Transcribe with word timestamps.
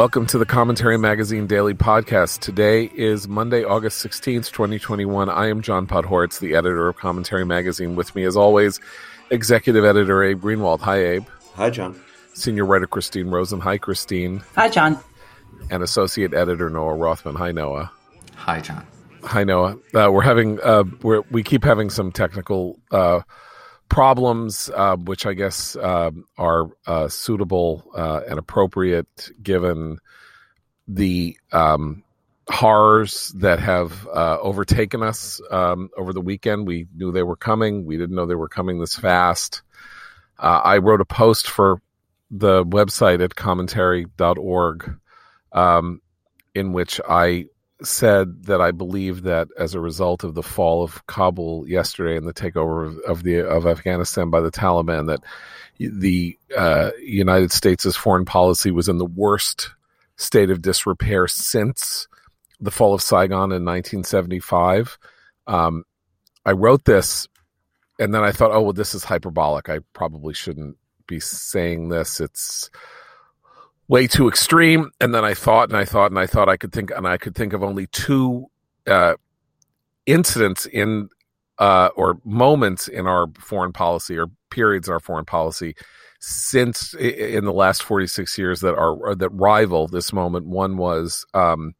Welcome 0.00 0.24
to 0.28 0.38
the 0.38 0.46
Commentary 0.46 0.96
Magazine 0.96 1.46
Daily 1.46 1.74
Podcast. 1.74 2.38
Today 2.38 2.90
is 2.94 3.28
Monday, 3.28 3.64
August 3.64 4.02
16th, 4.02 4.50
2021. 4.50 5.28
I 5.28 5.48
am 5.48 5.60
John 5.60 5.86
Podhoretz, 5.86 6.40
the 6.40 6.54
editor 6.54 6.88
of 6.88 6.96
Commentary 6.96 7.44
Magazine. 7.44 7.96
With 7.96 8.14
me, 8.14 8.24
as 8.24 8.34
always, 8.34 8.80
executive 9.28 9.84
editor 9.84 10.24
Abe 10.24 10.40
Greenwald. 10.40 10.80
Hi, 10.80 11.04
Abe. 11.04 11.26
Hi, 11.52 11.68
John. 11.68 12.00
Senior 12.32 12.64
writer 12.64 12.86
Christine 12.86 13.28
Rosen. 13.28 13.60
Hi, 13.60 13.76
Christine. 13.76 14.42
Hi, 14.54 14.70
John. 14.70 14.98
And 15.70 15.82
associate 15.82 16.32
editor 16.32 16.70
Noah 16.70 16.94
Rothman. 16.94 17.34
Hi, 17.34 17.52
Noah. 17.52 17.92
Hi, 18.36 18.60
John. 18.60 18.86
Hi, 19.24 19.44
Noah. 19.44 19.76
Uh, 19.94 20.08
we're 20.10 20.22
having 20.22 20.58
uh, 20.62 20.84
we're, 21.02 21.20
we 21.30 21.42
keep 21.42 21.62
having 21.62 21.90
some 21.90 22.10
technical 22.10 22.78
uh, 22.90 23.20
problems, 23.90 24.70
uh, 24.74 24.96
which 24.96 25.26
I 25.26 25.34
guess 25.34 25.76
uh, 25.76 26.12
are 26.38 26.70
uh, 26.86 27.08
suitable 27.08 27.84
uh, 27.94 28.22
and 28.26 28.38
appropriate 28.38 29.30
given 29.42 29.98
the 30.88 31.36
um, 31.52 32.02
horrors 32.48 33.28
that 33.36 33.60
have 33.60 34.06
uh, 34.08 34.38
overtaken 34.40 35.02
us 35.02 35.40
um, 35.50 35.90
over 35.98 36.12
the 36.12 36.20
weekend. 36.20 36.66
We 36.66 36.86
knew 36.94 37.12
they 37.12 37.22
were 37.22 37.36
coming. 37.36 37.84
We 37.84 37.98
didn't 37.98 38.16
know 38.16 38.26
they 38.26 38.34
were 38.34 38.48
coming 38.48 38.80
this 38.80 38.94
fast. 38.94 39.62
Uh, 40.38 40.60
I 40.64 40.78
wrote 40.78 41.02
a 41.02 41.04
post 41.04 41.48
for 41.48 41.82
the 42.30 42.64
website 42.64 43.22
at 43.22 43.34
commentary.org 43.34 44.96
um, 45.52 46.00
in 46.54 46.72
which 46.72 47.00
I 47.08 47.46
said 47.82 48.44
that 48.44 48.60
I 48.60 48.70
believe 48.70 49.22
that 49.22 49.48
as 49.58 49.74
a 49.74 49.80
result 49.80 50.24
of 50.24 50.34
the 50.34 50.42
fall 50.42 50.82
of 50.82 51.06
Kabul 51.06 51.68
yesterday 51.68 52.16
and 52.16 52.26
the 52.26 52.34
takeover 52.34 53.00
of, 53.02 53.22
the 53.22 53.46
of 53.46 53.66
Afghanistan 53.66 54.30
by 54.30 54.40
the 54.40 54.50
Taliban, 54.50 55.06
that 55.06 55.20
the 55.78 56.38
uh, 56.56 56.90
United 57.02 57.52
States' 57.52 57.96
foreign 57.96 58.24
policy 58.24 58.70
was 58.70 58.88
in 58.88 58.98
the 58.98 59.06
worst 59.06 59.70
state 60.16 60.50
of 60.50 60.60
disrepair 60.62 61.26
since 61.26 62.06
the 62.60 62.70
fall 62.70 62.92
of 62.92 63.02
Saigon 63.02 63.52
in 63.52 63.64
1975. 63.64 64.98
Um, 65.46 65.84
I 66.44 66.52
wrote 66.52 66.84
this, 66.84 67.26
and 67.98 68.14
then 68.14 68.22
I 68.22 68.32
thought, 68.32 68.52
oh 68.52 68.60
well, 68.62 68.72
this 68.72 68.94
is 68.94 69.04
hyperbolic. 69.04 69.68
I 69.68 69.80
probably 69.94 70.34
shouldn't 70.34 70.76
be 71.06 71.20
saying 71.20 71.88
this. 71.88 72.20
It's 72.20 72.70
way 73.90 74.06
too 74.06 74.28
extreme. 74.28 74.88
And 75.00 75.12
then 75.12 75.24
I 75.24 75.34
thought 75.34 75.68
and 75.68 75.76
I 75.76 75.84
thought 75.84 76.12
and 76.12 76.18
I 76.18 76.26
thought 76.26 76.48
I 76.48 76.56
could 76.56 76.72
think 76.72 76.92
and 76.92 77.08
I 77.08 77.16
could 77.16 77.34
think 77.34 77.52
of 77.52 77.62
only 77.64 77.88
two 77.88 78.46
uh, 78.86 79.14
incidents 80.06 80.64
in 80.64 81.08
uh, 81.58 81.90
or 81.96 82.18
moments 82.24 82.86
in 82.86 83.08
our 83.08 83.26
foreign 83.38 83.72
policy 83.72 84.16
or 84.16 84.28
periods 84.48 84.86
in 84.86 84.94
our 84.94 85.00
foreign 85.00 85.24
policy 85.24 85.74
since 86.20 86.94
in 86.94 87.44
the 87.44 87.52
last 87.52 87.82
46 87.82 88.38
years 88.38 88.60
that 88.60 88.76
are 88.76 89.14
that 89.16 89.30
rival 89.30 89.88
this 89.88 90.12
moment. 90.12 90.46
One 90.46 90.76
was 90.76 91.26
um, 91.34 91.74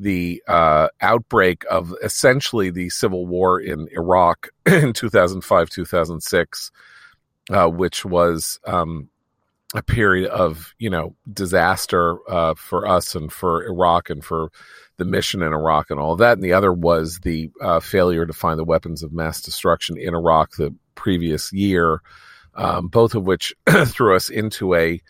the 0.00 0.42
uh, 0.48 0.88
outbreak 1.00 1.64
of 1.70 1.94
essentially 2.02 2.70
the 2.70 2.90
civil 2.90 3.24
war 3.24 3.60
in 3.60 3.86
Iraq 3.92 4.48
in 4.66 4.92
2005 4.92 5.70
2006, 5.70 6.72
uh, 7.50 7.68
which 7.68 8.04
was 8.04 8.58
um, 8.66 9.08
a 9.74 9.82
period 9.82 10.30
of 10.30 10.74
you 10.78 10.90
know 10.90 11.16
disaster 11.32 12.18
uh, 12.30 12.54
for 12.54 12.86
us 12.86 13.14
and 13.14 13.32
for 13.32 13.64
Iraq 13.64 14.10
and 14.10 14.24
for 14.24 14.50
the 14.98 15.04
mission 15.04 15.42
in 15.42 15.52
Iraq 15.52 15.90
and 15.90 15.98
all 15.98 16.16
that. 16.16 16.34
And 16.34 16.42
the 16.42 16.52
other 16.52 16.72
was 16.72 17.20
the 17.20 17.50
uh, 17.60 17.80
failure 17.80 18.26
to 18.26 18.32
find 18.32 18.58
the 18.58 18.64
weapons 18.64 19.02
of 19.02 19.12
mass 19.12 19.40
destruction 19.40 19.96
in 19.96 20.14
Iraq 20.14 20.56
the 20.56 20.74
previous 20.94 21.52
year, 21.52 22.00
um, 22.54 22.88
both 22.88 23.14
of 23.14 23.24
which 23.24 23.54
threw 23.86 24.14
us 24.14 24.28
into 24.28 24.74
a 24.74 25.00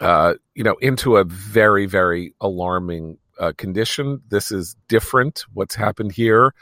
uh, 0.00 0.34
you 0.54 0.64
know 0.64 0.76
into 0.80 1.16
a 1.16 1.24
very 1.24 1.86
very 1.86 2.34
alarming 2.40 3.18
uh, 3.38 3.52
condition. 3.56 4.20
This 4.28 4.52
is 4.52 4.76
different. 4.88 5.44
What's 5.52 5.74
happened 5.74 6.12
here 6.12 6.54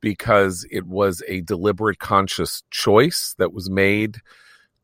because 0.00 0.66
it 0.70 0.86
was 0.86 1.22
a 1.26 1.40
deliberate, 1.40 1.98
conscious 1.98 2.62
choice 2.70 3.34
that 3.38 3.52
was 3.52 3.68
made 3.70 4.18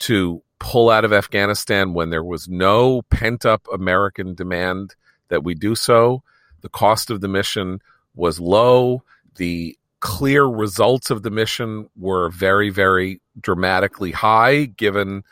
to 0.02 0.42
pull 0.58 0.90
out 0.90 1.04
of 1.04 1.12
Afghanistan 1.12 1.94
when 1.94 2.10
there 2.10 2.24
was 2.24 2.48
no 2.48 3.02
pent 3.02 3.46
up 3.46 3.66
American 3.72 4.34
demand 4.34 4.94
that 5.28 5.44
we 5.44 5.54
do 5.54 5.74
so. 5.74 6.22
The 6.60 6.68
cost 6.68 7.10
of 7.10 7.20
the 7.20 7.28
mission 7.28 7.80
was 8.14 8.38
low. 8.38 9.02
The 9.36 9.76
clear 10.00 10.44
results 10.44 11.10
of 11.10 11.22
the 11.22 11.30
mission 11.30 11.88
were 11.96 12.28
very, 12.30 12.70
very 12.70 13.20
dramatically 13.40 14.10
high, 14.10 14.64
given 14.64 15.22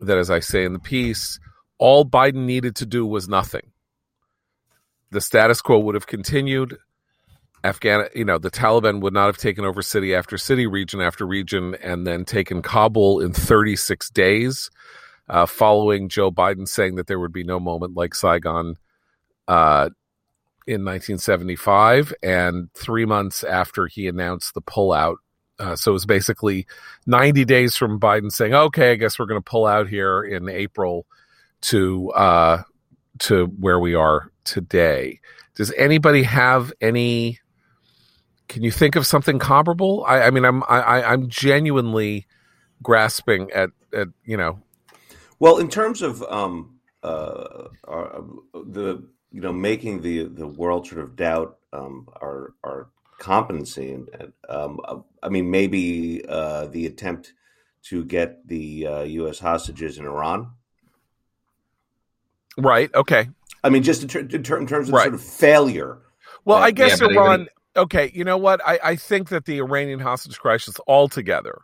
that, 0.00 0.18
as 0.18 0.30
I 0.30 0.40
say 0.40 0.64
in 0.64 0.74
the 0.74 0.78
piece, 0.78 1.40
all 1.78 2.04
Biden 2.04 2.44
needed 2.44 2.76
to 2.76 2.86
do 2.86 3.06
was 3.06 3.28
nothing. 3.28 3.72
The 5.10 5.20
status 5.20 5.60
quo 5.60 5.78
would 5.78 5.94
have 5.94 6.06
continued. 6.06 6.76
Afghan, 7.64 8.08
you 8.14 8.26
know, 8.26 8.36
the 8.36 8.50
Taliban 8.50 9.00
would 9.00 9.14
not 9.14 9.26
have 9.26 9.38
taken 9.38 9.64
over 9.64 9.80
city 9.80 10.14
after 10.14 10.36
city, 10.36 10.66
region 10.66 11.00
after 11.00 11.26
region, 11.26 11.74
and 11.76 12.06
then 12.06 12.26
taken 12.26 12.60
Kabul 12.60 13.20
in 13.20 13.32
36 13.32 14.10
days, 14.10 14.70
uh, 15.30 15.46
following 15.46 16.10
Joe 16.10 16.30
Biden 16.30 16.68
saying 16.68 16.96
that 16.96 17.06
there 17.06 17.18
would 17.18 17.32
be 17.32 17.42
no 17.42 17.58
moment 17.58 17.94
like 17.94 18.14
Saigon 18.14 18.76
uh, 19.48 19.88
in 20.66 20.84
1975, 20.84 22.12
and 22.22 22.70
three 22.74 23.06
months 23.06 23.42
after 23.42 23.86
he 23.86 24.08
announced 24.08 24.52
the 24.52 24.62
pullout. 24.62 25.16
Uh, 25.58 25.74
so 25.74 25.92
it 25.92 25.94
was 25.94 26.06
basically 26.06 26.66
90 27.06 27.46
days 27.46 27.76
from 27.76 27.98
Biden 27.98 28.30
saying, 28.30 28.52
"Okay, 28.52 28.92
I 28.92 28.96
guess 28.96 29.18
we're 29.18 29.26
going 29.26 29.40
to 29.40 29.50
pull 29.50 29.64
out 29.64 29.88
here 29.88 30.22
in 30.22 30.50
April," 30.50 31.06
to 31.62 32.10
uh, 32.10 32.62
to 33.20 33.46
where 33.58 33.78
we 33.78 33.94
are 33.94 34.30
today. 34.44 35.20
Does 35.54 35.72
anybody 35.78 36.24
have 36.24 36.72
any? 36.82 37.38
Can 38.48 38.62
you 38.62 38.70
think 38.70 38.96
of 38.96 39.06
something 39.06 39.38
comparable? 39.38 40.04
I, 40.06 40.22
I 40.22 40.30
mean, 40.30 40.44
I'm 40.44 40.62
I, 40.64 41.02
I'm 41.02 41.28
genuinely 41.28 42.26
grasping 42.82 43.50
at 43.52 43.70
at 43.92 44.08
you 44.24 44.36
know. 44.36 44.60
Well, 45.40 45.58
in 45.58 45.68
terms 45.68 46.02
of 46.02 46.22
um, 46.24 46.78
uh, 47.02 47.68
uh, 47.88 48.20
the 48.52 49.06
you 49.32 49.40
know 49.40 49.52
making 49.52 50.02
the 50.02 50.24
the 50.24 50.46
world 50.46 50.86
sort 50.86 51.00
of 51.00 51.16
doubt 51.16 51.58
um, 51.72 52.08
our 52.20 52.54
our 52.62 52.88
competency, 53.18 53.92
and 53.92 54.32
um, 54.48 54.80
I 55.22 55.28
mean 55.28 55.50
maybe 55.50 56.24
uh, 56.28 56.66
the 56.66 56.86
attempt 56.86 57.32
to 57.84 58.04
get 58.04 58.46
the 58.46 58.86
uh, 58.86 59.02
U.S. 59.02 59.38
hostages 59.38 59.98
in 59.98 60.04
Iran. 60.04 60.52
Right. 62.56 62.94
Okay. 62.94 63.28
I 63.62 63.70
mean, 63.70 63.82
just 63.82 64.02
in, 64.02 64.08
ter- 64.08 64.20
in, 64.20 64.42
ter- 64.42 64.58
in 64.58 64.66
terms 64.66 64.88
of 64.88 64.94
right. 64.94 65.04
sort 65.04 65.14
of 65.14 65.22
failure. 65.22 65.98
Well, 66.44 66.58
I 66.58 66.70
guess 66.70 67.00
yeah, 67.00 67.08
Iran 67.08 67.48
okay, 67.76 68.10
you 68.14 68.24
know 68.24 68.38
what? 68.38 68.60
I, 68.66 68.78
I 68.82 68.96
think 68.96 69.28
that 69.28 69.44
the 69.44 69.58
Iranian 69.58 70.00
hostage 70.00 70.38
crisis 70.38 70.76
altogether 70.86 71.62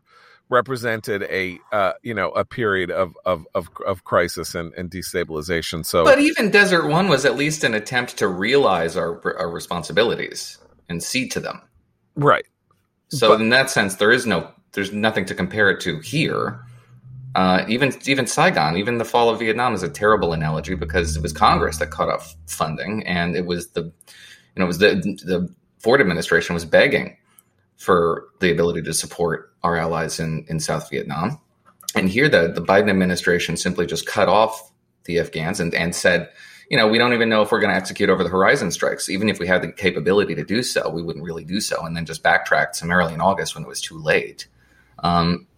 represented 0.50 1.22
a 1.22 1.58
uh, 1.72 1.92
you 2.02 2.12
know 2.12 2.30
a 2.30 2.44
period 2.44 2.90
of 2.90 3.16
of 3.24 3.46
of, 3.54 3.68
of 3.86 4.04
crisis 4.04 4.54
and, 4.54 4.74
and, 4.74 4.90
destabilization. 4.90 5.86
So, 5.86 6.04
but 6.04 6.20
even 6.20 6.50
Desert 6.50 6.88
One 6.88 7.08
was 7.08 7.24
at 7.24 7.36
least 7.36 7.64
an 7.64 7.74
attempt 7.74 8.18
to 8.18 8.28
realize 8.28 8.96
our 8.96 9.38
our 9.38 9.50
responsibilities 9.50 10.58
and 10.88 11.02
see 11.02 11.28
to 11.28 11.40
them. 11.40 11.62
Right. 12.16 12.46
So 13.08 13.28
but, 13.28 13.40
in 13.40 13.48
that 13.50 13.70
sense, 13.70 13.96
there 13.96 14.12
is 14.12 14.26
no 14.26 14.50
there's 14.72 14.92
nothing 14.92 15.24
to 15.26 15.34
compare 15.34 15.70
it 15.70 15.80
to 15.82 16.00
here. 16.00 16.60
Uh, 17.36 17.64
even 17.68 17.92
even 18.06 18.26
Saigon, 18.26 18.76
even 18.76 18.98
the 18.98 19.04
fall 19.04 19.30
of 19.30 19.38
Vietnam 19.38 19.72
is 19.74 19.84
a 19.84 19.88
terrible 19.88 20.32
analogy 20.32 20.74
because 20.74 21.16
it 21.16 21.22
was 21.22 21.32
Congress 21.32 21.78
that 21.78 21.90
cut 21.92 22.08
off 22.08 22.34
funding, 22.46 23.06
and 23.06 23.36
it 23.36 23.46
was 23.46 23.68
the 23.70 23.82
you 23.82 24.56
know 24.56 24.64
it 24.64 24.68
was 24.68 24.78
the 24.78 24.94
the 25.24 25.54
Ford 25.80 26.00
administration 26.00 26.54
was 26.54 26.64
begging 26.64 27.16
for 27.76 28.28
the 28.40 28.52
ability 28.52 28.82
to 28.82 28.94
support 28.94 29.52
our 29.62 29.76
allies 29.76 30.20
in, 30.20 30.44
in 30.48 30.60
South 30.60 30.88
Vietnam. 30.90 31.40
And 31.94 32.08
here 32.08 32.28
the, 32.28 32.52
the 32.52 32.60
Biden 32.60 32.90
administration 32.90 33.56
simply 33.56 33.86
just 33.86 34.06
cut 34.06 34.28
off 34.28 34.70
the 35.04 35.18
Afghans 35.18 35.58
and, 35.58 35.74
and 35.74 35.94
said, 35.94 36.30
you 36.70 36.76
know, 36.76 36.86
we 36.86 36.98
don't 36.98 37.14
even 37.14 37.28
know 37.28 37.42
if 37.42 37.50
we're 37.50 37.60
going 37.60 37.72
to 37.72 37.76
execute 37.76 38.10
over 38.10 38.22
the 38.22 38.28
horizon 38.28 38.70
strikes. 38.70 39.08
Even 39.08 39.28
if 39.28 39.40
we 39.40 39.46
had 39.46 39.62
the 39.62 39.72
capability 39.72 40.34
to 40.36 40.44
do 40.44 40.62
so, 40.62 40.88
we 40.88 41.02
wouldn't 41.02 41.24
really 41.24 41.44
do 41.44 41.60
so. 41.60 41.84
And 41.84 41.96
then 41.96 42.06
just 42.06 42.22
backtracked 42.22 42.76
summarily 42.76 43.12
in 43.12 43.20
August 43.20 43.54
when 43.54 43.64
it 43.64 43.68
was 43.68 43.80
too 43.80 43.98
late. 43.98 44.46
Um, 45.00 45.48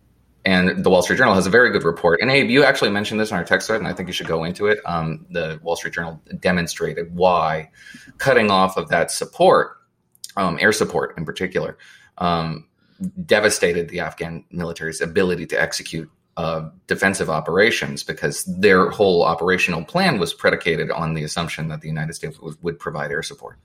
and 0.45 0.83
the 0.83 0.91
Wall 0.91 1.03
Street 1.03 1.19
Journal 1.19 1.35
has 1.35 1.47
a 1.47 1.51
very 1.51 1.71
good 1.71 1.85
report. 1.85 2.21
And 2.21 2.31
Abe, 2.31 2.49
you 2.49 2.65
actually 2.65 2.91
mentioned 2.91 3.21
this 3.21 3.31
in 3.31 3.37
our 3.37 3.45
text 3.45 3.67
thread, 3.67 3.81
and 3.81 3.87
I 3.87 3.93
think 3.93 4.09
you 4.09 4.13
should 4.13 4.27
go 4.27 4.43
into 4.43 4.67
it. 4.67 4.79
Um, 4.87 5.27
the 5.31 5.61
Wall 5.63 5.77
Street 5.77 5.95
Journal 5.95 6.21
demonstrated 6.41 7.15
why 7.15 7.71
cutting 8.19 8.51
off 8.51 8.77
of 8.77 8.89
that 8.89 9.11
support 9.11 9.77
um, 10.37 10.59
air 10.61 10.73
support 10.73 11.17
in 11.17 11.25
particular, 11.25 11.79
um, 12.19 12.67
devastated 13.25 13.89
the 13.89 14.01
Afghan 14.01 14.45
military's 14.51 15.01
ability 15.01 15.47
to 15.47 15.61
execute 15.61 16.11
uh, 16.37 16.71
defensive 16.87 17.29
operations 17.29 18.03
because 18.03 18.45
their 18.45 18.89
whole 18.89 19.23
operational 19.23 19.85
plan 19.85 20.19
was 20.19 20.33
predicated 20.33 20.91
on 20.91 21.13
the 21.13 21.25
assumption 21.25 21.69
that 21.69 21.83
the 21.83 21.89
United 21.89 22.15
States 22.15 22.39
would, 22.41 22.79
provide 22.79 23.11
air 23.11 23.23
support. 23.23 23.59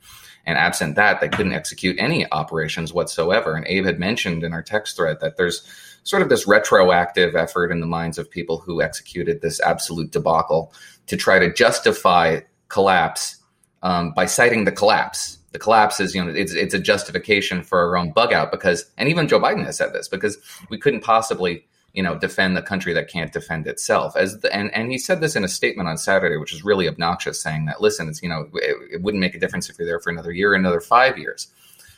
And 0.45 0.57
absent 0.57 0.95
that, 0.95 1.21
they 1.21 1.29
couldn't 1.29 1.53
execute 1.53 1.95
any 1.99 2.29
operations 2.31 2.93
whatsoever. 2.93 3.55
And 3.55 3.65
Abe 3.67 3.85
had 3.85 3.99
mentioned 3.99 4.43
in 4.43 4.53
our 4.53 4.61
text 4.61 4.97
thread 4.97 5.19
that 5.21 5.37
there's 5.37 5.63
sort 6.03 6.21
of 6.21 6.29
this 6.29 6.47
retroactive 6.47 7.35
effort 7.35 7.71
in 7.71 7.79
the 7.79 7.87
minds 7.87 8.17
of 8.17 8.29
people 8.29 8.57
who 8.57 8.81
executed 8.81 9.41
this 9.41 9.61
absolute 9.61 10.11
debacle 10.11 10.73
to 11.07 11.15
try 11.15 11.39
to 11.39 11.53
justify 11.53 12.41
collapse 12.69 13.37
um, 13.81 14.11
by 14.11 14.25
citing 14.25 14.65
the 14.65 14.71
collapse. 14.71 15.36
The 15.57 15.63
collapse 15.63 16.00
is, 16.00 16.13
you 16.13 16.24
know, 16.24 16.30
it's 16.30 16.54
it's 16.54 16.75
a 16.75 16.80
justification 16.80 17.63
for 17.63 17.80
our 17.80 17.98
own 17.98 18.12
bug 18.12 18.31
out 18.31 18.51
because, 18.51 18.86
and 18.95 19.09
even 19.09 19.27
Joe 19.27 19.39
Biden 19.39 19.65
has 19.65 19.75
said 19.75 19.92
this 19.92 20.07
because 20.07 20.38
we 20.69 20.77
couldn't 20.77 21.01
possibly, 21.01 21.65
you 21.94 22.04
know, 22.04 22.15
defend 22.15 22.56
the 22.56 22.62
country 22.62 22.94
that 22.94 23.09
can't 23.09 23.33
defend 23.33 23.65
itself. 23.65 24.15
As 24.15 24.42
the, 24.42 24.56
and 24.56 24.71
and 24.75 24.92
he 24.92 25.00
said 25.00 25.19
this 25.19 25.36
in 25.36 25.44
a 25.44 25.48
statement 25.48 25.89
on 25.89 25.98
Saturday, 25.98 26.38
which 26.38 26.54
is 26.54 26.63
really 26.63 26.88
obnoxious, 26.88 27.42
saying 27.42 27.65
that 27.65 27.81
listen, 27.81 28.07
it's 28.07 28.21
you 28.21 28.30
know, 28.30 28.48
it, 28.54 28.75
it 28.92 29.01
wouldn't 29.01 29.19
make 29.19 29.33
a 29.33 29.39
difference 29.39 29.68
if 29.68 29.80
you're 29.80 29.88
there 29.88 30.00
for 30.00 30.12
another 30.12 30.31
year, 30.31 30.54
another 30.54 30.80
five 30.80 31.18
years. 31.18 31.48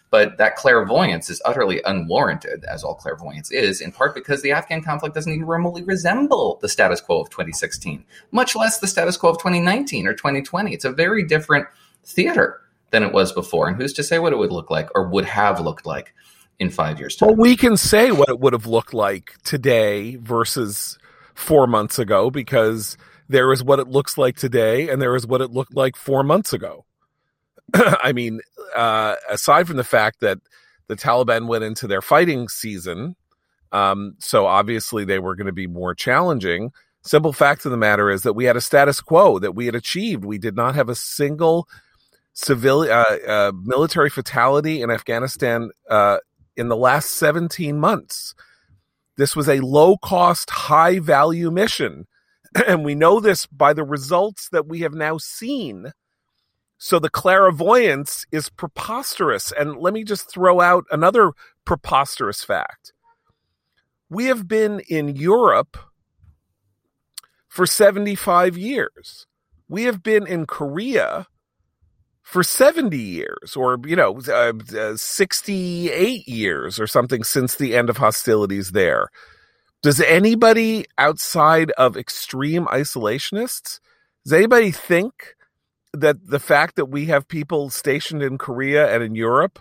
But 0.09 0.37
that 0.37 0.55
clairvoyance 0.55 1.29
is 1.29 1.41
utterly 1.43 1.81
unwarranted, 1.83 2.63
as 2.63 2.85
all 2.85 2.95
clairvoyance 2.95 3.51
is, 3.51 3.81
in 3.81 3.91
part 3.91 4.15
because 4.15 4.41
the 4.41 4.53
Afghan 4.53 4.81
conflict 4.81 5.15
doesn't 5.15 5.33
even 5.33 5.45
remotely 5.45 5.83
resemble 5.83 6.59
the 6.61 6.69
status 6.69 7.01
quo 7.01 7.19
of 7.19 7.29
2016, 7.29 8.05
much 8.31 8.55
less 8.55 8.79
the 8.79 8.87
status 8.87 9.17
quo 9.17 9.31
of 9.31 9.37
2019 9.37 10.07
or 10.07 10.13
2020. 10.13 10.73
It's 10.73 10.85
a 10.85 10.93
very 10.93 11.25
different 11.25 11.67
theater 12.05 12.61
than 12.91 13.03
it 13.03 13.13
was 13.13 13.31
before. 13.31 13.67
And 13.67 13.77
who's 13.77 13.93
to 13.93 14.03
say 14.03 14.19
what 14.19 14.33
it 14.33 14.37
would 14.37 14.51
look 14.51 14.69
like 14.69 14.89
or 14.95 15.07
would 15.09 15.25
have 15.25 15.59
looked 15.59 15.85
like 15.85 16.13
in 16.59 16.69
five 16.69 16.99
years' 16.99 17.15
time? 17.15 17.29
Well, 17.29 17.37
we 17.37 17.55
can 17.55 17.77
say 17.77 18.11
what 18.11 18.29
it 18.29 18.39
would 18.39 18.53
have 18.53 18.65
looked 18.65 18.93
like 18.93 19.35
today 19.43 20.15
versus 20.17 20.97
four 21.33 21.67
months 21.67 21.99
ago 21.99 22.29
because 22.29 22.97
there 23.29 23.51
is 23.53 23.63
what 23.63 23.79
it 23.79 23.87
looks 23.87 24.17
like 24.17 24.35
today 24.35 24.89
and 24.89 25.01
there 25.01 25.15
is 25.15 25.25
what 25.25 25.41
it 25.41 25.51
looked 25.51 25.75
like 25.75 25.95
four 25.95 26.23
months 26.23 26.51
ago. 26.51 26.85
I 27.73 28.11
mean, 28.11 28.41
uh, 28.75 29.15
aside 29.29 29.67
from 29.67 29.77
the 29.77 29.83
fact 29.83 30.19
that 30.21 30.39
the 30.87 30.95
Taliban 30.95 31.47
went 31.47 31.63
into 31.63 31.87
their 31.87 32.01
fighting 32.01 32.49
season, 32.49 33.15
um, 33.71 34.15
so 34.19 34.47
obviously 34.47 35.05
they 35.05 35.19
were 35.19 35.35
going 35.35 35.47
to 35.47 35.53
be 35.53 35.67
more 35.67 35.93
challenging. 35.93 36.71
Simple 37.03 37.31
fact 37.31 37.65
of 37.65 37.71
the 37.71 37.77
matter 37.77 38.09
is 38.09 38.23
that 38.23 38.33
we 38.33 38.45
had 38.45 38.57
a 38.57 38.61
status 38.61 38.99
quo 38.99 39.39
that 39.39 39.55
we 39.55 39.67
had 39.67 39.75
achieved. 39.75 40.25
We 40.25 40.39
did 40.39 40.55
not 40.55 40.75
have 40.75 40.89
a 40.89 40.95
single 40.95 41.67
civilian 42.33 42.93
uh, 42.93 43.17
uh, 43.27 43.51
military 43.63 44.09
fatality 44.09 44.81
in 44.81 44.91
Afghanistan 44.91 45.71
uh, 45.89 46.17
in 46.55 46.69
the 46.69 46.77
last 46.77 47.11
17 47.11 47.77
months. 47.77 48.33
This 49.17 49.35
was 49.35 49.49
a 49.49 49.59
low 49.59 49.97
cost, 49.97 50.49
high 50.49 50.99
value 50.99 51.51
mission. 51.51 52.05
And 52.67 52.83
we 52.83 52.95
know 52.95 53.19
this 53.19 53.45
by 53.45 53.73
the 53.73 53.83
results 53.83 54.49
that 54.51 54.65
we 54.67 54.79
have 54.79 54.93
now 54.93 55.19
seen 55.19 55.91
so 56.81 56.97
the 56.97 57.09
clairvoyance 57.09 58.25
is 58.31 58.49
preposterous. 58.49 59.51
And 59.51 59.75
let 59.75 59.93
me 59.93 60.05
just 60.05 60.31
throw 60.31 60.61
out 60.61 60.85
another 60.89 61.33
preposterous 61.65 62.41
fact. 62.43 62.93
We 64.09 64.25
have 64.25 64.47
been 64.47 64.79
in 64.89 65.15
Europe 65.15 65.77
for 67.49 67.67
75 67.67 68.57
years. 68.57 69.27
We 69.67 69.83
have 69.83 70.01
been 70.01 70.25
in 70.25 70.45
Korea 70.45 71.27
for 72.29 72.43
70 72.43 72.95
years 72.95 73.55
or, 73.55 73.79
you 73.85 73.95
know, 73.95 74.21
uh, 74.27 74.53
uh, 74.77 74.95
68 74.95 76.27
years 76.27 76.79
or 76.79 76.85
something 76.85 77.23
since 77.23 77.55
the 77.55 77.75
end 77.75 77.89
of 77.89 77.97
hostilities 77.97 78.69
there. 78.69 79.09
Does 79.81 79.99
anybody 79.99 80.85
outside 80.99 81.71
of 81.71 81.97
extreme 81.97 82.67
isolationists, 82.67 83.79
does 84.23 84.33
anybody 84.33 84.69
think 84.69 85.35
that 85.91 86.17
the 86.23 86.39
fact 86.39 86.75
that 86.75 86.85
we 86.85 87.05
have 87.05 87.27
people 87.27 87.71
stationed 87.71 88.21
in 88.21 88.37
Korea 88.37 88.93
and 88.93 89.01
in 89.01 89.15
Europe 89.15 89.57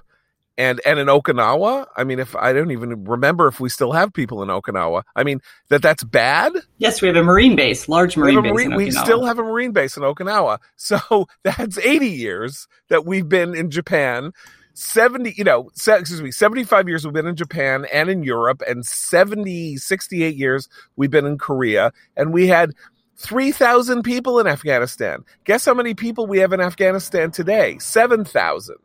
and 0.59 0.81
and 0.85 0.99
in 0.99 1.07
Okinawa, 1.07 1.87
I 1.97 2.05
mean, 2.05 2.19
if 2.19 2.35
I 2.37 2.53
don't 2.53 2.73
even 2.73 3.05
remember 3.05 3.47
if 3.47 3.61
we 3.61 3.69
still 3.69 3.93
have 3.93 4.13
people 4.13 4.43
in 4.43 4.49
Okinawa, 4.49 5.05
I 5.15 5.23
mean 5.23 5.41
that 5.69 5.81
that's 5.81 6.03
bad. 6.03 6.53
Yes, 6.79 7.01
we 7.01 7.07
have 7.09 7.17
a 7.17 7.23
marine 7.23 7.57
base, 7.57 7.89
large 7.89 8.17
marine, 8.17 8.43
base. 8.43 8.53
Marine, 8.53 8.75
we 8.75 8.91
still 8.91 9.25
have 9.25 9.39
a 9.39 9.45
marine 9.45 9.71
base 9.71 9.97
in 9.97 10.03
Okinawa, 10.03 10.59
so 10.77 11.29
that's 11.45 11.79
eighty 11.79 12.11
years 12.11 12.67
that 12.89 13.07
we've 13.07 13.29
been 13.29 13.55
in 13.55 13.71
Japan. 13.71 14.33
70 14.75 15.35
you 15.37 15.43
know 15.43 15.69
excuse 15.75 16.23
me 16.23 16.31
75 16.31 16.87
years 16.87 17.05
we've 17.05 17.13
been 17.13 17.27
in 17.27 17.35
japan 17.35 17.85
and 17.93 18.09
in 18.09 18.23
europe 18.23 18.63
and 18.69 18.87
70 18.87 19.77
68 19.77 20.37
years 20.37 20.69
we've 20.95 21.11
been 21.11 21.27
in 21.27 21.37
korea 21.37 21.93
and 22.17 22.33
we 22.33 22.47
had 22.47 22.73
3,000 23.17 24.03
people 24.03 24.39
in 24.39 24.47
Afghanistan. 24.47 25.25
Guess 25.43 25.65
how 25.65 25.75
many 25.75 25.93
people 25.93 26.29
we 26.29 26.39
have 26.39 26.53
in 26.53 26.61
Afghanistan 26.61 27.33
today? 27.33 27.77
7,000. 27.81 28.77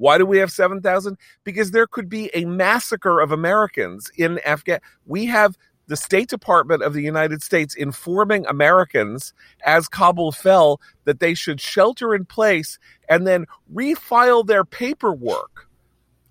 Why 0.00 0.16
do 0.16 0.24
we 0.24 0.38
have 0.38 0.50
7,000? 0.50 1.18
Because 1.44 1.72
there 1.72 1.86
could 1.86 2.08
be 2.08 2.30
a 2.32 2.46
massacre 2.46 3.20
of 3.20 3.32
Americans 3.32 4.10
in 4.16 4.38
Afghan. 4.46 4.80
We 5.04 5.26
have 5.26 5.58
the 5.88 5.96
State 5.96 6.30
Department 6.30 6.82
of 6.82 6.94
the 6.94 7.02
United 7.02 7.42
States 7.42 7.74
informing 7.74 8.46
Americans 8.46 9.34
as 9.66 9.88
Kabul 9.88 10.32
fell 10.32 10.80
that 11.04 11.20
they 11.20 11.34
should 11.34 11.60
shelter 11.60 12.14
in 12.14 12.24
place 12.24 12.78
and 13.10 13.26
then 13.26 13.44
refile 13.74 14.46
their 14.46 14.64
paperwork. 14.64 15.68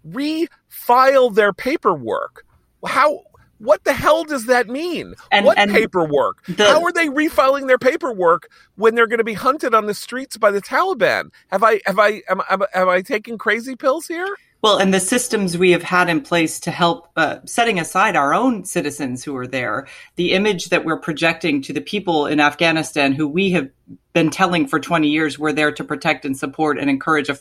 Refile 0.08 1.36
their 1.36 1.54
paperwork. 1.54 2.46
How 2.84 3.22
what 3.60 3.84
the 3.84 3.94
hell 3.94 4.24
does 4.24 4.46
that 4.46 4.68
mean? 4.68 5.16
And, 5.32 5.46
what 5.46 5.58
and 5.58 5.72
paperwork? 5.72 6.44
The, 6.46 6.66
How 6.66 6.84
are 6.84 6.92
they 6.92 7.08
refiling 7.08 7.68
their 7.68 7.78
paperwork 7.78 8.50
when 8.76 8.96
they're 8.96 9.08
going 9.08 9.20
to 9.20 9.24
be 9.24 9.34
hunted 9.34 9.74
on 9.74 9.86
the 9.86 9.94
streets 9.94 10.38
by 10.38 10.52
the 10.52 10.62
Taliban? 10.62 11.32
Have 11.52 11.64
I 11.64 11.82
have 11.86 12.00
I 12.00 12.22
am, 12.30 12.42
am, 12.50 12.64
am 12.74 12.90
I 12.90 13.02
taking 13.02 13.38
crazy 13.38 13.76
pills 13.76 14.08
here? 14.08 14.28
Well, 14.62 14.78
and 14.78 14.94
the 14.94 15.00
systems 15.00 15.58
we 15.58 15.72
have 15.72 15.84
had 15.84 16.10
in 16.10 16.20
place 16.20 16.60
to 16.62 16.72
help, 16.72 17.08
uh, 17.16 17.38
setting 17.46 17.80
aside 17.80 18.18
our 18.18 18.34
own 18.34 18.66
citizens 18.66 19.24
who 19.24 19.38
are 19.38 19.48
there, 19.48 19.88
the 20.18 20.34
image 20.34 20.70
that 20.70 20.84
we're 20.84 21.00
projecting 21.00 21.62
to 21.62 21.72
the 21.72 21.80
people 21.80 22.26
in 22.26 22.42
Afghanistan 22.42 23.14
who 23.14 23.26
we 23.26 23.52
have 23.52 23.70
been 24.12 24.30
telling 24.30 24.68
for 24.68 24.78
20 24.78 25.08
years 25.08 25.40
we're 25.40 25.54
there 25.54 25.72
to 25.72 25.84
protect 25.86 26.26
and 26.26 26.38
support 26.38 26.78
and 26.78 26.90
encourage 26.90 27.30
a, 27.30 27.40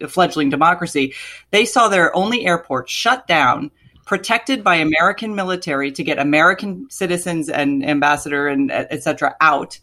a 0.00 0.08
fledgling 0.08 0.48
democracy, 0.48 1.14
they 1.50 1.66
saw 1.66 1.88
their 1.88 2.14
only 2.16 2.46
airport 2.46 2.88
shut 2.88 3.26
down 3.26 3.70
protected 4.06 4.64
by 4.64 4.76
American 4.76 5.34
military 5.34 5.92
to 5.92 6.02
get 6.02 6.18
American 6.18 6.88
citizens 6.88 7.50
and 7.50 7.84
ambassador 7.84 8.48
and 8.48 8.70
et 8.72 9.02
cetera 9.02 9.36
out 9.40 9.78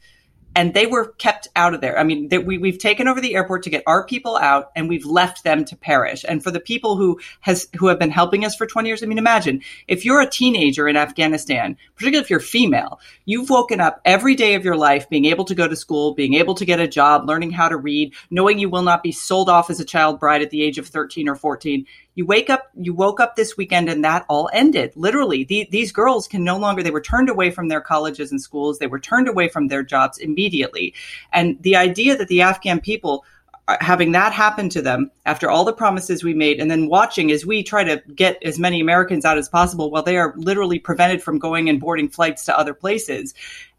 and 0.55 0.73
they 0.73 0.85
were 0.85 1.13
kept 1.13 1.47
out 1.55 1.73
of 1.73 1.81
there. 1.81 1.97
I 1.97 2.03
mean, 2.03 2.29
they, 2.29 2.37
we, 2.37 2.57
we've 2.57 2.77
taken 2.77 3.07
over 3.07 3.19
the 3.19 3.35
airport 3.35 3.63
to 3.63 3.69
get 3.69 3.83
our 3.87 4.05
people 4.05 4.37
out, 4.37 4.71
and 4.75 4.87
we've 4.87 5.05
left 5.05 5.43
them 5.43 5.65
to 5.65 5.75
perish. 5.75 6.23
And 6.27 6.43
for 6.43 6.51
the 6.51 6.59
people 6.59 6.95
who 6.95 7.19
has 7.41 7.67
who 7.77 7.87
have 7.87 7.99
been 7.99 8.11
helping 8.11 8.45
us 8.45 8.55
for 8.55 8.67
20 8.67 8.87
years, 8.87 9.03
I 9.03 9.07
mean, 9.07 9.17
imagine 9.17 9.61
if 9.87 10.05
you're 10.05 10.21
a 10.21 10.29
teenager 10.29 10.87
in 10.87 10.95
Afghanistan, 10.95 11.77
particularly 11.95 12.23
if 12.23 12.29
you're 12.29 12.39
female, 12.39 12.99
you've 13.25 13.49
woken 13.49 13.81
up 13.81 14.01
every 14.05 14.35
day 14.35 14.55
of 14.55 14.63
your 14.63 14.77
life 14.77 15.09
being 15.09 15.25
able 15.25 15.45
to 15.45 15.55
go 15.55 15.67
to 15.67 15.75
school, 15.75 16.13
being 16.13 16.35
able 16.35 16.55
to 16.55 16.65
get 16.65 16.79
a 16.79 16.87
job, 16.87 17.27
learning 17.27 17.51
how 17.51 17.69
to 17.69 17.77
read, 17.77 18.13
knowing 18.29 18.59
you 18.59 18.69
will 18.69 18.83
not 18.83 19.03
be 19.03 19.11
sold 19.11 19.49
off 19.49 19.69
as 19.69 19.79
a 19.79 19.85
child 19.85 20.19
bride 20.19 20.41
at 20.41 20.49
the 20.49 20.61
age 20.61 20.77
of 20.77 20.87
13 20.87 21.27
or 21.27 21.35
14. 21.35 21.85
You 22.15 22.25
wake 22.25 22.49
up, 22.49 22.69
you 22.75 22.93
woke 22.93 23.19
up 23.19 23.35
this 23.35 23.57
weekend 23.57 23.89
and 23.89 24.03
that 24.03 24.25
all 24.29 24.49
ended. 24.53 24.93
Literally, 24.95 25.43
the, 25.43 25.67
these 25.71 25.91
girls 25.91 26.27
can 26.27 26.43
no 26.43 26.57
longer, 26.57 26.83
they 26.83 26.91
were 26.91 27.01
turned 27.01 27.29
away 27.29 27.49
from 27.49 27.67
their 27.67 27.81
colleges 27.81 28.31
and 28.31 28.41
schools. 28.41 28.79
They 28.79 28.87
were 28.87 28.99
turned 28.99 29.27
away 29.27 29.49
from 29.49 29.67
their 29.67 29.83
jobs 29.83 30.17
immediately. 30.19 30.93
And 31.31 31.61
the 31.61 31.75
idea 31.75 32.15
that 32.15 32.27
the 32.27 32.41
Afghan 32.41 32.79
people 32.81 33.25
uh, 33.67 33.77
having 33.79 34.11
that 34.11 34.33
happen 34.33 34.67
to 34.67 34.81
them 34.81 35.09
after 35.25 35.49
all 35.49 35.63
the 35.63 35.71
promises 35.71 36.21
we 36.21 36.33
made 36.33 36.59
and 36.59 36.69
then 36.69 36.89
watching 36.89 37.31
as 37.31 37.45
we 37.45 37.63
try 37.63 37.81
to 37.81 38.03
get 38.13 38.37
as 38.43 38.59
many 38.59 38.81
Americans 38.81 39.23
out 39.23 39.37
as 39.37 39.47
possible 39.47 39.89
while 39.89 40.03
they 40.03 40.17
are 40.17 40.33
literally 40.35 40.79
prevented 40.79 41.23
from 41.23 41.39
going 41.39 41.69
and 41.69 41.79
boarding 41.79 42.09
flights 42.09 42.43
to 42.43 42.57
other 42.57 42.73
places 42.73 43.33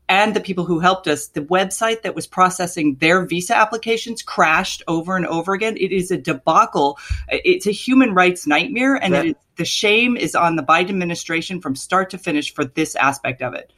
and 0.08 0.34
the 0.34 0.40
people 0.40 0.64
who 0.64 0.80
helped 0.80 1.06
us, 1.06 1.28
the 1.28 1.40
website 1.40 2.02
that 2.02 2.14
was 2.14 2.26
processing 2.26 2.96
their 2.96 3.24
visa 3.24 3.56
applications 3.56 4.22
crashed 4.22 4.82
over 4.86 5.16
and 5.16 5.26
over 5.26 5.54
again. 5.54 5.76
It 5.76 5.92
is 5.92 6.10
a 6.10 6.18
debacle. 6.18 6.98
It's 7.28 7.66
a 7.66 7.72
human 7.72 8.14
rights 8.14 8.46
nightmare, 8.46 8.96
and 8.96 9.14
that, 9.14 9.36
the 9.56 9.64
shame 9.64 10.16
is 10.16 10.34
on 10.34 10.56
the 10.56 10.62
Biden 10.62 10.90
administration 10.90 11.60
from 11.60 11.74
start 11.74 12.10
to 12.10 12.18
finish 12.18 12.52
for 12.52 12.64
this 12.64 12.96
aspect 12.96 13.42
of 13.42 13.54
it. 13.54 13.72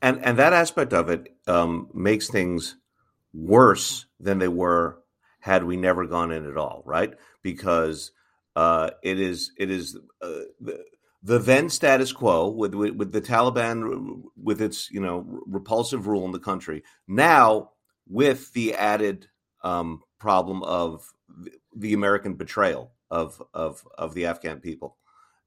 And 0.00 0.24
and 0.24 0.38
that 0.38 0.52
aspect 0.52 0.92
of 0.92 1.08
it 1.10 1.34
um, 1.46 1.88
makes 1.94 2.28
things 2.28 2.76
worse 3.32 4.06
than 4.20 4.38
they 4.38 4.48
were 4.48 4.98
had 5.40 5.64
we 5.64 5.76
never 5.76 6.06
gone 6.06 6.30
in 6.30 6.48
at 6.48 6.56
all, 6.56 6.82
right? 6.84 7.14
Because 7.42 8.12
uh, 8.54 8.90
it 9.02 9.18
is 9.18 9.52
it 9.56 9.70
is 9.70 9.96
uh, 10.20 10.28
the, 10.60 10.84
the 11.22 11.38
then 11.38 11.70
status 11.70 12.12
quo 12.12 12.48
with, 12.48 12.74
with, 12.74 12.96
with 12.96 13.12
the 13.12 13.22
Taliban 13.22 14.22
with 14.36 14.60
its 14.60 14.90
you 14.90 15.00
know 15.00 15.24
repulsive 15.46 16.06
rule 16.06 16.24
in 16.24 16.32
the 16.32 16.38
country. 16.38 16.82
Now 17.06 17.70
with 18.08 18.52
the 18.52 18.74
added 18.74 19.28
um, 19.62 20.02
problem 20.18 20.62
of 20.64 21.06
the 21.76 21.94
American 21.94 22.34
betrayal 22.34 22.92
of 23.10 23.40
of 23.54 23.86
of 23.96 24.14
the 24.14 24.26
Afghan 24.26 24.60
people, 24.60 24.96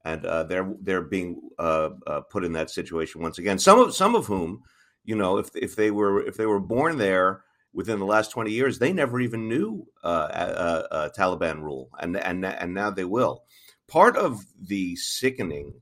and 0.05 0.25
uh, 0.25 0.44
they're 0.44 0.74
they're 0.82 1.01
being 1.01 1.41
uh, 1.60 1.89
uh, 2.08 2.22
put 2.22 2.46
in 2.46 2.53
that 2.53 2.70
situation 2.70 3.22
once 3.22 3.38
again. 3.38 3.60
Some 3.60 3.79
of 3.79 3.94
some 3.94 4.15
of 4.15 4.25
whom, 4.25 4.63
you 5.03 5.15
know, 5.15 5.38
if 5.38 5.50
if 5.55 5.75
they 5.75 5.91
were 5.91 6.25
if 6.25 6.38
they 6.38 6.46
were 6.46 6.60
born 6.60 6.98
there 6.98 7.44
within 7.74 8.00
the 8.00 8.05
last 8.05 8.32
twenty 8.32 8.51
years, 8.51 8.79
they 8.79 8.94
never 8.94 9.20
even 9.20 9.50
knew 9.50 9.86
uh, 10.03 11.10
Taliban 11.17 11.62
rule, 11.62 11.89
and 12.00 12.15
and 12.15 12.46
and 12.46 12.74
now 12.74 12.89
they 12.89 13.05
will 13.05 13.44
part 13.88 14.18
of 14.18 14.46
the 14.60 14.96
sickening 14.96 15.74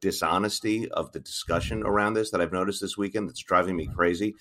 dishonesty 0.00 0.88
of 0.90 1.12
the 1.12 1.20
discussion 1.20 1.82
around 1.82 2.14
this 2.14 2.30
that 2.30 2.40
I've 2.40 2.52
noticed 2.52 2.80
this 2.80 2.96
weekend 2.96 3.28
that's 3.28 3.42
driving 3.42 3.76
me 3.76 3.86
crazy 3.86 4.34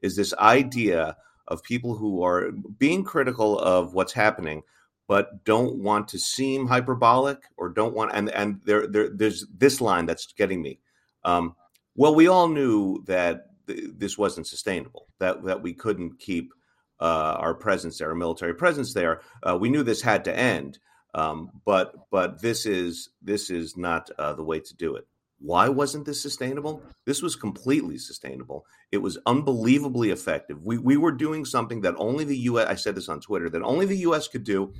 is 0.00 0.16
this 0.16 0.32
idea 0.34 1.16
of 1.48 1.62
people 1.62 1.96
who 1.96 2.22
are 2.22 2.52
being 2.52 3.04
critical 3.04 3.58
of 3.58 3.92
what's 3.92 4.12
happening, 4.12 4.62
but 5.08 5.44
don't 5.44 5.76
want 5.82 6.08
to 6.08 6.18
seem 6.18 6.66
hyperbolic 6.66 7.42
or 7.56 7.68
don't 7.68 7.94
want 7.94 8.12
and 8.14 8.30
and 8.30 8.60
there, 8.64 8.86
there 8.86 9.10
there's 9.10 9.46
this 9.54 9.80
line 9.80 10.06
that's 10.06 10.32
getting 10.32 10.62
me. 10.62 10.80
Um, 11.24 11.56
well, 11.96 12.14
we 12.14 12.28
all 12.28 12.48
knew 12.48 13.02
that 13.06 13.46
th- 13.66 13.90
this 13.96 14.16
wasn't 14.16 14.46
sustainable. 14.46 15.08
That 15.18 15.42
that 15.44 15.60
we 15.60 15.74
couldn't 15.74 16.20
keep 16.20 16.52
uh, 17.00 17.36
our 17.38 17.54
presence 17.54 17.98
there, 17.98 18.10
our 18.10 18.14
military 18.14 18.54
presence 18.54 18.94
there. 18.94 19.22
Uh, 19.42 19.58
we 19.58 19.70
knew 19.70 19.82
this 19.82 20.02
had 20.02 20.24
to 20.24 20.36
end, 20.36 20.78
um, 21.14 21.50
but 21.64 22.10
but 22.10 22.40
this 22.40 22.66
is 22.66 23.10
this 23.22 23.50
is 23.50 23.76
not 23.76 24.10
uh, 24.18 24.32
the 24.34 24.44
way 24.44 24.60
to 24.60 24.76
do 24.76 24.96
it. 24.96 25.06
Why 25.38 25.70
wasn't 25.70 26.04
this 26.04 26.20
sustainable? 26.20 26.82
This 27.06 27.22
was 27.22 27.34
completely 27.34 27.96
sustainable. 27.96 28.66
It 28.92 28.98
was 28.98 29.18
unbelievably 29.24 30.10
effective. 30.10 30.62
We 30.62 30.78
we 30.78 30.96
were 30.96 31.12
doing 31.12 31.44
something 31.44 31.80
that 31.80 31.94
only 31.96 32.24
the 32.24 32.36
U.S. 32.38 32.68
I 32.68 32.74
said 32.74 32.94
this 32.94 33.08
on 33.08 33.20
Twitter 33.20 33.48
that 33.50 33.62
only 33.62 33.86
the 33.86 33.98
U.S. 33.98 34.28
could 34.28 34.44
do, 34.44 34.74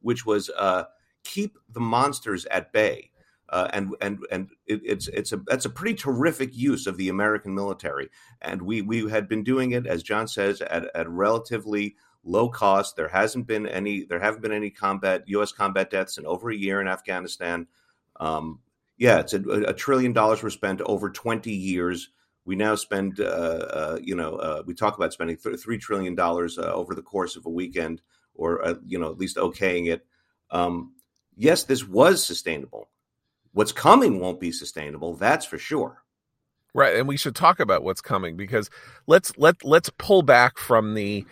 which 0.00 0.26
was 0.26 0.50
uh, 0.56 0.84
keep 1.24 1.56
the 1.68 1.80
monsters 1.80 2.44
at 2.46 2.72
bay. 2.72 3.10
Uh, 3.50 3.66
and 3.72 3.94
and 4.02 4.18
and 4.30 4.50
it, 4.66 4.82
it's 4.84 5.08
it's 5.08 5.32
a 5.32 5.38
that's 5.46 5.64
a 5.64 5.70
pretty 5.70 5.94
terrific 5.94 6.54
use 6.54 6.86
of 6.86 6.98
the 6.98 7.08
American 7.08 7.54
military, 7.54 8.10
and 8.42 8.60
we 8.60 8.82
we 8.82 9.08
had 9.08 9.26
been 9.26 9.42
doing 9.42 9.70
it 9.70 9.86
as 9.86 10.02
John 10.02 10.28
says 10.28 10.60
at 10.60 10.94
at 10.94 11.08
relatively 11.08 11.96
low 12.28 12.48
cost. 12.48 12.96
There 12.96 13.08
hasn't 13.08 13.46
been 13.46 13.66
any 13.66 14.04
there 14.04 14.20
haven't 14.20 14.42
been 14.42 14.52
any 14.52 14.70
combat 14.70 15.24
U.S. 15.26 15.52
combat 15.52 15.90
deaths 15.90 16.18
in 16.18 16.26
over 16.26 16.50
a 16.50 16.56
year 16.56 16.80
in 16.80 16.88
Afghanistan. 16.88 17.66
Um, 18.20 18.60
yeah, 18.96 19.20
it's 19.20 19.32
a, 19.32 19.40
a, 19.40 19.72
trillion 19.72 20.12
dollars 20.12 20.42
were 20.42 20.50
spent 20.50 20.80
over 20.80 21.08
20 21.08 21.52
years. 21.52 22.10
We 22.44 22.56
now 22.56 22.74
spend, 22.74 23.20
uh, 23.20 23.22
uh, 23.22 23.98
you 24.02 24.16
know, 24.16 24.34
uh, 24.34 24.62
we 24.66 24.74
talk 24.74 24.96
about 24.96 25.12
spending 25.12 25.36
th- 25.36 25.60
three 25.60 25.78
trillion 25.78 26.16
dollars 26.16 26.58
uh, 26.58 26.72
over 26.72 26.94
the 26.94 27.02
course 27.02 27.36
of 27.36 27.46
a 27.46 27.50
weekend, 27.50 28.02
or 28.34 28.64
uh, 28.64 28.74
you 28.84 28.98
know, 28.98 29.10
at 29.10 29.18
least 29.18 29.36
okaying 29.36 29.88
it. 29.88 30.04
Um, 30.50 30.94
yes, 31.36 31.64
this 31.64 31.86
was 31.86 32.24
sustainable. 32.24 32.88
What's 33.52 33.72
coming 33.72 34.18
won't 34.18 34.40
be 34.40 34.50
sustainable. 34.50 35.14
That's 35.14 35.46
for 35.46 35.58
sure. 35.58 36.02
Right, 36.74 36.96
and 36.96 37.08
we 37.08 37.16
should 37.16 37.34
talk 37.34 37.60
about 37.60 37.82
what's 37.82 38.00
coming 38.00 38.36
because 38.36 38.68
let's 39.06 39.32
let 39.36 39.64
let's 39.64 39.90
pull 39.98 40.22
back 40.22 40.58
from 40.58 40.94
the 40.94 41.24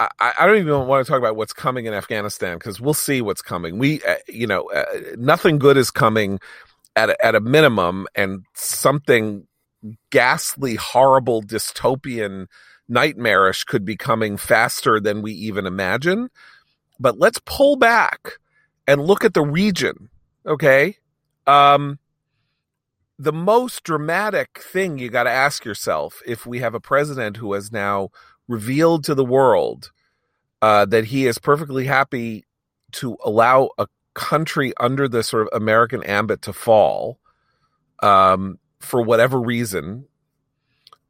I, 0.00 0.32
I, 0.38 0.46
don't 0.46 0.58
even 0.58 0.86
want 0.86 1.04
to 1.04 1.10
talk 1.10 1.18
about 1.18 1.34
what's 1.34 1.52
coming 1.52 1.86
in 1.86 1.94
Afghanistan 1.94 2.56
because 2.56 2.80
we'll 2.80 2.94
see 2.94 3.20
what's 3.20 3.42
coming. 3.42 3.78
We, 3.78 4.00
uh, 4.02 4.16
you 4.28 4.46
know, 4.46 4.70
uh, 4.70 4.84
nothing 5.16 5.58
good 5.58 5.76
is 5.76 5.90
coming 5.90 6.38
at 6.94 7.10
a, 7.10 7.26
at 7.26 7.34
a 7.34 7.40
minimum, 7.40 8.06
and 8.14 8.44
something 8.54 9.46
ghastly, 10.10 10.76
horrible, 10.76 11.42
dystopian, 11.42 12.46
nightmarish 12.88 13.64
could 13.64 13.84
be 13.84 13.96
coming 13.96 14.36
faster 14.36 15.00
than 15.00 15.22
we 15.22 15.32
even 15.32 15.66
imagine. 15.66 16.28
But 17.00 17.18
let's 17.18 17.40
pull 17.44 17.76
back 17.76 18.38
and 18.86 19.04
look 19.04 19.24
at 19.24 19.34
the 19.34 19.42
region. 19.42 20.10
Okay, 20.46 20.96
um, 21.46 21.98
the 23.18 23.32
most 23.32 23.82
dramatic 23.82 24.60
thing 24.60 24.98
you 24.98 25.08
got 25.08 25.24
to 25.24 25.30
ask 25.30 25.64
yourself 25.64 26.22
if 26.24 26.46
we 26.46 26.60
have 26.60 26.74
a 26.74 26.80
president 26.80 27.36
who 27.36 27.52
has 27.52 27.72
now 27.72 28.10
revealed 28.48 29.04
to 29.04 29.14
the 29.14 29.24
world 29.24 29.92
uh, 30.62 30.84
that 30.86 31.04
he 31.04 31.26
is 31.26 31.38
perfectly 31.38 31.84
happy 31.84 32.44
to 32.92 33.16
allow 33.24 33.70
a 33.78 33.86
country 34.14 34.72
under 34.80 35.06
the 35.08 35.22
sort 35.22 35.42
of 35.42 35.48
American 35.52 36.02
ambit 36.02 36.42
to 36.42 36.52
fall 36.52 37.20
um, 38.02 38.58
for 38.80 39.00
whatever 39.02 39.40
reason. 39.40 40.06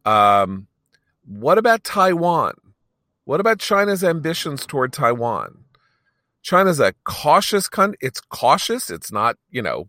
Um, 0.04 0.66
what 1.26 1.58
about 1.58 1.84
Taiwan? 1.84 2.54
What 3.24 3.40
about 3.40 3.58
China's 3.58 4.02
ambitions 4.02 4.66
toward 4.66 4.92
Taiwan? 4.92 5.64
China's 6.42 6.80
a 6.80 6.94
cautious 7.04 7.68
country. 7.68 7.98
It's 8.00 8.20
cautious. 8.20 8.90
It's 8.90 9.12
not, 9.12 9.36
you 9.50 9.60
know, 9.60 9.88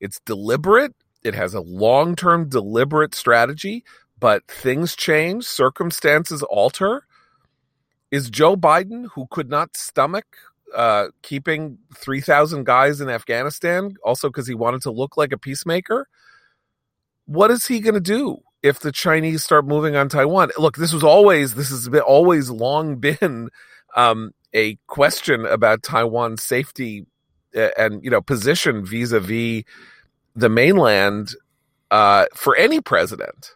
it's 0.00 0.20
deliberate. 0.20 0.94
It 1.22 1.34
has 1.34 1.52
a 1.52 1.60
long 1.60 2.16
term 2.16 2.48
deliberate 2.48 3.14
strategy, 3.14 3.84
but 4.20 4.46
things 4.46 4.94
change, 4.94 5.44
circumstances 5.44 6.42
alter. 6.44 7.04
Is 8.10 8.28
Joe 8.28 8.56
Biden, 8.56 9.06
who 9.14 9.26
could 9.30 9.48
not 9.48 9.76
stomach 9.76 10.26
uh, 10.74 11.08
keeping 11.22 11.78
3,000 11.96 12.64
guys 12.64 13.00
in 13.00 13.08
Afghanistan, 13.08 13.94
also 14.04 14.28
because 14.28 14.46
he 14.46 14.54
wanted 14.54 14.82
to 14.82 14.90
look 14.90 15.16
like 15.16 15.32
a 15.32 15.38
peacemaker, 15.38 16.06
what 17.26 17.50
is 17.50 17.66
he 17.66 17.80
going 17.80 17.94
to 17.94 18.00
do 18.00 18.38
if 18.62 18.80
the 18.80 18.92
Chinese 18.92 19.44
start 19.44 19.66
moving 19.66 19.96
on 19.96 20.08
Taiwan? 20.08 20.50
Look, 20.58 20.76
this 20.76 20.92
was 20.92 21.04
always, 21.04 21.54
this 21.54 21.70
has 21.70 21.88
been, 21.88 22.00
always 22.00 22.50
long 22.50 22.96
been 23.00 23.50
um, 23.96 24.32
a 24.52 24.76
question 24.86 25.46
about 25.46 25.82
Taiwan's 25.82 26.42
safety 26.42 27.06
and, 27.54 28.02
you 28.04 28.10
know, 28.10 28.20
position 28.20 28.84
vis 28.84 29.12
a 29.12 29.20
vis 29.20 29.64
the 30.36 30.48
mainland 30.48 31.34
uh, 31.90 32.26
for 32.34 32.56
any 32.56 32.80
president. 32.80 33.54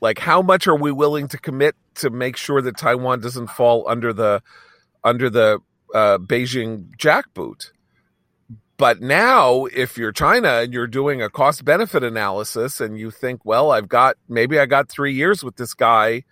Like, 0.00 0.18
how 0.18 0.42
much 0.42 0.66
are 0.66 0.76
we 0.76 0.92
willing 0.92 1.28
to 1.28 1.38
commit 1.38 1.74
to 1.96 2.10
make 2.10 2.36
sure 2.36 2.62
that 2.62 2.76
Taiwan 2.76 3.20
doesn't 3.20 3.48
fall 3.48 3.88
under 3.88 4.12
the 4.12 4.42
under 5.04 5.28
the 5.30 5.58
uh, 5.94 6.18
Beijing 6.18 6.96
jackboot? 6.96 7.72
But 8.76 9.00
now, 9.00 9.64
if 9.66 9.98
you're 9.98 10.12
China 10.12 10.48
and 10.48 10.72
you're 10.72 10.86
doing 10.86 11.20
a 11.20 11.28
cost 11.28 11.64
benefit 11.64 12.04
analysis 12.04 12.80
and 12.80 12.96
you 12.96 13.10
think, 13.10 13.44
well, 13.44 13.72
I've 13.72 13.88
got 13.88 14.16
maybe 14.28 14.58
I 14.60 14.66
got 14.66 14.88
three 14.88 15.12
years 15.12 15.42
with 15.42 15.56
this 15.56 15.74
guy, 15.74 16.22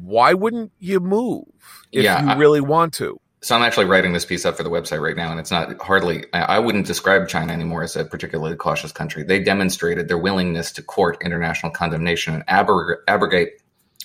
why 0.00 0.32
wouldn't 0.32 0.72
you 0.78 0.98
move 1.00 1.44
if 1.92 2.04
yeah, 2.04 2.22
you 2.22 2.30
I, 2.30 2.36
really 2.36 2.62
want 2.62 2.94
to? 2.94 3.20
So 3.42 3.54
I'm 3.54 3.62
actually 3.62 3.84
writing 3.84 4.12
this 4.12 4.24
piece 4.24 4.44
up 4.44 4.56
for 4.56 4.62
the 4.62 4.70
website 4.70 5.00
right 5.00 5.16
now, 5.16 5.30
and 5.30 5.38
it's 5.38 5.50
not 5.50 5.80
hardly. 5.80 6.24
I 6.32 6.58
wouldn't 6.58 6.86
describe 6.86 7.28
China 7.28 7.52
anymore 7.52 7.82
as 7.82 7.94
a 7.94 8.04
particularly 8.04 8.56
cautious 8.56 8.92
country. 8.92 9.22
They 9.22 9.40
demonstrated 9.40 10.08
their 10.08 10.18
willingness 10.18 10.72
to 10.72 10.82
court 10.82 11.18
international 11.22 11.70
condemnation 11.70 12.34
and 12.34 12.46
abrog- 12.46 12.96
abrogate 13.06 13.62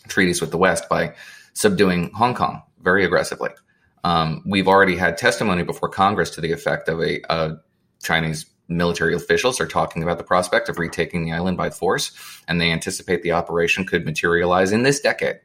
treaties 0.07 0.41
with 0.41 0.51
the 0.51 0.57
West 0.57 0.89
by 0.89 1.15
subduing 1.53 2.11
Hong 2.13 2.35
Kong 2.35 2.61
very 2.81 3.05
aggressively. 3.05 3.49
Um, 4.03 4.43
we've 4.45 4.67
already 4.67 4.97
had 4.97 5.17
testimony 5.17 5.63
before 5.63 5.89
Congress 5.89 6.31
to 6.31 6.41
the 6.41 6.51
effect 6.51 6.89
of 6.89 6.99
a, 6.99 7.21
a 7.29 7.57
Chinese 8.03 8.45
military 8.67 9.13
officials 9.13 9.59
are 9.59 9.67
talking 9.67 10.01
about 10.01 10.17
the 10.17 10.23
prospect 10.23 10.69
of 10.69 10.79
retaking 10.79 11.25
the 11.25 11.33
island 11.33 11.57
by 11.57 11.69
force, 11.69 12.11
and 12.47 12.59
they 12.59 12.71
anticipate 12.71 13.21
the 13.21 13.31
operation 13.31 13.85
could 13.85 14.05
materialize 14.05 14.71
in 14.71 14.83
this 14.83 14.99
decade. 14.99 15.39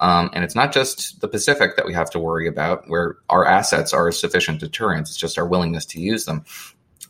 Um, 0.00 0.30
and 0.32 0.42
it's 0.42 0.54
not 0.54 0.72
just 0.72 1.20
the 1.20 1.28
Pacific 1.28 1.76
that 1.76 1.86
we 1.86 1.92
have 1.92 2.10
to 2.10 2.18
worry 2.18 2.48
about, 2.48 2.88
where 2.88 3.18
our 3.28 3.44
assets 3.44 3.92
are 3.92 4.08
a 4.08 4.12
sufficient 4.12 4.60
deterrent. 4.60 5.08
It's 5.08 5.16
just 5.16 5.38
our 5.38 5.46
willingness 5.46 5.84
to 5.86 6.00
use 6.00 6.24
them. 6.24 6.44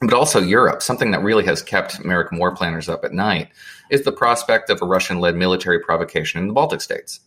But 0.01 0.15
also 0.15 0.41
Europe, 0.41 0.83
something 0.83 1.11
that 1.13 1.23
really 1.23 1.45
has 1.45 1.63
kept 1.63 2.01
American 2.01 2.39
war 2.39 2.55
planners 2.55 2.89
up 2.89 3.05
at 3.05 3.13
night, 3.13 3.51
is 3.91 4.03
the 4.03 4.13
prospect 4.13 4.71
of 4.71 4.83
a 4.83 4.87
Russian 4.87 5.21
led 5.21 5.37
military 5.37 5.79
provocation 5.79 6.41
in 6.41 6.49
the 6.49 6.55
Baltic 6.55 6.81
states. 6.81 7.21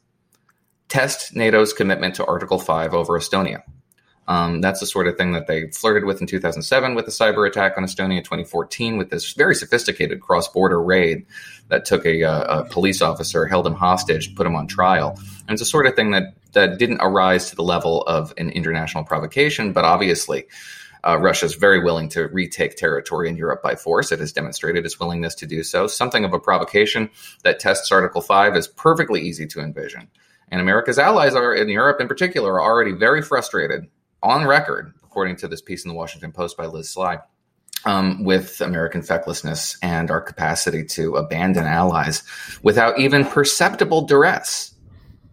Test 0.89 1.35
NATO's 1.35 1.71
commitment 1.71 2.15
to 2.15 2.25
Article 2.25 2.59
5 2.59 2.93
over 2.93 3.17
Estonia. 3.17 3.63
Um, 4.27 4.61
that's 4.61 4.79
the 4.79 4.85
sort 4.85 5.07
of 5.07 5.17
thing 5.17 5.33
that 5.33 5.47
they 5.47 5.69
flirted 5.71 6.05
with 6.05 6.21
in 6.21 6.27
2007 6.27 6.95
with 6.95 7.05
the 7.05 7.11
cyber 7.11 7.47
attack 7.47 7.73
on 7.77 7.83
Estonia, 7.83 8.19
2014 8.19 8.97
with 8.97 9.09
this 9.09 9.33
very 9.33 9.53
sophisticated 9.53 10.21
cross 10.21 10.47
border 10.47 10.81
raid 10.81 11.25
that 11.67 11.85
took 11.85 12.05
a, 12.05 12.23
uh, 12.23 12.61
a, 12.61 12.69
police 12.69 13.01
officer, 13.01 13.45
held 13.45 13.67
him 13.67 13.73
hostage, 13.73 14.33
put 14.35 14.47
him 14.47 14.55
on 14.55 14.67
trial. 14.67 15.19
And 15.47 15.51
it's 15.51 15.61
the 15.61 15.65
sort 15.65 15.87
of 15.87 15.95
thing 15.95 16.11
that, 16.11 16.35
that 16.53 16.79
didn't 16.79 16.99
arise 17.01 17.49
to 17.49 17.55
the 17.55 17.63
level 17.63 18.03
of 18.03 18.33
an 18.37 18.49
international 18.51 19.03
provocation, 19.03 19.73
but 19.73 19.85
obviously. 19.85 20.45
Uh, 21.05 21.17
Russia 21.17 21.45
is 21.45 21.55
very 21.55 21.83
willing 21.83 22.07
to 22.07 22.29
retake 22.29 22.77
territory 22.77 23.27
in 23.27 23.35
Europe 23.35 23.61
by 23.61 23.75
force. 23.75 24.13
It 24.13 24.19
has 24.19 24.31
demonstrated 24.31 24.85
its 24.85 25.01
willingness 25.01 25.35
to 25.35 25.45
do 25.45 25.61
so. 25.61 25.85
Something 25.85 26.23
of 26.23 26.31
a 26.31 26.39
provocation 26.39 27.09
that 27.43 27.59
tests 27.59 27.91
Article 27.91 28.21
5 28.21 28.55
is 28.55 28.69
perfectly 28.69 29.19
easy 29.19 29.45
to 29.47 29.59
envision. 29.59 30.07
And 30.47 30.61
America's 30.61 30.97
allies 30.97 31.35
are, 31.35 31.53
in 31.53 31.67
Europe 31.67 31.99
in 31.99 32.07
particular, 32.07 32.53
are 32.53 32.63
already 32.63 32.93
very 32.93 33.21
frustrated 33.21 33.89
on 34.23 34.45
record, 34.45 34.93
according 35.03 35.35
to 35.37 35.47
this 35.47 35.61
piece 35.61 35.85
in 35.85 35.89
the 35.89 35.95
Washington 35.95 36.31
Post 36.31 36.57
by 36.57 36.65
Liz 36.65 36.89
Sly, 36.89 37.19
um, 37.85 38.23
with 38.23 38.61
American 38.61 39.01
fecklessness 39.01 39.77
and 39.81 40.09
our 40.09 40.21
capacity 40.21 40.83
to 40.85 41.15
abandon 41.15 41.65
allies 41.65 42.23
without 42.63 42.97
even 42.97 43.25
perceptible 43.25 44.01
duress. 44.01 44.73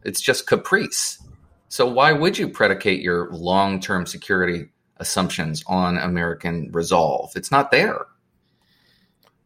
It's 0.05 0.21
just 0.21 0.47
caprice. 0.47 1.23
So, 1.69 1.87
why 1.87 2.13
would 2.13 2.37
you 2.37 2.49
predicate 2.49 3.01
your 3.01 3.31
long 3.31 3.81
term 3.81 4.07
security 4.07 4.71
assumptions 4.97 5.63
on 5.67 5.99
American 5.99 6.71
resolve? 6.73 7.33
It's 7.37 7.51
not 7.51 7.71
there. 7.71 8.07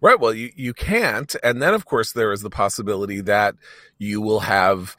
Right. 0.00 0.18
Well, 0.20 0.34
you, 0.34 0.50
you 0.54 0.74
can't. 0.74 1.34
And 1.42 1.62
then, 1.62 1.74
of 1.74 1.86
course, 1.86 2.12
there 2.12 2.32
is 2.32 2.42
the 2.42 2.50
possibility 2.50 3.20
that 3.22 3.54
you 3.98 4.20
will 4.20 4.40
have 4.40 4.96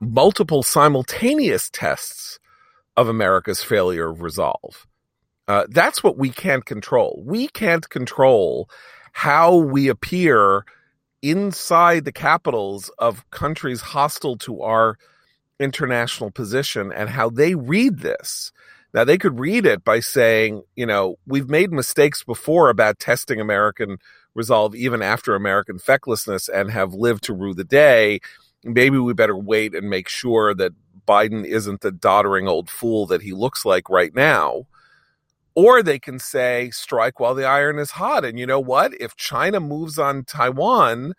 multiple 0.00 0.62
simultaneous 0.62 1.68
tests 1.70 2.39
of 3.00 3.08
America's 3.08 3.62
failure 3.62 4.10
of 4.10 4.20
resolve. 4.20 4.86
Uh, 5.48 5.64
that's 5.70 6.04
what 6.04 6.18
we 6.18 6.28
can't 6.28 6.66
control. 6.66 7.22
We 7.26 7.48
can't 7.48 7.88
control 7.88 8.68
how 9.12 9.56
we 9.56 9.88
appear 9.88 10.64
inside 11.22 12.04
the 12.04 12.12
capitals 12.12 12.90
of 12.98 13.28
countries 13.30 13.80
hostile 13.80 14.36
to 14.38 14.60
our 14.60 14.98
international 15.58 16.30
position 16.30 16.92
and 16.92 17.08
how 17.08 17.30
they 17.30 17.54
read 17.54 18.00
this. 18.00 18.52
Now, 18.92 19.04
they 19.04 19.18
could 19.18 19.38
read 19.38 19.64
it 19.64 19.82
by 19.82 20.00
saying, 20.00 20.62
you 20.76 20.84
know, 20.84 21.16
we've 21.26 21.48
made 21.48 21.72
mistakes 21.72 22.22
before 22.22 22.68
about 22.68 22.98
testing 22.98 23.40
American 23.40 23.96
resolve 24.34 24.74
even 24.74 25.00
after 25.00 25.34
American 25.34 25.78
fecklessness 25.78 26.48
and 26.48 26.70
have 26.70 26.92
lived 26.92 27.24
to 27.24 27.34
rue 27.34 27.54
the 27.54 27.64
day. 27.64 28.20
Maybe 28.62 28.98
we 28.98 29.14
better 29.14 29.36
wait 29.36 29.74
and 29.74 29.88
make 29.88 30.08
sure 30.08 30.54
that 30.54 30.72
Biden 31.10 31.44
isn't 31.44 31.80
the 31.80 31.90
doddering 31.90 32.46
old 32.46 32.70
fool 32.70 33.04
that 33.06 33.22
he 33.22 33.32
looks 33.32 33.64
like 33.64 33.90
right 33.90 34.14
now. 34.14 34.66
Or 35.56 35.82
they 35.82 35.98
can 35.98 36.20
say, 36.20 36.70
strike 36.70 37.18
while 37.18 37.34
the 37.34 37.44
iron 37.44 37.80
is 37.80 37.90
hot. 37.90 38.24
And 38.24 38.38
you 38.38 38.46
know 38.46 38.60
what? 38.60 38.94
If 39.00 39.16
China 39.16 39.58
moves 39.58 39.98
on 39.98 40.22
Taiwan, 40.22 41.14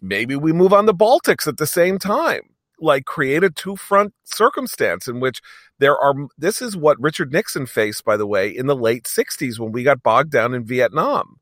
maybe 0.00 0.34
we 0.34 0.52
move 0.52 0.72
on 0.72 0.86
the 0.86 0.92
Baltics 0.92 1.46
at 1.46 1.56
the 1.56 1.68
same 1.68 2.00
time. 2.00 2.40
Like 2.80 3.04
create 3.04 3.44
a 3.44 3.50
two 3.50 3.76
front 3.76 4.12
circumstance 4.24 5.06
in 5.06 5.20
which 5.20 5.40
there 5.78 5.96
are. 5.96 6.14
This 6.36 6.60
is 6.60 6.76
what 6.76 7.00
Richard 7.00 7.32
Nixon 7.32 7.66
faced, 7.66 8.04
by 8.04 8.16
the 8.16 8.26
way, 8.26 8.48
in 8.48 8.66
the 8.66 8.74
late 8.74 9.04
60s 9.04 9.60
when 9.60 9.70
we 9.70 9.84
got 9.84 10.02
bogged 10.02 10.32
down 10.32 10.52
in 10.52 10.64
Vietnam. 10.64 11.38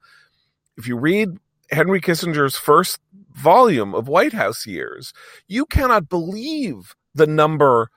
If 0.76 0.87
you 0.87 0.99
read 0.99 1.30
Henry 1.71 2.02
Kissinger's 2.02 2.56
first 2.56 3.00
volume 3.33 3.94
of 3.94 4.06
White 4.06 4.35
House 4.35 4.66
years, 4.66 5.14
you 5.49 5.64
cannot 5.64 6.11
believe 6.11 6.94
the 7.14 7.26
number 7.26 7.90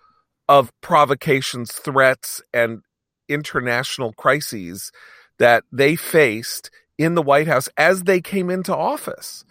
of 0.48 0.72
provocations, 0.82 1.72
threats, 1.72 2.42
and 2.54 2.82
international 3.28 4.14
crises 4.14 4.92
that 5.40 5.64
they 5.72 5.96
faced 5.96 6.72
in 6.98 7.16
the 7.16 7.22
White 7.22 7.48
House 7.48 7.70
as 7.78 8.04
they 8.04 8.22
came 8.22 8.50
into 8.50 8.76
office. 8.76 9.44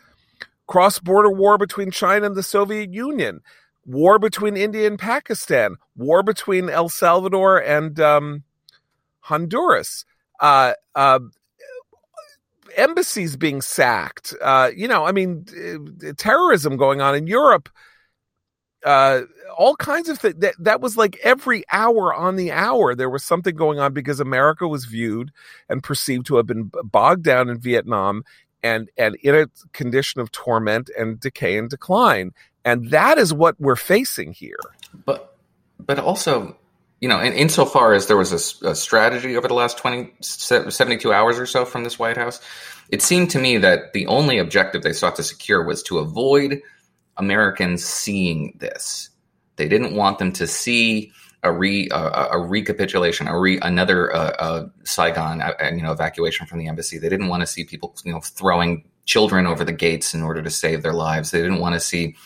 Cross 0.67 1.01
border 1.01 1.31
war 1.31 1.59
between 1.59 1.91
China 1.91 2.27
and 2.27 2.35
the 2.35 2.43
Soviet 2.43 2.93
Union, 2.93 3.41
war 3.85 4.19
between 4.19 4.57
India 4.57 4.87
and 4.87 4.99
Pakistan, 4.99 5.77
war 5.97 6.23
between 6.23 6.69
El 6.69 6.89
Salvador 6.89 7.59
and 7.59 8.01
um, 8.01 8.43
Honduras, 9.21 10.05
uh, 10.41 10.73
uh, 10.95 11.21
embassies 12.77 13.37
being 13.37 13.61
sacked. 13.61 14.35
Uh, 14.43 14.71
you 14.75 14.89
know, 14.89 15.05
I 15.05 15.13
mean, 15.13 15.47
terrorism 16.17 16.77
going 16.77 17.01
on 17.01 17.15
in 17.15 17.27
Europe. 17.27 17.69
Uh, 18.85 19.23
all 19.57 19.75
kinds 19.77 20.09
of 20.09 20.19
things. 20.19 20.37
That, 20.39 20.55
that 20.59 20.81
was 20.81 20.97
like 20.97 21.19
every 21.23 21.65
hour 21.73 22.15
on 22.15 22.37
the 22.37 22.53
hour, 22.53 22.95
there 22.95 23.11
was 23.11 23.25
something 23.25 23.55
going 23.55 23.79
on 23.79 23.93
because 23.93 24.21
America 24.21 24.69
was 24.69 24.85
viewed 24.85 25.33
and 25.69 25.83
perceived 25.83 26.27
to 26.27 26.37
have 26.37 26.47
been 26.47 26.71
bogged 26.85 27.25
down 27.25 27.49
in 27.49 27.59
Vietnam 27.59 28.23
and, 28.63 28.91
and 28.97 29.17
in 29.17 29.35
a 29.35 29.47
condition 29.73 30.21
of 30.21 30.31
torment 30.31 30.91
and 30.99 31.19
decay 31.21 31.57
and 31.57 31.71
decline. 31.71 32.33
And 32.65 32.91
that 32.91 33.19
is 33.19 33.33
what 33.33 33.61
we're 33.61 33.77
facing 33.77 34.33
here. 34.33 34.59
But, 35.05 35.37
but 35.79 35.99
also, 35.99 36.57
you 37.01 37.09
know, 37.09 37.21
in, 37.21 37.33
insofar 37.33 37.93
as 37.93 38.07
there 38.07 38.17
was 38.17 38.33
a, 38.33 38.71
a, 38.71 38.75
strategy 38.75 39.37
over 39.37 39.47
the 39.49 39.55
last 39.55 39.79
20, 39.79 40.13
72 40.21 41.13
hours 41.13 41.39
or 41.39 41.47
so 41.47 41.65
from 41.65 41.85
this 41.85 41.99
White 41.99 42.17
House, 42.17 42.41
it 42.89 43.03
seemed 43.03 43.31
to 43.31 43.39
me 43.39 43.59
that 43.59 43.93
the 43.93 44.07
only 44.07 44.39
objective 44.39 44.83
they 44.83 44.93
sought 44.93 45.17
to 45.17 45.23
secure 45.23 45.65
was 45.65 45.83
to 45.85 45.99
avoid 45.99 46.63
Americans 47.17 47.85
seeing 47.85 48.57
this. 48.59 49.11
They 49.57 49.69
didn't 49.69 49.95
want 49.95 50.19
them 50.19 50.33
to 50.33 50.47
see 50.47 51.13
a 51.43 51.53
re 51.53 51.89
a, 51.91 52.29
a 52.33 52.39
recapitulation, 52.39 53.29
a 53.29 53.39
re 53.39 53.59
another 53.63 54.15
uh, 54.15 54.31
uh, 54.39 54.69
Saigon, 54.85 55.41
uh, 55.41 55.53
you 55.75 55.83
know, 55.83 55.93
evacuation 55.93 56.47
from 56.47 56.59
the 56.59 56.69
embassy. 56.69 56.99
They 56.99 57.09
didn't 57.09 57.29
want 57.29 57.43
to 57.43 57.47
see 57.47 57.65
people, 57.65 57.95
you 58.05 58.13
know, 58.13 58.21
throwing 58.21 58.85
children 59.05 59.47
over 59.47 59.65
the 59.65 59.73
gates 59.73 60.15
in 60.15 60.23
order 60.23 60.43
to 60.43 60.51
save 60.51 60.83
their 60.83 60.93
lives. 60.93 61.31
They 61.31 61.41
didn't 61.41 61.61
want 61.61 61.75
to 61.75 61.81
see 61.81 62.17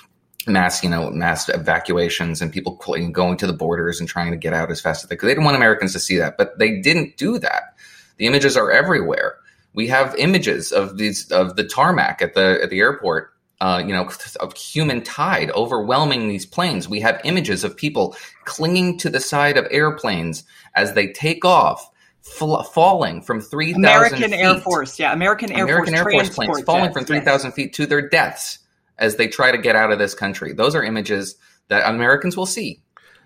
mass, 0.46 0.82
you 0.82 0.88
know, 0.88 1.10
mass 1.10 1.48
evacuations 1.48 2.40
and 2.40 2.52
people 2.52 2.76
going 3.12 3.36
to 3.36 3.46
the 3.46 3.52
borders 3.52 4.00
and 4.00 4.08
trying 4.08 4.30
to 4.30 4.38
get 4.38 4.54
out 4.54 4.70
as 4.70 4.80
fast 4.80 5.04
as 5.04 5.10
they 5.10 5.16
could. 5.16 5.28
They 5.28 5.34
didn't 5.34 5.44
want 5.44 5.56
Americans 5.56 5.92
to 5.92 6.00
see 6.00 6.16
that, 6.16 6.38
but 6.38 6.58
they 6.58 6.80
didn't 6.80 7.16
do 7.16 7.38
that. 7.38 7.76
The 8.16 8.26
images 8.26 8.56
are 8.56 8.70
everywhere. 8.70 9.36
We 9.74 9.88
have 9.88 10.14
images 10.16 10.72
of 10.72 10.96
these 10.96 11.30
of 11.30 11.56
the 11.56 11.64
tarmac 11.64 12.22
at 12.22 12.34
the 12.34 12.58
at 12.62 12.70
the 12.70 12.80
airport 12.80 13.32
uh, 13.60 13.82
you 13.84 13.92
know, 13.92 14.08
of 14.40 14.56
human 14.56 15.02
tide 15.02 15.50
overwhelming 15.52 16.28
these 16.28 16.46
planes. 16.46 16.88
We 16.88 17.00
have 17.00 17.20
images 17.24 17.62
of 17.62 17.76
people 17.76 18.16
clinging 18.44 18.98
to 18.98 19.10
the 19.10 19.20
side 19.20 19.56
of 19.56 19.66
airplanes 19.70 20.44
as 20.74 20.94
they 20.94 21.08
take 21.08 21.44
off, 21.44 21.90
fl- 22.22 22.62
falling 22.62 23.20
from 23.20 23.40
3,000 23.40 23.84
American 23.84 24.30
feet. 24.30 24.32
Air 24.32 24.60
Force, 24.60 24.98
yeah, 24.98 25.12
American 25.12 25.52
Air 25.52 25.64
American 25.64 25.94
Force, 25.94 26.06
Air 26.06 26.12
Force 26.12 26.30
planes 26.30 26.62
falling 26.62 26.84
jets, 26.84 26.94
from 26.94 27.04
3,000 27.04 27.48
yes. 27.48 27.54
feet 27.54 27.72
to 27.74 27.86
their 27.86 28.08
deaths 28.08 28.58
as 28.98 29.16
they 29.16 29.28
try 29.28 29.50
to 29.50 29.58
get 29.58 29.76
out 29.76 29.92
of 29.92 29.98
this 29.98 30.14
country. 30.14 30.52
Those 30.52 30.74
are 30.74 30.82
images 30.82 31.36
that 31.68 31.88
Americans 31.88 32.36
will 32.36 32.46
see. 32.46 32.82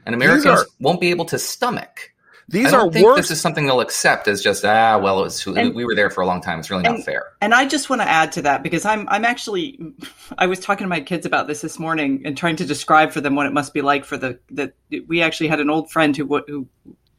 And 0.07 0.15
Americans 0.15 0.47
are, 0.47 0.67
won't 0.81 1.01
be 1.01 1.11
able 1.11 1.25
to 1.27 1.39
stomach 1.39 2.13
these 2.49 2.67
I 2.67 2.71
don't 2.73 2.89
are 2.89 2.93
think 2.93 3.07
worse. 3.07 3.17
This 3.17 3.31
is 3.31 3.41
something 3.41 3.67
they'll 3.67 3.81
accept 3.81 4.29
as 4.29 4.43
just 4.43 4.65
ah 4.65 4.99
well, 4.99 5.21
it 5.21 5.25
was, 5.25 5.47
and, 5.47 5.75
we 5.75 5.85
were 5.85 5.95
there 5.95 6.11
for 6.11 6.21
a 6.21 6.27
long 6.27 6.41
time. 6.41 6.59
It's 6.59 6.71
really 6.71 6.85
and, 6.85 6.97
not 6.97 7.05
fair. 7.05 7.33
And 7.41 7.55
I 7.55 7.67
just 7.67 7.89
want 7.89 8.03
to 8.03 8.09
add 8.09 8.33
to 8.33 8.43
that 8.43 8.63
because 8.63 8.85
I'm 8.85 9.09
I'm 9.09 9.25
actually 9.25 9.79
I 10.37 10.47
was 10.47 10.61
talking 10.61 10.85
to 10.85 10.89
my 10.89 11.01
kids 11.01 11.27
about 11.27 11.47
this 11.47 11.61
this 11.61 11.79
morning 11.79 12.23
and 12.25 12.37
trying 12.37 12.57
to 12.57 12.67
describe 12.67 13.13
for 13.13 13.21
them 13.21 13.35
what 13.35 13.47
it 13.47 13.53
must 13.53 13.73
be 13.73 13.83
like 13.83 14.05
for 14.05 14.17
the 14.17 14.39
that 14.51 14.75
we 15.07 15.23
actually 15.23 15.49
had 15.49 15.61
an 15.61 15.71
old 15.71 15.91
friend 15.91 16.17
who 16.17 16.43
who 16.47 16.69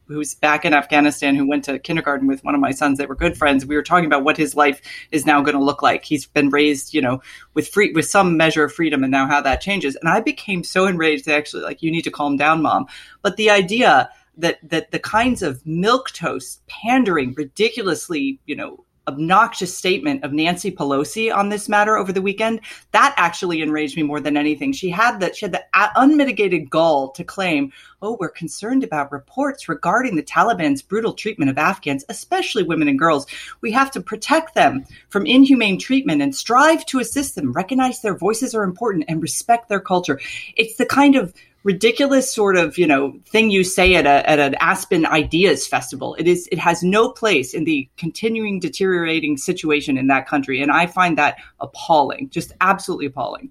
who's 0.08 0.36
back 0.36 0.66
in 0.66 0.74
Afghanistan 0.74 1.36
who 1.36 1.48
went 1.48 1.64
to 1.66 1.80
kindergarten 1.80 2.28
with 2.28 2.44
one 2.44 2.56
of 2.56 2.62
my 2.62 2.72
sons. 2.72 2.98
They 2.98 3.06
were 3.06 3.16
good 3.16 3.38
friends. 3.38 3.66
We 3.66 3.76
were 3.76 3.84
talking 3.84 4.06
about 4.06 4.24
what 4.24 4.38
his 4.38 4.56
life 4.56 4.82
is 5.12 5.26
now 5.26 5.42
going 5.42 5.58
to 5.58 5.64
look 5.64 5.82
like. 5.82 6.06
He's 6.06 6.28
been 6.28 6.50
raised, 6.50 6.94
you 6.94 7.02
know, 7.02 7.22
with 7.54 7.68
free 7.68 7.92
with 7.94 8.06
some 8.06 8.38
measure 8.38 8.64
of 8.64 8.74
freedom, 8.74 9.04
and 9.04 9.12
now 9.12 9.28
how 9.28 9.42
that 9.42 9.62
changes. 9.62 9.96
And 9.96 10.10
I 10.10 10.20
became 10.20 10.64
so 10.64 10.86
enraged. 10.86 11.26
They 11.26 11.36
actually 11.36 11.64
like, 11.64 11.82
you 11.82 11.92
need 11.92 12.04
to 12.04 12.12
calm 12.12 12.38
down, 12.38 12.62
mom. 12.62 12.86
But 13.22 13.38
the 13.38 13.50
idea 13.50 14.10
that 14.38 14.58
that 14.70 14.92
the 14.92 15.00
kinds 15.00 15.42
of 15.42 15.66
milk 15.66 16.12
toast 16.12 16.62
pandering 16.68 17.34
ridiculously 17.38 18.40
you 18.46 18.56
know 18.56 18.86
obnoxious 19.08 19.76
statement 19.78 20.24
of 20.24 20.34
Nancy 20.34 20.72
Pelosi 20.72 21.34
on 21.34 21.50
this 21.50 21.70
matter 21.70 21.96
over 21.98 22.12
the 22.12 22.22
weekend 22.22 22.62
that 22.92 23.14
actually 23.18 23.62
enraged 23.62 23.96
me 23.96 24.04
more 24.04 24.20
than 24.20 24.38
anything. 24.38 24.74
She 24.74 24.90
had 24.90 25.20
that 25.20 25.36
she 25.36 25.46
had 25.46 25.54
the 25.54 25.64
uh, 25.74 25.90
unmitigated 25.96 26.70
gall 26.70 27.12
to 27.12 27.24
claim 27.24 27.72
oh 28.06 28.18
we're 28.20 28.30
concerned 28.30 28.84
about 28.84 29.12
reports 29.12 29.68
regarding 29.68 30.16
the 30.16 30.24
Taliban's 30.24 30.82
brutal 30.82 31.14
treatment 31.14 31.50
of 31.50 31.58
Afghans 31.58 32.06
especially 32.10 32.64
women 32.64 32.88
and 32.88 33.00
girls 33.00 33.26
we 33.62 33.72
have 33.72 33.92
to 33.92 34.02
protect 34.02 34.56
them 34.56 34.86
from 35.10 35.26
inhumane 35.26 35.80
treatment 35.80 36.22
and 36.22 36.36
strive 36.36 36.86
to 36.86 37.00
assist 37.00 37.36
them 37.36 37.52
recognize 37.52 38.02
their 38.02 38.18
voices 38.18 38.54
are 38.54 38.64
important 38.64 39.06
and 39.08 39.22
respect 39.22 39.70
their 39.70 39.80
culture 39.80 40.20
it's 40.56 40.78
the 40.78 40.86
kind 40.86 41.16
of 41.16 41.34
ridiculous 41.66 42.32
sort 42.32 42.56
of 42.56 42.78
you 42.78 42.88
know 42.88 43.20
thing 43.26 43.50
you 43.50 43.64
say 43.64 43.96
at 43.96 44.06
a 44.06 44.30
at 44.30 44.40
an 44.40 44.56
Aspen 44.62 45.06
Ideas 45.06 45.68
Festival. 45.68 46.16
It 46.18 46.28
is 46.28 46.48
it 46.52 46.60
has 46.60 46.84
no 46.84 47.10
place 47.10 47.54
in 47.54 47.66
the 47.66 47.90
continuing 47.98 48.60
deteriorating 48.60 49.36
situation 49.36 49.98
in 49.98 50.08
that 50.08 50.28
country, 50.28 50.62
and 50.62 50.72
I 50.72 50.86
find 50.86 51.18
that 51.18 51.38
appalling, 51.60 52.30
just 52.30 52.54
absolutely 52.62 53.08
appalling. 53.08 53.50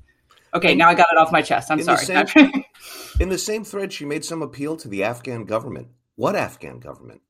Okay, 0.54 0.70
and 0.70 0.78
now 0.78 0.88
I 0.88 0.94
got 0.94 1.08
it 1.12 1.18
off 1.18 1.32
my 1.32 1.42
chest. 1.42 1.70
I'm 1.70 1.78
in 1.78 1.84
sorry. 1.84 2.04
The 2.06 2.26
same, 2.26 2.64
in 3.20 3.28
the 3.28 3.38
same 3.38 3.64
thread, 3.64 3.92
she 3.92 4.04
made 4.04 4.24
some 4.24 4.42
appeal 4.42 4.76
to 4.78 4.88
the 4.88 5.02
Afghan 5.02 5.44
government. 5.44 5.88
What 6.16 6.36
Afghan 6.36 6.78
government? 6.78 7.22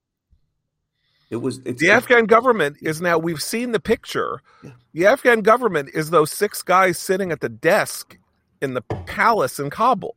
It 1.30 1.36
was 1.36 1.60
the 1.62 1.90
Afghan 1.90 2.26
government 2.26 2.76
is 2.82 3.00
now. 3.00 3.18
We've 3.18 3.42
seen 3.42 3.72
the 3.72 3.80
picture. 3.80 4.40
Yeah. 4.62 4.70
The 4.92 5.06
Afghan 5.06 5.40
government 5.40 5.90
is 5.94 6.10
those 6.10 6.30
six 6.30 6.62
guys 6.62 6.98
sitting 6.98 7.32
at 7.32 7.40
the 7.40 7.48
desk 7.48 8.18
in 8.60 8.74
the 8.74 8.82
palace 8.82 9.58
in 9.58 9.70
Kabul. 9.70 10.16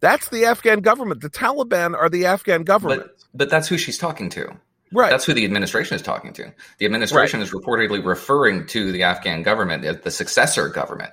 That's 0.00 0.28
the 0.30 0.44
Afghan 0.44 0.80
government. 0.80 1.20
The 1.20 1.30
Taliban 1.30 1.96
are 1.96 2.08
the 2.08 2.26
Afghan 2.26 2.64
government. 2.64 3.02
But, 3.02 3.24
but 3.32 3.50
that's 3.50 3.68
who 3.68 3.78
she's 3.78 3.98
talking 3.98 4.28
to. 4.30 4.58
Right. 4.92 5.10
That's 5.10 5.24
who 5.24 5.32
the 5.32 5.44
administration 5.44 5.94
is 5.94 6.02
talking 6.02 6.32
to. 6.34 6.52
The 6.78 6.84
administration 6.84 7.40
right. 7.40 7.46
is 7.46 7.54
reportedly 7.54 8.04
referring 8.04 8.66
to 8.66 8.92
the 8.92 9.04
Afghan 9.04 9.42
government 9.42 9.84
as 9.84 10.00
the 10.00 10.10
successor 10.10 10.68
government, 10.68 11.12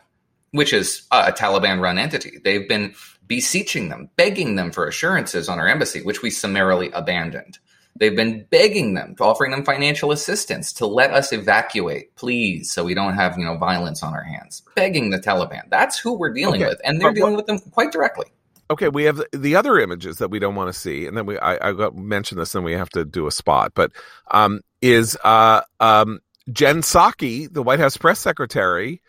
which 0.51 0.73
is 0.73 1.07
a 1.11 1.31
Taliban 1.31 1.81
run 1.81 1.97
entity. 1.97 2.39
They've 2.43 2.67
been 2.67 2.93
beseeching 3.27 3.89
them, 3.89 4.09
begging 4.15 4.55
them 4.55 4.71
for 4.71 4.87
assurances 4.87 5.49
on 5.49 5.59
our 5.59 5.67
embassy, 5.67 6.01
which 6.01 6.21
we 6.21 6.29
summarily 6.29 6.91
abandoned. 6.91 7.59
They've 7.95 8.15
been 8.15 8.45
begging 8.49 8.93
them, 8.93 9.15
offering 9.19 9.51
them 9.51 9.65
financial 9.65 10.11
assistance 10.11 10.71
to 10.73 10.85
let 10.85 11.11
us 11.11 11.33
evacuate, 11.33 12.15
please, 12.15 12.71
so 12.71 12.83
we 12.83 12.93
don't 12.93 13.15
have 13.15 13.37
you 13.37 13.45
know 13.45 13.57
violence 13.57 14.03
on 14.03 14.13
our 14.13 14.23
hands. 14.23 14.63
Begging 14.75 15.09
the 15.09 15.19
Taliban. 15.19 15.69
That's 15.69 15.99
who 15.99 16.13
we're 16.13 16.33
dealing 16.33 16.61
okay. 16.61 16.69
with, 16.69 16.81
and 16.83 17.01
they're 17.01 17.09
but, 17.09 17.15
dealing 17.15 17.35
with 17.35 17.45
them 17.45 17.59
quite 17.59 17.91
directly 17.91 18.25
okay, 18.71 18.89
we 18.89 19.03
have 19.05 19.21
the 19.33 19.55
other 19.55 19.79
images 19.79 20.17
that 20.17 20.29
we 20.29 20.39
don't 20.39 20.55
want 20.55 20.71
to 20.71 20.79
see, 20.79 21.07
and 21.07 21.17
then 21.17 21.25
we 21.25 21.37
I, 21.39 21.69
I 21.69 21.89
mentioned 21.91 22.39
this, 22.39 22.55
and 22.55 22.63
we 22.63 22.73
have 22.73 22.89
to 22.89 23.05
do 23.05 23.27
a 23.27 23.31
spot, 23.31 23.71
but 23.73 23.91
um, 24.31 24.61
is 24.81 25.17
uh, 25.23 25.61
um, 25.79 26.19
Jen 26.51 26.81
Psaki, 26.81 27.51
the 27.51 27.63
White 27.63 27.79
House 27.79 27.97
press 27.97 28.19
secretary, 28.19 29.01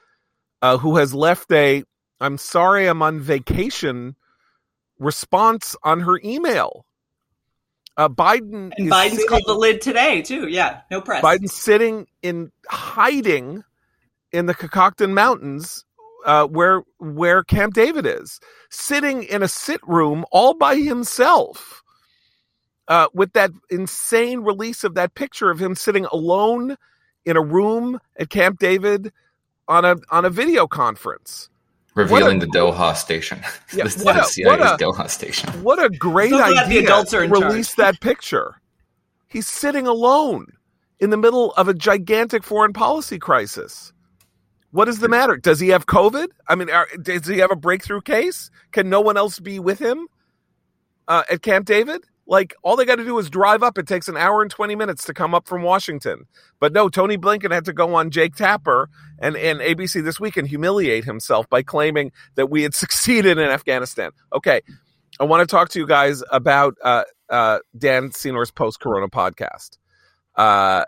uh, 0.63 0.79
who 0.79 0.97
has 0.97 1.15
left 1.15 1.51
a 1.53 1.85
"I'm 2.21 2.39
sorry, 2.39 2.87
I'm 2.87 3.03
on 3.03 3.21
vacation" 3.21 4.17
response 4.99 5.75
on 5.83 6.01
her 6.01 6.21
email. 6.25 6.85
Uh, 7.97 8.09
Biden 8.09 8.73
and 8.77 8.91
Biden's 8.91 9.13
sitting, 9.13 9.27
called 9.27 9.43
the 9.47 9.55
lid 9.55 9.81
today 9.81 10.23
too. 10.23 10.49
Yeah, 10.49 10.81
no 10.91 11.01
press. 11.01 11.23
Biden's 11.23 11.53
sitting 11.53 12.07
in 12.23 12.51
hiding 12.69 13.65
in 14.33 14.47
the 14.47 14.55
Catoctin 14.55 15.13
Mountains, 15.13 15.85
uh, 16.25 16.47
where 16.47 16.83
where 16.99 17.43
Camp 17.43 17.75
David 17.75 18.07
is, 18.07 18.41
sitting 18.71 19.25
in 19.25 19.43
a 19.43 19.49
sit 19.49 19.81
room 19.87 20.25
all 20.31 20.55
by 20.55 20.77
himself, 20.77 21.83
uh, 22.89 23.09
with 23.13 23.33
that 23.33 23.51
insane 23.71 24.41
release 24.41 24.85
of 24.85 24.95
that 24.95 25.15
picture 25.15 25.51
of 25.51 25.61
him 25.61 25.75
sitting 25.75 26.07
alone 26.07 26.77
in 27.25 27.37
a 27.37 27.43
room 27.43 28.01
at 28.19 28.31
Camp 28.31 28.59
David 28.59 29.13
on 29.71 29.85
a 29.85 29.97
on 30.11 30.27
a 30.27 30.31
video 30.31 30.67
conference. 30.67 31.49
Revealing 31.95 32.43
a, 32.43 32.47
the 32.47 32.53
Doha 32.53 32.95
station. 32.95 33.41
Yeah, 33.73 33.85
what, 34.03 34.17
a, 34.17 34.43
what 34.45 34.61
a, 34.61 34.85
Doha 34.85 35.09
station. 35.09 35.49
What 35.63 35.83
a 35.83 35.89
great 35.89 36.31
so 36.31 36.43
idea 36.43 36.67
the 36.67 36.85
adults 36.85 37.15
are 37.15 37.27
to 37.27 37.33
release 37.33 37.75
that 37.77 38.01
picture. 38.01 38.57
He's 39.29 39.47
sitting 39.47 39.87
alone 39.87 40.47
in 40.99 41.11
the 41.11 41.17
middle 41.17 41.53
of 41.53 41.69
a 41.69 41.75
gigantic 41.75 42.43
foreign 42.43 42.73
policy 42.73 43.19
crisis. 43.19 43.93
What 44.73 44.89
is 44.89 44.99
the 44.99 45.09
matter? 45.09 45.37
Does 45.37 45.61
he 45.61 45.69
have 45.69 45.87
COVID? 45.87 46.29
I 46.49 46.55
mean, 46.57 46.71
are, 46.71 46.89
does 47.01 47.27
he 47.27 47.39
have 47.39 47.51
a 47.51 47.57
breakthrough 47.57 48.01
case? 48.01 48.51
Can 48.73 48.89
no 48.89 49.01
one 49.01 49.17
else 49.17 49.39
be 49.39 49.59
with 49.59 49.79
him 49.79 50.07
uh, 51.09 51.23
at 51.31 51.43
Camp 51.43 51.67
David? 51.67 52.05
Like, 52.31 52.55
all 52.63 52.77
they 52.77 52.85
got 52.85 52.97
to 52.97 53.05
do 53.05 53.19
is 53.19 53.29
drive 53.29 53.65
up. 53.65 53.77
It 53.77 53.89
takes 53.89 54.07
an 54.07 54.17
hour 54.17 54.41
and 54.41 54.49
20 54.49 54.77
minutes 54.77 55.05
to 55.07 55.13
come 55.13 55.35
up 55.35 55.49
from 55.49 55.63
Washington. 55.63 56.27
But 56.61 56.73
no, 56.73 56.89
Tony 56.89 57.19
Blinken 57.19 57.51
had 57.51 57.65
to 57.65 57.73
go 57.73 57.97
on 57.97 58.13
Jake 58.13 58.37
Tapper 58.37 58.89
and, 59.19 59.37
and 59.37 59.59
ABC 59.59 60.05
This 60.05 60.21
Week 60.21 60.37
and 60.37 60.47
humiliate 60.47 61.05
himself 61.05 61.49
by 61.51 61.65
claiming 61.65 62.13
that 62.37 62.49
we 62.49 62.63
had 62.63 62.73
succeeded 62.77 63.37
in 63.37 63.51
Afghanistan. 63.51 64.13
Okay. 64.33 64.61
I 65.19 65.25
want 65.25 65.41
to 65.41 65.53
talk 65.53 65.71
to 65.71 65.81
you 65.81 65.89
guys 65.89 66.23
about 66.31 66.77
uh, 66.85 67.03
uh, 67.29 67.59
Dan 67.77 68.13
Senor's 68.13 68.53
post 68.53 68.79
Corona 68.79 69.09
podcast. 69.09 69.79
Uh, 70.37 70.85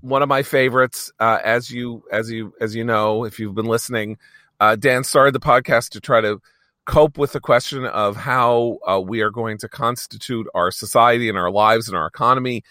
one 0.00 0.22
of 0.22 0.30
my 0.30 0.42
favorites, 0.42 1.12
uh, 1.20 1.40
as 1.44 1.70
you 1.70 2.02
as 2.10 2.30
you 2.30 2.54
as 2.58 2.74
you 2.74 2.84
know, 2.84 3.24
if 3.24 3.38
you've 3.38 3.54
been 3.54 3.66
listening, 3.66 4.16
uh, 4.60 4.76
Dan 4.76 5.04
started 5.04 5.34
the 5.34 5.40
podcast 5.40 5.90
to 5.90 6.00
try 6.00 6.22
to 6.22 6.40
cope 6.86 7.18
with 7.18 7.32
the 7.32 7.40
question 7.40 7.84
of 7.86 8.16
how 8.16 8.78
uh, 8.86 9.00
we 9.00 9.20
are 9.20 9.30
going 9.30 9.58
to 9.58 9.68
constitute 9.68 10.46
our 10.54 10.70
society 10.70 11.28
and 11.28 11.38
our 11.38 11.50
lives 11.50 11.88
and 11.88 11.96
our 11.96 12.06
economy 12.06 12.62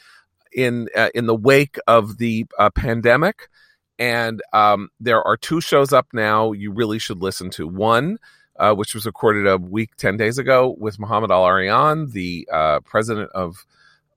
in 0.54 0.88
uh, 0.96 1.10
in 1.14 1.26
the 1.26 1.36
wake 1.36 1.78
of 1.88 2.18
the 2.18 2.46
uh, 2.58 2.70
pandemic. 2.70 3.50
And 3.98 4.42
um, 4.54 4.90
there 5.00 5.22
are 5.24 5.38
two 5.38 5.62
shows 5.62 5.92
up 5.92 6.08
now 6.14 6.54
you 6.54 6.72
really 6.72 7.00
should 7.00 7.22
listen 7.22 7.50
to. 7.52 7.68
One, 7.68 8.18
uh, 8.58 8.74
which 8.74 8.94
was 8.94 9.06
recorded 9.06 9.46
a 9.46 9.58
week, 9.58 9.96
10 9.98 10.16
days 10.16 10.38
ago, 10.38 10.76
with 10.80 11.00
Mohamed 11.00 11.32
El-Erian, 11.32 12.12
the 12.14 12.48
president 12.86 13.30
of 13.34 13.66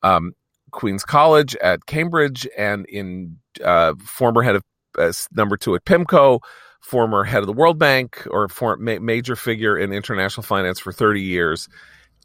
um, 0.05 0.35
Queens 0.73 1.05
College 1.05 1.55
at 1.57 1.87
Cambridge 1.87 2.49
and 2.57 2.85
in 2.87 3.39
uh, 3.63 3.95
former 4.05 4.43
head 4.43 4.57
of 4.57 4.65
uh, 4.99 5.13
number 5.33 5.57
two 5.57 5.75
at 5.75 5.85
PIMCO, 5.85 6.41
former 6.83 7.25
head 7.25 7.41
of 7.41 7.47
the 7.47 7.53
World 7.53 7.79
Bank 7.79 8.27
or 8.31 8.49
for, 8.49 8.77
ma- 8.77 8.99
major 9.01 9.37
figure 9.37 9.79
in 9.79 9.93
international 9.93 10.43
finance 10.43 10.79
for 10.79 10.93
30 10.93 11.23
years. 11.23 11.69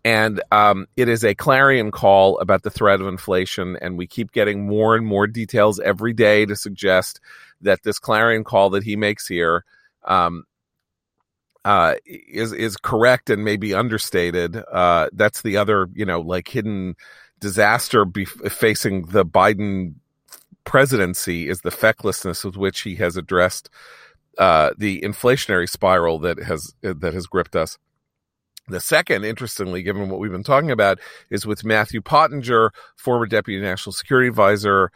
And 0.04 0.42
um, 0.52 0.88
it 0.96 1.10
is 1.10 1.24
a 1.24 1.36
clarion 1.36 1.92
call 1.92 2.40
about 2.40 2.64
the 2.64 2.70
threat 2.70 3.00
of 3.00 3.08
inflation. 3.08 3.78
And 3.82 3.98
we 3.98 4.08
keep 4.08 4.32
getting 4.32 4.68
more 4.68 4.96
and 4.96 5.06
more 5.06 5.28
details 5.28 5.80
every 5.80 6.14
day 6.14 6.46
to 6.46 6.56
suggest 6.56 7.20
that 7.62 7.84
this 7.84 8.00
clarion 8.00 8.44
call 8.44 8.72
that 8.72 8.84
he 8.84 8.96
makes 8.96 9.28
here 9.28 9.64
um, 10.06 10.44
uh, 11.66 11.96
is 12.06 12.54
is 12.54 12.78
correct 12.78 13.30
and 13.30 13.44
maybe 13.44 13.74
understated. 13.74 14.56
Uh, 14.56 15.10
that's 15.14 15.42
the 15.42 15.58
other, 15.58 15.90
you 15.94 16.06
know, 16.06 16.22
like 16.22 16.48
hidden 16.48 16.96
disaster 17.40 18.06
be- 18.06 18.26
facing 18.26 19.08
the 19.08 19.26
Biden 19.26 19.96
presidency 20.64 21.50
is 21.50 21.62
the 21.62 21.72
fecklessness 21.72 22.44
with 22.44 22.58
which 22.58 22.82
he 22.82 22.96
has 22.96 23.18
addressed 23.18 23.70
uh, 24.38 24.72
the 24.78 25.02
inflationary 25.02 25.70
spiral 25.70 26.20
that 26.20 26.40
has 26.40 26.74
that 26.82 27.14
has 27.14 27.28
gripped 27.28 27.56
us. 27.56 27.78
The 28.70 28.82
second, 28.82 29.24
interestingly, 29.24 29.82
given 29.82 30.10
what 30.10 30.20
we've 30.20 30.32
been 30.32 30.44
talking 30.44 30.72
about, 30.72 31.00
is 31.30 31.46
with 31.46 31.64
Matthew 31.64 32.02
Pottinger, 32.02 32.72
former 32.98 33.26
deputy 33.26 33.62
national 33.62 33.94
security 33.94 34.28
advisor 34.28 34.92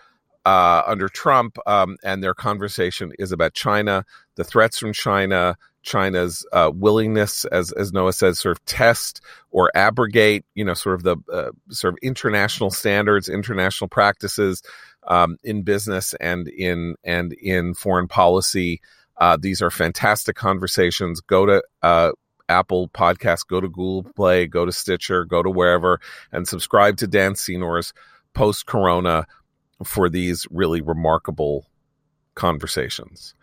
uh, 0.46 0.84
under 0.86 1.08
Trump, 1.08 1.58
um, 1.66 1.98
and 2.04 2.22
their 2.22 2.34
conversation 2.34 3.14
is 3.18 3.32
about 3.32 3.54
China, 3.54 4.04
the 4.36 4.44
threats 4.44 4.78
from 4.78 4.92
China, 4.92 5.56
China's 5.84 6.46
uh, 6.52 6.72
willingness, 6.74 7.46
as 7.46 7.72
as 7.72 7.94
Noah 7.94 8.14
says, 8.14 8.40
sort 8.40 8.58
of 8.58 8.66
test 8.66 9.22
or 9.52 9.72
abrogate, 9.74 10.46
you 10.54 10.66
know, 10.66 10.74
sort 10.74 10.96
of 10.96 11.04
the 11.04 11.18
uh, 11.32 11.52
sort 11.70 11.94
of 11.94 12.00
international 12.02 12.72
standards, 12.72 13.30
international 13.30 13.88
practices 13.88 14.62
um, 15.08 15.38
in 15.44 15.64
business 15.64 16.14
and 16.16 16.48
in 16.48 16.96
and 17.04 17.34
in 17.34 17.74
foreign 17.74 18.08
policy. 18.08 18.82
Uh, 19.22 19.38
these 19.40 19.62
are 19.62 19.70
fantastic 19.70 20.36
conversations. 20.36 21.22
Go 21.22 21.46
to 21.46 21.64
uh, 21.84 22.12
Apple 22.50 22.90
Podcasts, 22.90 23.46
go 23.48 23.62
to 23.62 23.70
Google 23.70 24.12
Play, 24.16 24.48
go 24.48 24.66
to 24.66 24.72
Stitcher, 24.72 25.26
go 25.26 25.44
to 25.44 25.50
wherever, 25.50 26.02
and 26.32 26.48
subscribe 26.48 26.98
to 26.98 27.08
Dan 27.08 27.36
Senor's 27.36 27.94
post 28.34 28.66
Corona 28.66 29.28
for 29.84 30.10
these 30.10 30.48
really 30.50 30.82
remarkable 30.82 31.68
conversations. 32.34 33.36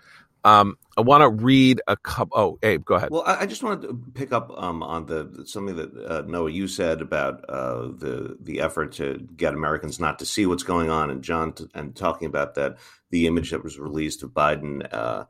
Um, 0.45 0.77
I 0.97 1.03
want 1.03 1.23
to 1.23 1.29
read 1.29 1.81
a 1.87 1.97
couple. 1.97 2.37
Oh, 2.37 2.59
Abe, 2.64 2.85
go 2.85 2.97
ahead. 2.97 3.11
Well, 3.11 3.23
I, 3.25 3.43
I 3.43 3.47
just 3.47 3.62
wanted 3.62 3.83
to 3.83 4.03
pick 4.14 4.33
up 4.33 4.51
um, 4.57 4.83
on 4.83 5.07
the 5.07 5.45
something 5.47 5.77
that 5.77 5.97
uh, 6.07 6.23
Noah 6.27 6.51
you 6.51 6.67
said 6.67 7.01
about 7.01 7.45
uh, 7.49 7.83
the 7.83 8.37
the 8.41 8.61
effort 8.61 8.93
to 8.95 9.29
get 9.37 9.55
Americans 9.55 10.01
not 10.01 10.19
to 10.19 10.27
see 10.27 10.45
what's 10.45 10.64
going 10.64 10.91
on, 10.91 11.11
and 11.11 11.23
John 11.23 11.53
t- 11.53 11.69
and 11.73 11.95
talking 11.95 12.27
about 12.27 12.57
that 12.57 12.79
the 13.11 13.29
image 13.29 13.51
that 13.51 13.62
was 13.62 13.79
released 13.79 14.25
of 14.25 14.31
Biden 14.31 14.87
uh, 14.93 15.25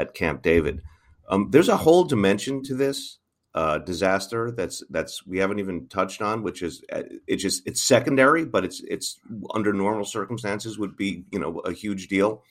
at 0.00 0.14
Camp 0.14 0.42
David. 0.42 0.82
Um, 1.28 1.50
there's 1.50 1.68
a 1.68 1.76
whole 1.76 2.04
dimension 2.04 2.62
to 2.64 2.74
this 2.74 3.18
uh, 3.54 3.78
disaster 3.78 4.50
that's 4.50 4.82
that's 4.90 5.26
we 5.26 5.38
haven't 5.38 5.58
even 5.58 5.88
touched 5.88 6.22
on, 6.22 6.42
which 6.42 6.62
is 6.62 6.82
uh, 6.92 7.02
it's 7.26 7.42
just 7.42 7.66
it's 7.66 7.82
secondary, 7.82 8.44
but 8.44 8.64
it's 8.64 8.80
it's 8.88 9.18
under 9.54 9.72
normal 9.72 10.04
circumstances 10.04 10.78
would 10.78 10.96
be 10.96 11.24
you 11.30 11.38
know 11.38 11.58
a 11.60 11.72
huge 11.72 12.08
deal, 12.08 12.42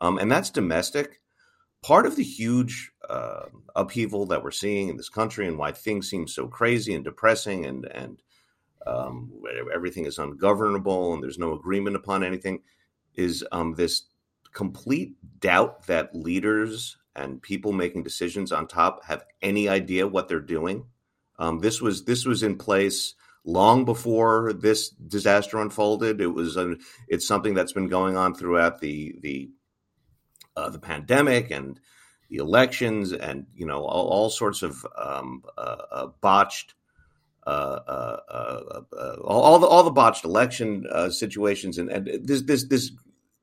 um, 0.00 0.18
and 0.18 0.30
that's 0.30 0.50
domestic 0.50 1.20
part 1.82 2.06
of 2.06 2.16
the 2.16 2.22
huge 2.22 2.92
uh, 3.08 3.46
upheaval 3.74 4.26
that 4.26 4.42
we're 4.42 4.50
seeing 4.50 4.88
in 4.88 4.96
this 4.96 5.08
country 5.08 5.46
and 5.46 5.58
why 5.58 5.72
things 5.72 6.08
seem 6.08 6.26
so 6.26 6.46
crazy 6.46 6.94
and 6.94 7.04
depressing 7.04 7.66
and 7.66 7.84
and 7.86 8.22
um, 8.86 9.30
everything 9.72 10.06
is 10.06 10.18
ungovernable 10.18 11.14
and 11.14 11.22
there's 11.22 11.38
no 11.38 11.52
agreement 11.52 11.94
upon 11.94 12.24
anything 12.24 12.60
is 13.14 13.44
um, 13.52 13.74
this 13.74 14.04
complete 14.52 15.16
doubt 15.40 15.86
that 15.86 16.14
leaders 16.14 16.96
and 17.14 17.42
people 17.42 17.72
making 17.72 18.02
decisions 18.02 18.52
on 18.52 18.66
top 18.66 19.04
have 19.04 19.24
any 19.42 19.68
idea 19.68 20.06
what 20.06 20.28
they're 20.28 20.40
doing. 20.40 20.84
Um, 21.38 21.58
this 21.58 21.80
was 21.80 22.04
this 22.04 22.24
was 22.24 22.42
in 22.42 22.56
place 22.56 23.14
long 23.44 23.84
before 23.84 24.52
this 24.52 24.88
disaster 24.90 25.60
unfolded. 25.60 26.20
It 26.20 26.28
was 26.28 26.56
uh, 26.56 26.74
it's 27.08 27.26
something 27.26 27.54
that's 27.54 27.72
been 27.72 27.88
going 27.88 28.16
on 28.16 28.34
throughout 28.34 28.80
the 28.80 29.16
the 29.20 29.50
uh, 30.56 30.70
the 30.70 30.78
pandemic 30.78 31.50
and 31.50 31.80
the 32.28 32.36
elections 32.36 33.12
and 33.12 33.46
you 33.54 33.66
know 33.66 33.84
all, 33.84 34.08
all 34.08 34.30
sorts 34.30 34.62
of 34.62 34.86
um, 34.96 35.42
uh, 35.58 35.76
uh 35.90 36.06
botched 36.20 36.74
uh, 37.46 37.50
uh, 37.50 39.16
all, 39.24 39.40
all, 39.40 39.58
the 39.58 39.66
all 39.66 39.82
the 39.82 39.90
botched 39.90 40.24
election 40.24 40.86
situations 41.10 41.78
and, 41.78 41.90
and 41.90 42.26
this 42.26 42.42
this 42.42 42.64
this 42.68 42.92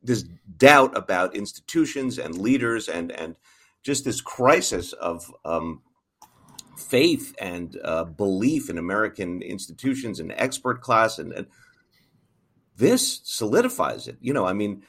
this 0.02 0.24
doubt 0.58 0.96
about 0.98 1.36
institutions 1.36 2.18
and 2.18 2.38
leaders 2.38 2.88
and 2.88 3.12
and 3.12 3.36
just 3.82 4.06
this 4.06 4.22
crisis 4.22 4.94
of 4.94 5.34
um, 5.46 5.82
faith 6.78 7.36
and 7.40 7.78
uh, 7.84 8.04
belief 8.04 8.70
in 8.70 8.78
American 8.78 9.42
institutions 9.42 10.20
and 10.20 10.34
expert 10.34 10.82
class, 10.82 11.20
and, 11.20 11.32
and, 11.34 11.48
this 12.76 13.20
solidifies 13.26 14.08
it. 14.08 14.18
You 14.22 14.34
know, 14.34 14.46
I 14.46 14.54
mean, 14.54 14.84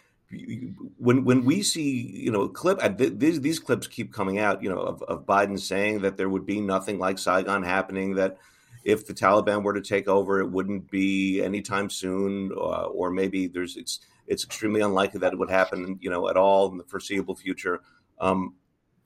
when 0.97 1.25
when 1.25 1.45
we 1.45 1.63
see 1.63 1.91
you 1.91 2.31
know 2.31 2.49
clip 2.49 2.79
these 2.97 3.41
these 3.41 3.59
clips 3.59 3.89
keep 3.89 4.13
coming 4.13 4.39
out 4.39 4.63
you 4.63 4.71
know 4.71 4.79
of, 4.79 5.03
of 5.03 5.27
Biden 5.27 5.59
saying 5.59 6.03
that 6.03 6.17
there 6.17 6.29
would 6.29 6.47
be 6.47 6.61
nothing 6.61 7.01
like 7.01 7.19
Saigon 7.19 7.65
happening 7.65 8.15
that 8.15 8.39
if 8.85 9.07
the 9.07 9.13
Taliban 9.13 9.65
were 9.65 9.75
to 9.75 9.81
take 9.81 10.07
over 10.07 10.41
it 10.41 10.51
wouldn't 10.51 10.89
be 10.89 11.43
anytime 11.43 11.91
soon 11.91 12.53
uh, 12.53 12.85
or 12.85 13.11
maybe 13.11 13.49
there's 13.49 13.77
it's 13.77 13.99
it's 14.31 14.45
extremely 14.45 14.81
unlikely 14.81 15.21
that 15.21 15.33
it 15.33 15.39
would 15.39 15.51
happen 15.51 15.99
you 16.01 16.09
know 16.09 16.29
at 16.29 16.37
all 16.37 16.71
in 16.71 16.79
the 16.79 16.85
foreseeable 16.85 17.37
future. 17.37 17.81
Um, 18.19 18.55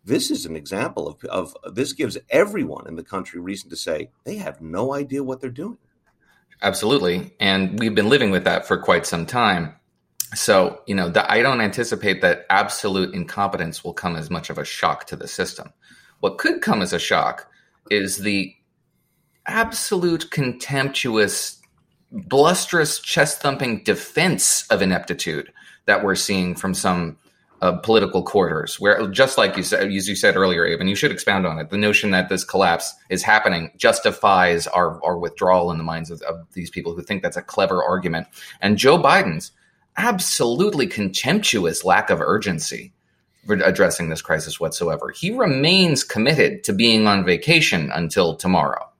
this 0.04 0.30
is 0.30 0.44
an 0.44 0.54
example 0.54 1.08
of, 1.08 1.24
of 1.24 1.74
this 1.74 1.94
gives 1.94 2.18
everyone 2.28 2.86
in 2.86 2.96
the 2.96 3.02
country 3.02 3.40
reason 3.40 3.70
to 3.70 3.76
say 3.76 4.10
they 4.24 4.36
have 4.36 4.60
no 4.60 4.92
idea 4.94 5.24
what 5.24 5.40
they're 5.40 5.50
doing. 5.50 5.78
Absolutely. 6.62 7.34
And 7.40 7.78
we've 7.78 7.94
been 7.94 8.08
living 8.08 8.30
with 8.30 8.44
that 8.44 8.66
for 8.66 8.76
quite 8.78 9.06
some 9.06 9.26
time. 9.26 9.74
So, 10.34 10.80
you 10.86 10.94
know, 10.94 11.08
the, 11.08 11.30
I 11.30 11.42
don't 11.42 11.60
anticipate 11.60 12.20
that 12.22 12.46
absolute 12.50 13.14
incompetence 13.14 13.84
will 13.84 13.92
come 13.94 14.16
as 14.16 14.30
much 14.30 14.50
of 14.50 14.58
a 14.58 14.64
shock 14.64 15.06
to 15.06 15.16
the 15.16 15.28
system. 15.28 15.72
What 16.20 16.38
could 16.38 16.60
come 16.60 16.82
as 16.82 16.92
a 16.92 16.98
shock 16.98 17.50
is 17.90 18.18
the 18.18 18.54
absolute 19.46 20.30
contemptuous, 20.30 21.60
blusterous, 22.14 23.02
chest 23.02 23.40
thumping 23.40 23.82
defense 23.82 24.66
of 24.68 24.82
ineptitude 24.82 25.52
that 25.86 26.04
we're 26.04 26.14
seeing 26.14 26.54
from 26.54 26.74
some 26.74 27.18
uh, 27.60 27.72
political 27.78 28.22
quarters, 28.22 28.78
where 28.78 29.06
just 29.08 29.38
like 29.38 29.56
you 29.56 29.62
said, 29.62 29.90
as 29.90 30.08
you 30.08 30.14
said 30.14 30.36
earlier, 30.36 30.64
and 30.64 30.88
you 30.88 30.94
should 30.94 31.10
expound 31.10 31.46
on 31.46 31.58
it. 31.58 31.70
The 31.70 31.78
notion 31.78 32.10
that 32.10 32.28
this 32.28 32.44
collapse 32.44 32.94
is 33.08 33.22
happening 33.22 33.70
justifies 33.76 34.66
our 34.66 35.02
our 35.04 35.18
withdrawal 35.18 35.70
in 35.70 35.78
the 35.78 35.84
minds 35.84 36.10
of, 36.10 36.20
of 36.22 36.46
these 36.52 36.70
people 36.70 36.94
who 36.94 37.02
think 37.02 37.22
that's 37.22 37.36
a 37.36 37.42
clever 37.42 37.82
argument. 37.82 38.26
And 38.60 38.76
Joe 38.76 38.98
Biden's 38.98 39.52
absolutely 39.96 40.86
contemptuous 40.86 41.84
lack 41.84 42.10
of 42.10 42.20
urgency 42.20 42.92
for 43.46 43.54
addressing 43.54 44.08
this 44.08 44.22
crisis 44.22 44.58
whatsoever. 44.58 45.10
He 45.10 45.30
remains 45.30 46.04
committed 46.04 46.64
to 46.64 46.72
being 46.72 47.06
on 47.06 47.24
vacation 47.24 47.90
until 47.92 48.36
tomorrow 48.36 48.90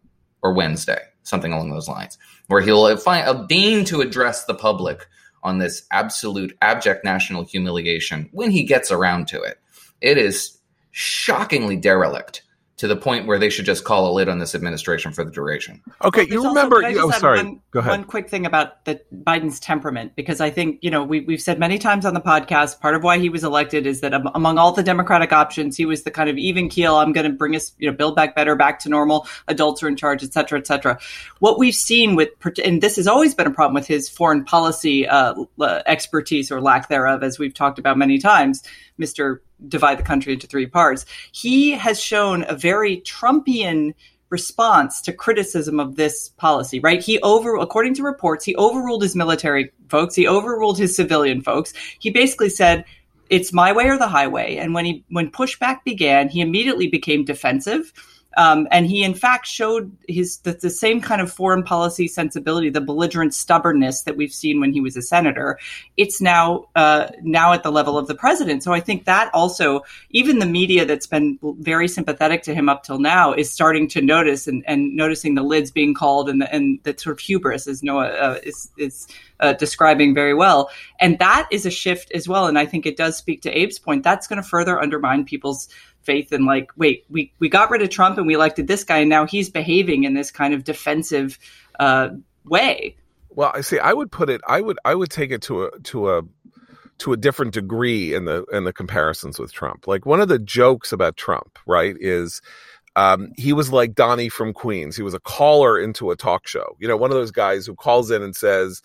or 0.43 0.55
Wednesday, 0.55 1.01
something 1.23 1.53
along 1.53 1.71
those 1.71 1.89
lines, 1.89 2.19
where 2.49 2.61
he'll 2.61 2.97
find, 2.97 3.27
a 3.27 3.31
uh, 3.31 3.47
deign 3.47 3.85
to 3.87 4.01
address 4.01 4.45
the 4.45 4.55
public 4.55 5.07
on 5.43 5.59
this 5.59 5.87
absolute 5.91 6.57
abject 6.63 7.05
national 7.05 7.45
humiliation 7.45 8.29
when 8.33 8.51
he 8.51 8.65
gets 8.65 8.91
around 8.91 9.29
to 9.29 9.43
it. 9.43 9.59
It 10.01 10.19
is 10.19 10.59
shockingly 10.91 11.77
derelict 11.77 12.43
to 12.77 12.89
the 12.89 12.97
point 12.97 13.27
where 13.27 13.39
they 13.39 13.51
should 13.51 13.65
just 13.65 13.85
call 13.85 14.11
a 14.11 14.13
lid 14.13 14.29
on 14.29 14.39
this 14.39 14.55
administration 14.55 15.13
for 15.13 15.25
the 15.25 15.31
duration. 15.31 15.81
Okay, 16.03 16.23
well, 16.23 16.29
you 16.29 16.49
remember? 16.49 16.85
Also, 16.85 17.01
oh, 17.03 17.11
sorry. 17.13 17.39
One, 17.39 17.61
Go 17.71 17.81
ahead. 17.81 17.91
One 17.91 18.05
quick 18.05 18.29
thing 18.29 18.47
about 18.47 18.85
the 18.85 19.01
Biden's 19.15 19.61
temperament, 19.61 20.17
because 20.17 20.41
I 20.41 20.51
think 20.51 20.81
you 20.83 20.91
know 20.91 21.05
we, 21.05 21.21
we've 21.21 21.41
said 21.41 21.59
many 21.59 21.79
times 21.79 22.05
on 22.05 22.15
the 22.15 22.21
podcast. 22.21 22.81
Part 22.81 22.95
of 22.95 23.05
why 23.05 23.19
he 23.19 23.29
was 23.29 23.45
elected 23.45 23.87
is 23.87 24.01
that 24.01 24.13
among 24.13 24.59
all 24.59 24.73
the 24.73 24.83
Democratic 24.83 25.33
options, 25.33 25.77
he 25.77 25.87
was 25.87 26.03
the 26.03 26.11
kind 26.11 26.29
of 26.29 26.37
even 26.37 26.69
keel. 26.69 26.97
I'm 26.97 27.13
going 27.13 27.31
to 27.31 27.37
bring 27.37 27.55
us, 27.55 27.73
you 27.79 27.91
know, 27.91 27.97
build 27.97 28.17
back 28.17 28.35
better, 28.35 28.57
back 28.57 28.81
to 28.81 28.89
normal. 28.89 29.29
Adults 29.47 29.83
are 29.83 29.89
in 29.89 29.97
charge, 29.97 30.25
et 30.25 30.33
cetera, 30.33 30.59
et 30.59 30.67
cetera. 30.67 30.99
What 31.39 31.59
we've 31.59 31.75
seen 31.75 32.17
with, 32.17 32.31
and 32.65 32.83
this 32.83 32.97
has 32.97 33.07
always 33.07 33.35
been 33.35 33.47
a 33.47 33.53
problem 33.53 33.75
with 33.75 33.87
his 33.87 34.09
foreign 34.09 34.45
policy 34.45 35.07
uh, 35.07 35.35
expertise 35.87 36.51
or 36.51 36.61
lack 36.61 36.89
thereof, 36.89 37.23
as 37.23 37.39
we've 37.39 37.55
talked 37.55 37.79
about 37.79 37.97
many 37.99 38.19
times. 38.19 38.63
Mr 38.99 39.39
divide 39.69 39.99
the 39.99 40.03
country 40.03 40.33
into 40.33 40.47
three 40.47 40.67
parts. 40.67 41.07
He 41.33 41.73
has 41.73 42.01
shown 42.01 42.45
a 42.49 42.57
very 42.57 43.01
Trumpian 43.01 43.95
response 44.31 45.01
to 45.03 45.13
criticism 45.13 45.79
of 45.79 45.97
this 45.97 46.31
policy, 46.31 46.81
right? 46.81 47.03
He 47.03 47.21
over, 47.21 47.57
according 47.57 47.95
to 47.95 48.03
reports, 48.03 48.45
he 48.45 48.57
overruled 48.57 49.03
his 49.03 49.15
military 49.15 49.71
folks. 49.89 50.15
He 50.15 50.27
overruled 50.27 50.79
his 50.79 50.97
civilian 50.97 51.41
folks. 51.41 51.73
He 51.99 52.11
basically 52.11 52.49
said, 52.49 52.85
it's 53.31 53.53
my 53.53 53.73
way 53.73 53.89
or 53.89 53.97
the 53.97 54.09
highway. 54.09 54.57
And 54.57 54.75
when 54.75 54.85
he, 54.85 55.05
when 55.09 55.31
pushback 55.31 55.85
began, 55.85 56.29
he 56.29 56.41
immediately 56.41 56.89
became 56.89 57.25
defensive 57.25 57.93
um, 58.37 58.67
and 58.71 58.87
he, 58.87 59.05
in 59.05 59.15
fact, 59.15 59.47
showed 59.47 59.97
his 60.09 60.39
the, 60.39 60.53
the, 60.53 60.71
same 60.71 61.01
kind 61.01 61.21
of 61.21 61.33
foreign 61.33 61.63
policy 61.63 62.09
sensibility, 62.09 62.69
the 62.69 62.81
belligerent 62.81 63.35
stubbornness 63.35 64.03
that 64.03 64.17
we've 64.17 64.33
seen 64.33 64.61
when 64.61 64.73
he 64.73 64.81
was 64.81 64.97
a 64.97 65.03
senator. 65.03 65.59
It's 65.97 66.21
now 66.21 66.67
uh, 66.75 67.09
now 67.23 67.53
at 67.53 67.63
the 67.63 67.71
level 67.71 67.97
of 67.97 68.07
the 68.07 68.15
president. 68.15 68.63
So 68.63 68.73
I 68.73 68.81
think 68.81 69.05
that 69.05 69.31
also, 69.33 69.83
even 70.11 70.39
the 70.39 70.47
media 70.47 70.85
that's 70.85 71.07
been 71.07 71.39
very 71.43 71.89
sympathetic 71.89 72.43
to 72.45 72.55
him 72.55 72.69
up 72.69 72.83
till 72.83 72.99
now, 72.99 73.33
is 73.33 73.51
starting 73.51 73.89
to 73.89 74.01
notice 74.01 74.47
and, 74.47 74.65
and 74.67 74.95
noticing 74.95 75.35
the 75.35 75.43
lids 75.43 75.71
being 75.71 75.95
called 75.95 76.29
and 76.29 76.43
the, 76.43 76.53
and 76.53 76.81
sort 76.97 77.15
of 77.15 77.21
hubris, 77.21 77.67
as 77.67 77.83
Noah 77.83 78.09
uh, 78.09 78.39
is 78.43 78.71
is 78.77 79.07
uh, 79.41 79.53
describing 79.53 80.15
very 80.15 80.35
well. 80.35 80.71
And 81.01 81.19
that 81.19 81.49
is 81.51 81.67
a 81.67 81.71
shift 81.71 82.11
as 82.13 82.29
well. 82.29 82.47
And 82.47 82.59
I 82.59 82.67
think 82.67 82.87
it 82.87 82.97
does 82.97 83.17
speak 83.17 83.43
to 83.43 83.51
Abe's 83.51 83.79
point. 83.79 84.03
That's 84.03 84.27
going 84.27 84.43
to 84.43 84.49
further 84.49 84.81
undermine 84.81 85.25
people's 85.25 85.69
faith 86.05 86.33
in 86.33 86.45
like, 86.45 86.71
wait, 86.77 87.05
we, 87.11 87.33
we 87.39 87.49
got 87.49 87.71
rid 87.71 87.83
of 87.83 87.91
Trump 87.91 88.19
and 88.19 88.27
we 88.27 88.35
elected 88.35 88.67
this 88.67 88.85
guy, 88.85 88.99
and 88.99 89.11
now 89.11 89.27
he's 89.27 89.51
behaving 89.51 90.05
in 90.05 90.15
this 90.15 90.31
kind 90.31 90.55
of 90.55 90.65
defensive 90.65 91.39
uh, 91.79 92.11
way. 92.45 92.97
Well, 93.31 93.51
I 93.53 93.63
see. 93.63 93.79
I 93.79 93.93
would 93.93 94.13
put 94.13 94.31
it. 94.31 94.41
I 94.47 94.61
would. 94.61 94.79
I 94.85 94.95
would 94.95 95.11
take 95.11 95.33
it 95.33 95.43
to 95.43 95.65
a 95.65 95.79
to 95.85 96.11
a 96.11 96.23
to 96.99 97.13
a 97.13 97.17
different 97.17 97.53
degree 97.53 98.15
in 98.15 98.25
the 98.27 98.45
in 98.53 98.65
the 98.65 98.73
comparisons 98.73 99.39
with 99.39 99.53
Trump. 99.53 99.89
Like 99.89 100.07
one 100.07 100.21
of 100.21 100.29
the 100.29 100.39
jokes 100.39 100.93
about 100.93 101.17
Trump, 101.17 101.59
right, 101.67 101.97
is 101.99 102.41
um, 102.97 103.33
he 103.37 103.53
was 103.53 103.73
like 103.73 103.95
Donnie 103.95 104.29
from 104.29 104.53
Queens. 104.53 104.97
He 104.97 105.03
was 105.03 105.15
a 105.15 105.21
caller 105.21 105.79
into 105.79 106.11
a 106.11 106.17
talk 106.17 106.47
show. 106.47 106.77
You 106.79 106.87
know, 106.87 106.97
one 106.97 107.11
of 107.11 107.17
those 107.17 107.33
guys 107.33 107.67
who 107.67 107.75
calls 107.75 108.11
in 108.11 108.23
and 108.23 108.37
says, 108.37 108.83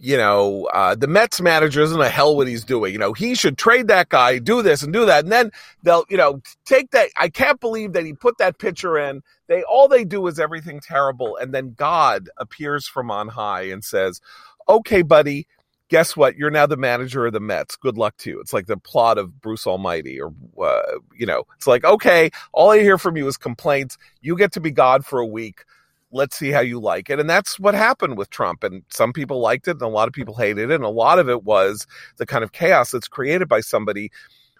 you 0.00 0.16
know, 0.16 0.66
uh, 0.72 0.94
the 0.94 1.06
Mets 1.06 1.40
manager 1.40 1.82
isn't 1.82 2.00
a 2.00 2.08
hell 2.08 2.36
what 2.36 2.46
he's 2.46 2.64
doing. 2.64 2.92
You 2.92 2.98
know, 2.98 3.12
he 3.12 3.34
should 3.34 3.58
trade 3.58 3.88
that 3.88 4.08
guy, 4.08 4.38
do 4.38 4.62
this 4.62 4.82
and 4.82 4.92
do 4.92 5.04
that. 5.06 5.24
And 5.24 5.32
then 5.32 5.50
they'll, 5.82 6.04
you 6.08 6.16
know, 6.16 6.40
take 6.64 6.92
that. 6.92 7.08
I 7.16 7.28
can't 7.28 7.60
believe 7.60 7.92
that 7.94 8.04
he 8.04 8.12
put 8.12 8.38
that 8.38 8.58
pitcher 8.58 8.96
in. 8.96 9.22
They, 9.48 9.62
all 9.64 9.88
they 9.88 10.04
do 10.04 10.26
is 10.28 10.38
everything 10.38 10.80
terrible. 10.80 11.36
And 11.36 11.52
then 11.52 11.74
God 11.76 12.28
appears 12.36 12.86
from 12.86 13.10
on 13.10 13.28
high 13.28 13.62
and 13.62 13.82
says, 13.82 14.20
okay, 14.68 15.02
buddy, 15.02 15.48
guess 15.88 16.16
what? 16.16 16.36
You're 16.36 16.50
now 16.50 16.66
the 16.66 16.76
manager 16.76 17.26
of 17.26 17.32
the 17.32 17.40
Mets. 17.40 17.76
Good 17.76 17.98
luck 17.98 18.16
to 18.18 18.30
you. 18.30 18.40
It's 18.40 18.52
like 18.52 18.66
the 18.66 18.76
plot 18.76 19.18
of 19.18 19.40
Bruce 19.40 19.66
Almighty 19.66 20.20
or, 20.20 20.32
uh, 20.62 20.98
you 21.16 21.26
know, 21.26 21.44
it's 21.56 21.66
like, 21.66 21.84
okay, 21.84 22.30
all 22.52 22.70
I 22.70 22.80
hear 22.80 22.98
from 22.98 23.16
you 23.16 23.26
is 23.26 23.36
complaints. 23.36 23.98
You 24.20 24.36
get 24.36 24.52
to 24.52 24.60
be 24.60 24.70
God 24.70 25.04
for 25.04 25.18
a 25.18 25.26
week 25.26 25.64
let's 26.10 26.36
see 26.36 26.50
how 26.50 26.60
you 26.60 26.80
like 26.80 27.10
it. 27.10 27.20
And 27.20 27.28
that's 27.28 27.58
what 27.58 27.74
happened 27.74 28.16
with 28.16 28.30
Trump. 28.30 28.64
And 28.64 28.82
some 28.88 29.12
people 29.12 29.40
liked 29.40 29.68
it 29.68 29.72
and 29.72 29.82
a 29.82 29.88
lot 29.88 30.08
of 30.08 30.14
people 30.14 30.34
hated 30.34 30.70
it. 30.70 30.74
And 30.74 30.84
a 30.84 30.88
lot 30.88 31.18
of 31.18 31.28
it 31.28 31.44
was 31.44 31.86
the 32.16 32.26
kind 32.26 32.44
of 32.44 32.52
chaos 32.52 32.90
that's 32.90 33.08
created 33.08 33.48
by 33.48 33.60
somebody 33.60 34.10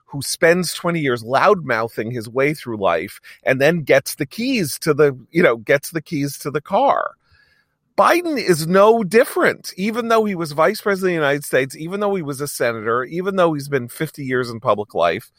who 0.06 0.22
spends 0.22 0.72
20 0.72 1.00
years 1.00 1.22
loud 1.22 1.64
mouthing 1.64 2.10
his 2.10 2.28
way 2.28 2.54
through 2.54 2.78
life 2.78 3.20
and 3.42 3.60
then 3.60 3.82
gets 3.82 4.14
the 4.14 4.26
keys 4.26 4.78
to 4.80 4.94
the, 4.94 5.18
you 5.30 5.42
know, 5.42 5.56
gets 5.56 5.90
the 5.90 6.02
keys 6.02 6.38
to 6.38 6.50
the 6.50 6.62
car. 6.62 7.12
Biden 7.96 8.38
is 8.38 8.66
no 8.66 9.02
different, 9.02 9.72
even 9.76 10.06
though 10.06 10.24
he 10.24 10.36
was 10.36 10.52
vice 10.52 10.80
president 10.80 11.08
of 11.08 11.20
the 11.20 11.26
United 11.26 11.44
States, 11.44 11.76
even 11.76 11.98
though 11.98 12.14
he 12.14 12.22
was 12.22 12.40
a 12.40 12.46
senator, 12.46 13.02
even 13.04 13.34
though 13.34 13.54
he's 13.54 13.68
been 13.68 13.88
50 13.88 14.24
years 14.24 14.50
in 14.50 14.60
public 14.60 14.94
life 14.94 15.32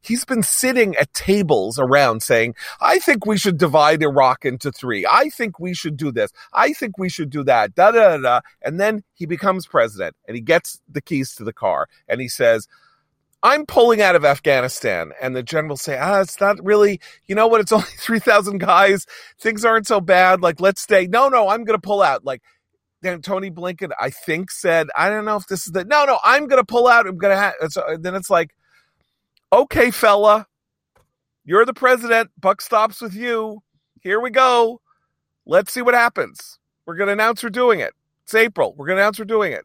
he's 0.00 0.24
been 0.24 0.42
sitting 0.42 0.96
at 0.96 1.12
tables 1.14 1.78
around 1.78 2.22
saying, 2.22 2.54
I 2.80 2.98
think 2.98 3.26
we 3.26 3.36
should 3.36 3.58
divide 3.58 4.02
Iraq 4.02 4.44
into 4.44 4.72
three. 4.72 5.06
I 5.06 5.28
think 5.28 5.58
we 5.58 5.74
should 5.74 5.96
do 5.96 6.10
this. 6.10 6.32
I 6.52 6.72
think 6.72 6.98
we 6.98 7.08
should 7.08 7.30
do 7.30 7.44
that. 7.44 7.74
Da 7.74 7.90
da 7.90 8.16
da. 8.16 8.40
And 8.62 8.80
then 8.80 9.02
he 9.14 9.26
becomes 9.26 9.66
president 9.66 10.16
and 10.26 10.34
he 10.34 10.40
gets 10.40 10.80
the 10.88 11.02
keys 11.02 11.34
to 11.36 11.44
the 11.44 11.52
car 11.52 11.88
and 12.08 12.20
he 12.20 12.28
says, 12.28 12.66
I'm 13.42 13.64
pulling 13.64 14.02
out 14.02 14.16
of 14.16 14.24
Afghanistan. 14.24 15.12
And 15.20 15.34
the 15.34 15.42
generals 15.42 15.82
say, 15.82 15.98
ah, 15.98 16.20
it's 16.20 16.40
not 16.40 16.62
really, 16.62 17.00
you 17.26 17.34
know 17.34 17.46
what? 17.46 17.60
It's 17.60 17.72
only 17.72 17.86
3,000 17.98 18.58
guys. 18.58 19.06
Things 19.38 19.64
aren't 19.64 19.86
so 19.86 20.00
bad. 20.00 20.42
Like, 20.42 20.60
let's 20.60 20.82
stay. 20.82 21.06
No, 21.06 21.28
no, 21.28 21.48
I'm 21.48 21.64
going 21.64 21.78
to 21.78 21.86
pull 21.86 22.02
out. 22.02 22.24
Like, 22.24 22.42
then 23.02 23.22
Tony 23.22 23.50
Blinken, 23.50 23.92
I 23.98 24.10
think 24.10 24.50
said, 24.50 24.88
I 24.94 25.08
don't 25.08 25.24
know 25.24 25.36
if 25.36 25.46
this 25.46 25.66
is 25.66 25.72
the, 25.72 25.86
no, 25.86 26.04
no, 26.04 26.18
I'm 26.22 26.48
going 26.48 26.60
to 26.60 26.66
pull 26.66 26.86
out. 26.86 27.06
I'm 27.06 27.16
going 27.16 27.34
to 27.34 27.40
have, 27.40 27.54
so 27.70 27.96
then 27.98 28.14
it's 28.14 28.28
like, 28.28 28.54
okay, 29.52 29.90
fella, 29.90 30.46
you're 31.44 31.64
the 31.64 31.74
president. 31.74 32.30
Buck 32.40 32.60
stops 32.60 33.00
with 33.00 33.14
you. 33.14 33.62
Here 34.00 34.20
we 34.20 34.30
go. 34.30 34.80
Let's 35.46 35.72
see 35.72 35.82
what 35.82 35.94
happens. 35.94 36.58
We're 36.86 36.96
going 36.96 37.08
to 37.08 37.12
announce 37.12 37.42
we're 37.42 37.50
doing 37.50 37.80
it. 37.80 37.92
It's 38.24 38.34
April. 38.34 38.74
We're 38.76 38.86
going 38.86 38.96
to 38.96 39.02
announce 39.02 39.18
we're 39.18 39.24
doing 39.24 39.52
it. 39.52 39.64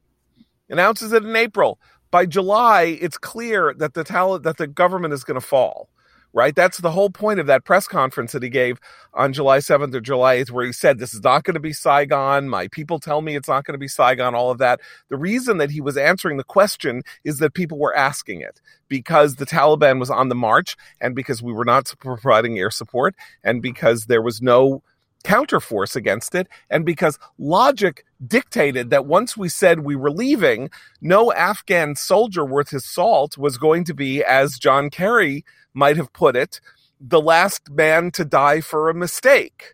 Announces 0.70 1.14
it 1.14 1.24
in 1.24 1.36
April. 1.36 1.80
By 2.12 2.26
July, 2.26 2.98
it's 3.02 3.18
clear 3.18 3.74
that 3.78 3.94
the 3.94 4.04
talent 4.04 4.44
that 4.44 4.58
the 4.58 4.68
government 4.68 5.14
is 5.14 5.24
going 5.24 5.40
to 5.40 5.46
fall 5.46 5.90
right? 6.36 6.54
That's 6.54 6.80
the 6.80 6.92
whole 6.92 7.10
point 7.10 7.40
of 7.40 7.48
that 7.48 7.64
press 7.64 7.88
conference 7.88 8.34
that 8.34 8.44
he 8.44 8.50
gave 8.50 8.80
on 9.14 9.32
July 9.32 9.60
7th 9.60 9.96
or 9.96 10.02
July 10.02 10.36
8th, 10.36 10.52
where 10.52 10.66
he 10.66 10.74
said, 10.74 11.00
This 11.00 11.14
is 11.14 11.24
not 11.24 11.46
going 11.46 11.56
to 11.56 11.62
be 11.62 11.74
Saigon. 11.74 12.50
My 12.50 12.68
people 12.68 13.00
tell 13.00 13.22
me 13.22 13.36
it's 13.36 13.48
not 13.48 13.64
going 13.64 13.74
to 13.74 13.80
be 13.80 13.88
Saigon, 13.88 14.36
all 14.36 14.52
of 14.52 14.60
that. 14.60 14.82
The 15.10 15.18
reason 15.18 15.58
that 15.58 15.72
he 15.72 15.82
was 15.82 15.98
answering 15.98 16.38
the 16.38 16.44
question 16.44 17.02
is 17.24 17.40
that 17.40 17.54
people 17.54 17.80
were 17.80 17.96
asking 17.96 18.42
it 18.42 18.62
because 18.90 19.38
the 19.38 19.46
Taliban 19.46 19.98
was 19.98 20.12
on 20.12 20.28
the 20.28 20.36
march 20.36 20.76
and 21.00 21.16
because 21.16 21.42
we 21.42 21.54
were 21.54 21.66
not 21.66 21.92
providing 22.00 22.60
air 22.60 22.70
support 22.70 23.16
and 23.44 23.62
because 23.62 24.06
there 24.06 24.22
was 24.22 24.42
no 24.42 24.84
counterforce 25.26 25.96
against 25.96 26.36
it, 26.36 26.48
and 26.70 26.86
because 26.86 27.20
logic 27.40 28.06
dictated 28.26 28.92
that 28.92 29.08
once 29.08 29.36
we 29.36 29.50
said 29.50 29.82
we 29.82 29.96
were 29.96 30.12
leaving, 30.12 30.70
no 31.02 31.34
Afghan 31.34 31.96
soldier 31.96 32.46
worth 32.46 32.70
his 32.70 32.86
salt 32.86 33.38
was 33.38 33.58
going 33.58 33.84
to 33.86 33.94
be, 33.94 34.24
as 34.24 34.60
John 34.60 34.90
Kerry 34.90 35.44
might 35.74 35.98
have 35.98 36.14
put 36.14 36.36
it, 36.36 36.62
the 37.02 37.22
last 37.22 37.70
man 37.72 38.12
to 38.12 38.26
die 38.26 38.62
for 38.62 38.90
a 38.90 38.94
mistake. 38.94 39.74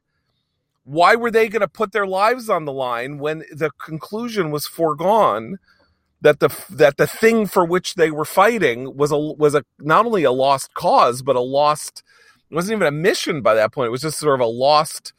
Why 0.86 1.16
were 1.16 1.32
they 1.32 1.50
going 1.50 1.62
to 1.62 1.68
put 1.68 1.92
their 1.92 2.08
lives 2.08 2.50
on 2.50 2.66
the 2.66 2.74
line 2.74 3.20
when 3.20 3.40
the 3.52 3.72
conclusion 3.78 4.52
was 4.52 4.68
foregone 4.68 5.60
that 6.22 6.40
the 6.40 6.50
that 6.70 6.98
the 6.98 7.08
thing 7.08 7.46
for 7.48 7.66
which 7.66 7.96
they 7.96 8.12
were 8.12 8.26
fighting 8.26 8.96
was 8.96 9.12
a 9.12 9.18
was 9.18 9.56
a 9.56 9.64
not 9.80 10.06
only 10.06 10.24
a 10.24 10.32
lost 10.32 10.74
cause 10.74 11.22
but 11.22 11.36
a 11.36 11.42
lost 11.42 12.04
it 12.50 12.56
wasn't 12.56 12.76
even 12.76 12.88
a 12.88 12.92
mission 12.92 13.42
by 13.42 13.54
that 13.56 13.74
point 13.74 13.88
it 13.88 13.92
was 13.92 14.02
just 14.02 14.20
sort 14.20 14.40
of 14.40 14.46
a 14.46 14.50
lost 14.50 15.14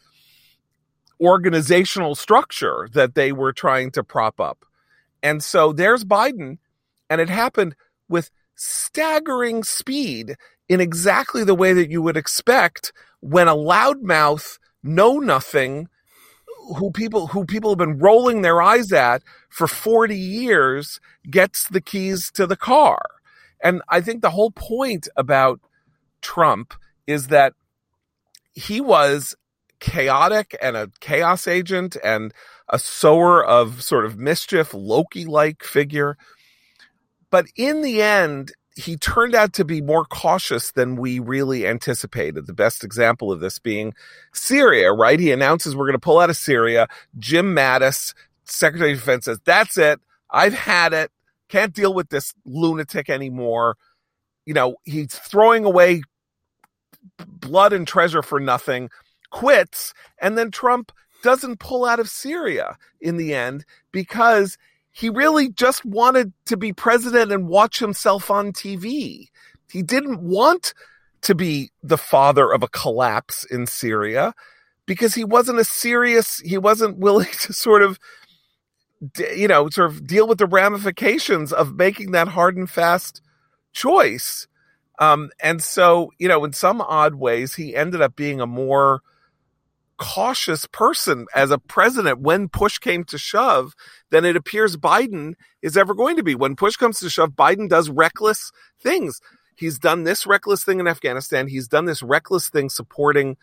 organizational 1.21 2.15
structure 2.15 2.89
that 2.93 3.15
they 3.15 3.33
were 3.33 3.53
trying 3.53 3.91
to 3.93 4.05
prop 4.05 4.41
up. 4.41 4.65
And 5.23 5.43
so 5.43 5.73
there's 5.73 6.05
Biden 6.05 6.59
and 7.11 7.21
it 7.21 7.29
happened 7.29 7.77
with 8.09 8.31
staggering 8.57 9.65
speed 9.65 10.37
in 10.69 10.81
exactly 10.81 11.45
the 11.45 11.55
way 11.55 11.73
that 11.73 11.91
you 11.91 12.03
would 12.03 12.17
expect 12.17 12.93
when 13.21 13.49
a 13.49 13.57
loudmouth 13.57 14.59
know 14.83 15.19
nothing 15.19 15.89
who 16.77 16.91
people 16.91 17.29
who 17.29 17.45
people 17.45 17.71
have 17.71 17.79
been 17.79 17.99
rolling 17.99 18.43
their 18.43 18.63
eyes 18.63 18.93
at 18.93 19.23
for 19.51 19.67
40 19.67 20.17
years 20.17 21.01
gets 21.31 21.69
the 21.69 21.81
keys 21.81 22.31
to 22.33 22.47
the 22.47 22.57
car 22.57 23.03
And 23.63 23.83
I 23.89 24.01
think 24.01 24.23
the 24.23 24.31
whole 24.31 24.51
point 24.51 25.09
about 25.17 25.61
Trump 26.21 26.75
is 27.07 27.29
that 27.29 27.55
he 28.55 28.81
was 28.81 29.35
chaotic 29.83 30.57
and 30.63 30.77
a 30.77 30.89
chaos 31.01 31.49
agent 31.49 31.97
and 32.03 32.33
a 32.69 32.79
sower 32.79 33.45
of 33.45 33.83
sort 33.83 34.07
of 34.07 34.17
mischief, 34.17 34.73
Loki 34.73 35.27
like 35.27 35.63
figure. 35.63 36.17
But 37.31 37.47
in 37.57 37.83
the 37.83 38.01
end, 38.01 38.53
he 38.77 38.97
turned 38.97 39.35
out 39.35 39.53
to 39.55 39.65
be 39.65 39.83
more 39.83 40.05
cautious 40.05 40.71
than 40.71 40.97
we 40.97 41.19
really 41.19 41.67
anticipated. 41.67 42.47
The 42.47 42.55
best 42.55 42.85
example 42.85 43.33
of 43.33 43.41
this 43.41 43.59
being 43.59 43.93
Syria, 44.33 44.93
right? 44.93 45.19
He 45.19 45.33
announces 45.33 45.75
we're 45.75 45.87
going 45.87 45.93
to 45.95 45.99
pull 45.99 46.21
out 46.21 46.31
of 46.31 46.37
Syria. 46.37 46.87
Jim 47.19 47.55
Mattis, 47.55 48.15
Secretary 48.45 48.93
of 48.93 49.01
Defense, 49.01 49.25
says, 49.27 49.41
That's 49.45 49.77
it. 49.77 50.01
I've 50.31 50.55
had 50.55 50.93
it. 50.93 51.11
Can't 51.49 51.75
deal 51.75 51.93
with 51.93 52.09
this 52.09 52.33
lunatic 52.47 53.11
anymore. 53.11 53.77
You 54.47 54.55
know, 54.55 54.77
he's 54.85 55.15
throwing 55.15 55.65
away 55.65 56.03
blood 57.19 57.73
and 57.73 57.87
treasure 57.87 58.23
for 58.23 58.41
nothing, 58.41 58.89
quits, 59.33 59.93
and 60.21 60.39
then 60.39 60.53
Trump 60.53 60.93
doesn't 61.23 61.59
pull 61.59 61.85
out 61.85 61.99
of 61.99 62.09
Syria 62.09 62.77
in 63.01 63.17
the 63.17 63.35
end 63.35 63.65
because 63.91 64.57
he 64.93 65.09
really 65.09 65.49
just 65.49 65.85
wanted 65.85 66.33
to 66.47 66.57
be 66.57 66.73
president 66.73 67.33
and 67.33 67.49
watch 67.49 67.79
himself 67.79 68.31
on 68.31 68.53
TV. 68.53 69.29
He 69.71 69.83
didn't 69.83 70.21
want 70.21 70.75
to 71.23 71.35
be 71.35 71.71
the 71.83 71.97
father 71.97 72.53
of 72.53 72.63
a 72.63 72.69
collapse 72.69 73.45
in 73.45 73.67
Syria 73.67 74.35
because 74.87 75.15
he 75.15 75.25
wasn't 75.25 75.61
a 75.61 75.65
serious, 75.65 76.41
he 76.41 76.59
wasn't 76.59 76.99
willing 76.99 77.31
to 77.41 77.53
sort 77.53 77.83
of, 77.83 77.99
you 79.35 79.49
know, 79.49 79.69
sort 79.71 79.91
of 79.91 80.07
deal 80.07 80.29
with 80.29 80.39
the 80.39 80.47
ramifications 80.47 81.53
of 81.53 81.77
making 81.77 82.11
that 82.13 82.29
hard 82.29 82.57
and 82.57 82.69
fast 82.69 83.23
choice. 83.73 84.47
Um, 84.99 85.31
and 85.43 85.63
so, 85.63 86.13
you 86.19 86.29
know, 86.29 86.45
in 86.45 86.53
some 86.53 86.81
odd 86.81 87.15
ways, 87.15 87.55
he 87.55 87.75
ended 87.75 88.03
up 88.03 88.15
being 88.15 88.41
a 88.41 88.47
more 88.47 89.01
cautious 89.99 90.67
person 90.67 91.27
as 91.35 91.51
a 91.51 91.59
president 91.59 92.21
when 92.21 92.49
push 92.49 92.79
came 92.79 93.05
to 93.05 93.19
shove 93.19 93.75
than 94.11 94.25
it 94.25 94.37
appears 94.37 94.77
Biden 94.77 95.35
is 95.61 95.77
ever 95.77 95.95
going 95.95 96.17
to 96.17 96.23
be. 96.23 96.35
When 96.35 96.57
push 96.57 96.77
comes 96.77 97.01
to 97.01 97.11
shove, 97.11 97.31
Biden 97.31 97.69
does 97.69 97.89
reckless 97.89 98.53
things. 98.81 99.21
He's 99.55 99.79
done 99.79 100.05
this 100.05 100.27
reckless 100.27 100.65
thing 100.65 100.81
in 100.81 100.89
Afghanistan. 100.89 101.47
He's 101.47 101.69
done 101.69 101.85
this 101.85 102.03
reckless 102.03 102.49
thing 102.49 102.69
supporting 102.69 103.37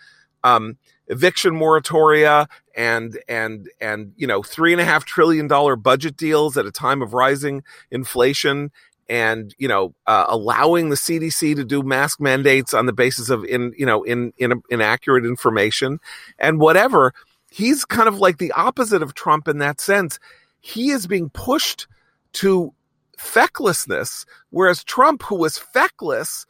um, 0.43 0.77
eviction 1.07 1.53
moratoria 1.53 2.47
and 2.75 3.19
and 3.27 3.69
and 3.81 4.13
you 4.15 4.27
know 4.27 4.41
three 4.43 4.71
and 4.71 4.81
a 4.81 4.85
half 4.85 5.05
trillion 5.05 5.47
dollar 5.47 5.75
budget 5.75 6.15
deals 6.15 6.55
at 6.57 6.65
a 6.65 6.71
time 6.71 7.01
of 7.01 7.13
rising 7.13 7.63
inflation 7.91 8.71
and 9.09 9.55
you 9.57 9.67
know 9.67 9.93
uh, 10.05 10.25
allowing 10.29 10.89
the 10.89 10.95
CDC 10.95 11.55
to 11.55 11.65
do 11.65 11.81
mask 11.81 12.21
mandates 12.21 12.73
on 12.73 12.85
the 12.85 12.93
basis 12.93 13.29
of 13.29 13.43
in 13.43 13.73
you 13.77 13.85
know 13.85 14.03
in, 14.03 14.31
in 14.37 14.61
inaccurate 14.69 15.25
information 15.25 15.99
and 16.37 16.59
whatever 16.59 17.13
he's 17.49 17.83
kind 17.83 18.07
of 18.07 18.19
like 18.19 18.37
the 18.37 18.51
opposite 18.51 19.01
of 19.01 19.15
Trump 19.15 19.47
in 19.47 19.57
that 19.57 19.81
sense. 19.81 20.19
He 20.61 20.91
is 20.91 21.07
being 21.07 21.29
pushed 21.31 21.87
to 22.33 22.73
fecklessness 23.17 24.25
whereas 24.51 24.83
Trump 24.83 25.23
who 25.23 25.35
was 25.35 25.57
feckless 25.57 26.45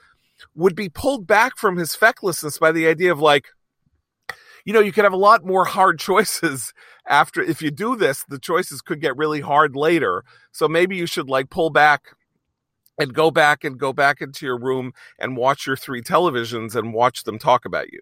would 0.55 0.75
be 0.75 0.89
pulled 0.89 1.25
back 1.25 1.57
from 1.57 1.77
his 1.77 1.95
fecklessness 1.95 2.59
by 2.59 2.71
the 2.71 2.87
idea 2.87 3.11
of 3.11 3.19
like 3.19 3.47
you 4.65 4.73
know 4.73 4.79
you 4.79 4.91
can 4.91 5.05
have 5.05 5.13
a 5.13 5.17
lot 5.17 5.45
more 5.45 5.65
hard 5.65 5.97
choices 5.99 6.73
after 7.07 7.41
if 7.41 7.61
you 7.61 7.71
do 7.71 7.95
this 7.95 8.25
the 8.27 8.37
choices 8.37 8.81
could 8.81 8.99
get 8.99 9.15
really 9.15 9.39
hard 9.39 9.75
later. 9.77 10.25
So 10.51 10.67
maybe 10.67 10.97
you 10.97 11.05
should 11.05 11.29
like 11.29 11.49
pull 11.49 11.69
back 11.69 12.15
and 12.99 13.13
go 13.13 13.31
back 13.31 13.63
and 13.63 13.79
go 13.79 13.93
back 13.93 14.21
into 14.21 14.45
your 14.45 14.59
room 14.59 14.93
and 15.17 15.37
watch 15.37 15.65
your 15.65 15.77
three 15.77 16.01
televisions 16.01 16.75
and 16.75 16.93
watch 16.93 17.23
them 17.23 17.39
talk 17.39 17.65
about 17.65 17.91
you. 17.91 18.01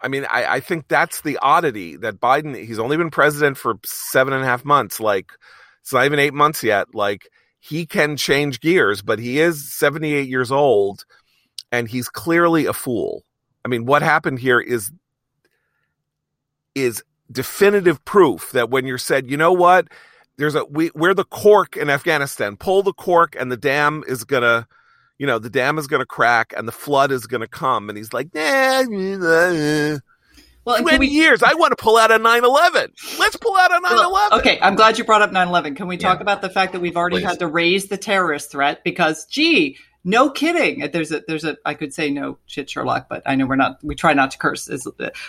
I 0.00 0.08
mean, 0.08 0.26
I, 0.30 0.56
I 0.56 0.60
think 0.60 0.88
that's 0.88 1.22
the 1.22 1.38
oddity 1.38 1.96
that 1.96 2.20
Biden, 2.20 2.54
he's 2.54 2.78
only 2.78 2.96
been 2.96 3.10
president 3.10 3.56
for 3.56 3.76
seven 3.84 4.34
and 4.34 4.42
a 4.42 4.46
half 4.46 4.64
months. 4.64 5.00
Like, 5.00 5.30
it's 5.80 5.92
not 5.92 6.04
even 6.04 6.18
eight 6.18 6.34
months 6.34 6.62
yet. 6.62 6.94
Like, 6.94 7.30
he 7.60 7.86
can 7.86 8.18
change 8.18 8.60
gears, 8.60 9.00
but 9.00 9.18
he 9.18 9.40
is 9.40 9.72
78 9.72 10.28
years 10.28 10.52
old 10.52 11.04
and 11.72 11.88
he's 11.88 12.08
clearly 12.08 12.66
a 12.66 12.74
fool. 12.74 13.22
I 13.64 13.68
mean, 13.68 13.86
what 13.86 14.02
happened 14.02 14.40
here 14.40 14.60
is, 14.60 14.92
is 16.74 17.02
definitive 17.32 18.04
proof 18.04 18.50
that 18.52 18.68
when 18.68 18.86
you're 18.86 18.98
said, 18.98 19.30
you 19.30 19.38
know 19.38 19.52
what, 19.52 19.88
there's 20.36 20.54
a 20.54 20.64
we 20.64 20.90
we're 20.94 21.14
the 21.14 21.24
cork 21.24 21.76
in 21.76 21.90
Afghanistan. 21.90 22.56
Pull 22.56 22.82
the 22.82 22.92
cork 22.92 23.36
and 23.38 23.50
the 23.50 23.56
dam 23.56 24.04
is 24.06 24.24
gonna 24.24 24.66
you 25.18 25.26
know, 25.26 25.38
the 25.38 25.50
dam 25.50 25.78
is 25.78 25.86
gonna 25.86 26.06
crack 26.06 26.52
and 26.56 26.66
the 26.66 26.72
flood 26.72 27.12
is 27.12 27.26
gonna 27.26 27.46
come. 27.46 27.88
And 27.88 27.96
he's 27.96 28.12
like, 28.12 28.34
nah, 28.34 28.82
nah. 28.82 29.98
Well, 30.64 30.80
20 30.80 30.98
we, 30.98 31.08
years. 31.08 31.42
I 31.42 31.54
want 31.54 31.76
to 31.76 31.82
pull 31.82 31.98
out 31.98 32.10
a 32.10 32.18
9-11. 32.18 33.18
Let's 33.18 33.36
pull 33.36 33.54
out 33.56 33.70
a 33.70 33.86
9-11. 33.86 34.12
Well, 34.12 34.38
okay, 34.38 34.58
I'm 34.62 34.74
glad 34.74 34.96
you 34.96 35.04
brought 35.04 35.20
up 35.20 35.30
9-11. 35.30 35.76
Can 35.76 35.88
we 35.88 35.98
talk 35.98 36.18
yeah. 36.18 36.22
about 36.22 36.40
the 36.40 36.48
fact 36.48 36.72
that 36.72 36.80
we've 36.80 36.96
already 36.96 37.16
Please. 37.16 37.24
had 37.24 37.38
to 37.40 37.46
raise 37.46 37.88
the 37.88 37.98
terrorist 37.98 38.50
threat 38.50 38.82
because, 38.82 39.26
gee, 39.26 39.76
no 40.04 40.28
kidding. 40.28 40.90
There's 40.92 41.10
a 41.10 41.22
there's 41.26 41.44
a 41.44 41.56
I 41.64 41.72
could 41.72 41.94
say 41.94 42.10
no 42.10 42.36
shit 42.46 42.68
Sherlock, 42.68 43.08
but 43.08 43.22
I 43.24 43.36
know 43.36 43.46
we're 43.46 43.56
not. 43.56 43.82
We 43.82 43.94
try 43.94 44.12
not 44.12 44.32
to 44.32 44.38
curse. 44.38 44.68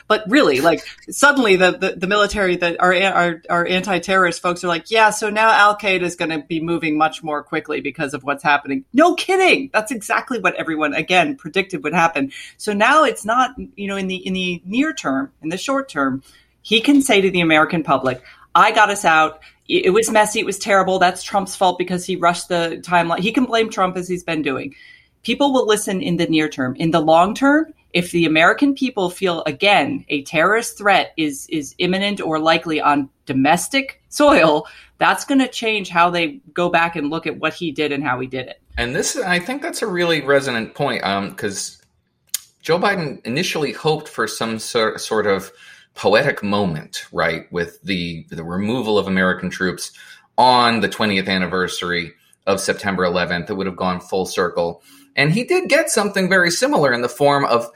But 0.08 0.24
really, 0.28 0.60
like 0.60 0.86
suddenly 1.10 1.56
the 1.56 1.72
the, 1.72 1.96
the 1.98 2.08
military 2.08 2.58
that 2.58 2.82
our 2.82 2.94
our 2.94 3.42
our 3.50 3.66
anti 3.66 4.00
terrorist 4.00 4.42
folks 4.42 4.64
are 4.66 4.68
like, 4.68 4.92
yeah. 4.92 5.12
So 5.12 5.30
now 5.30 5.50
Al 5.50 5.78
Qaeda 5.78 6.02
is 6.02 6.18
going 6.18 6.32
to 6.32 6.40
be 6.40 6.60
moving 6.60 6.98
much 6.98 7.24
more 7.24 7.42
quickly 7.42 7.80
because 7.80 8.14
of 8.14 8.24
what's 8.24 8.44
happening. 8.44 8.84
No 8.94 9.16
kidding. 9.16 9.70
That's 9.72 9.94
exactly 9.94 10.40
what 10.40 10.56
everyone 10.56 10.94
again 10.94 11.38
predicted 11.38 11.82
would 11.84 11.94
happen. 11.94 12.34
So 12.58 12.74
now 12.74 13.06
it's 13.06 13.24
not 13.24 13.56
you 13.76 13.88
know 13.88 13.96
in 13.96 14.08
the 14.08 14.18
in 14.18 14.34
the 14.34 14.62
near 14.66 14.94
term, 14.94 15.32
in 15.42 15.50
the 15.50 15.58
short 15.58 15.88
term, 15.88 16.22
he 16.62 16.82
can 16.82 17.02
say 17.02 17.22
to 17.22 17.30
the 17.30 17.42
American 17.42 17.84
public, 17.84 18.24
I 18.56 18.72
got 18.72 18.90
us 18.90 19.06
out 19.06 19.42
it 19.68 19.94
was 19.94 20.12
messy. 20.12 20.40
It 20.40 20.46
was 20.46 20.60
terrible. 20.60 21.00
That's 21.00 21.24
Trump's 21.24 21.56
fault 21.56 21.80
because 21.80 22.06
he 22.06 22.16
rushed 22.16 22.50
the 22.50 22.82
timeline. 22.86 23.20
He 23.20 23.32
can 23.32 23.46
blame 23.46 23.70
Trump 23.70 23.98
as 23.98 24.08
he's 24.08 24.24
been 24.24 24.42
doing. 24.42 24.76
People 25.24 25.54
will 25.54 25.66
listen 25.66 26.02
in 26.02 26.18
the 26.18 26.28
near 26.28 26.48
term. 26.48 26.76
In 26.76 26.92
the 26.92 27.00
long 27.00 27.34
term, 27.34 27.74
if 27.92 28.12
the 28.12 28.26
American 28.26 28.76
people 28.76 29.10
feel 29.10 29.42
again 29.46 30.06
a 30.10 30.22
terrorist 30.24 30.78
threat 30.78 31.14
is 31.18 31.48
is 31.50 31.74
imminent 31.80 32.22
or 32.22 32.38
likely 32.38 32.80
on 32.80 33.10
domestic 33.26 34.04
soil, 34.10 34.68
that's 35.00 35.26
going 35.26 35.40
to 35.40 35.48
change 35.48 35.90
how 35.90 36.12
they 36.12 36.40
go 36.54 36.70
back 36.70 36.96
and 36.96 37.10
look 37.10 37.26
at 37.26 37.40
what 37.40 37.56
he 37.56 37.72
did 37.72 37.92
and 37.92 38.04
how 38.04 38.20
he 38.20 38.28
did 38.28 38.48
it. 38.48 38.62
And 38.78 38.96
this, 38.96 39.18
I 39.18 39.40
think, 39.40 39.62
that's 39.64 39.82
a 39.82 39.88
really 39.88 40.22
resonant 40.22 40.76
point 40.76 41.02
because 41.02 41.82
um, 41.82 42.50
Joe 42.62 42.78
Biden 42.78 43.26
initially 43.26 43.72
hoped 43.72 44.08
for 44.08 44.28
some 44.28 44.60
sort 44.60 45.02
sort 45.02 45.26
of 45.26 45.52
poetic 45.96 46.44
moment, 46.44 47.06
right, 47.12 47.52
with 47.52 47.82
the 47.82 48.26
the 48.30 48.44
removal 48.44 48.98
of 48.98 49.08
American 49.08 49.50
troops 49.50 49.92
on 50.38 50.82
the 50.82 50.90
20th 50.90 51.28
anniversary 51.28 52.14
of 52.46 52.60
September 52.60 53.04
11th. 53.04 53.48
that 53.48 53.56
would 53.56 53.68
have 53.68 53.78
gone 53.78 54.00
full 54.00 54.26
circle. 54.26 54.84
And 55.16 55.32
he 55.32 55.46
did 55.46 55.70
get 55.70 55.90
something 55.90 56.30
very 56.30 56.52
similar 56.52 56.92
in 56.94 57.02
the 57.02 57.10
form 57.10 57.46
of 57.46 57.70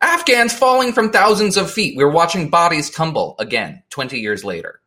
Afghans 0.00 0.52
falling 0.52 0.92
from 0.92 1.10
thousands 1.10 1.56
of 1.56 1.70
feet. 1.70 1.96
We 1.96 2.04
are 2.04 2.10
watching 2.10 2.48
bodies 2.48 2.90
tumble 2.90 3.36
again 3.38 3.82
20 3.90 4.18
years 4.18 4.44
later. 4.44 4.80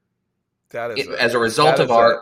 That 0.71 0.91
is 0.91 1.07
it, 1.07 1.13
a, 1.13 1.21
as 1.21 1.33
a 1.33 1.39
result 1.39 1.79
of 1.79 1.91
our 1.91 2.15
a, 2.15 2.19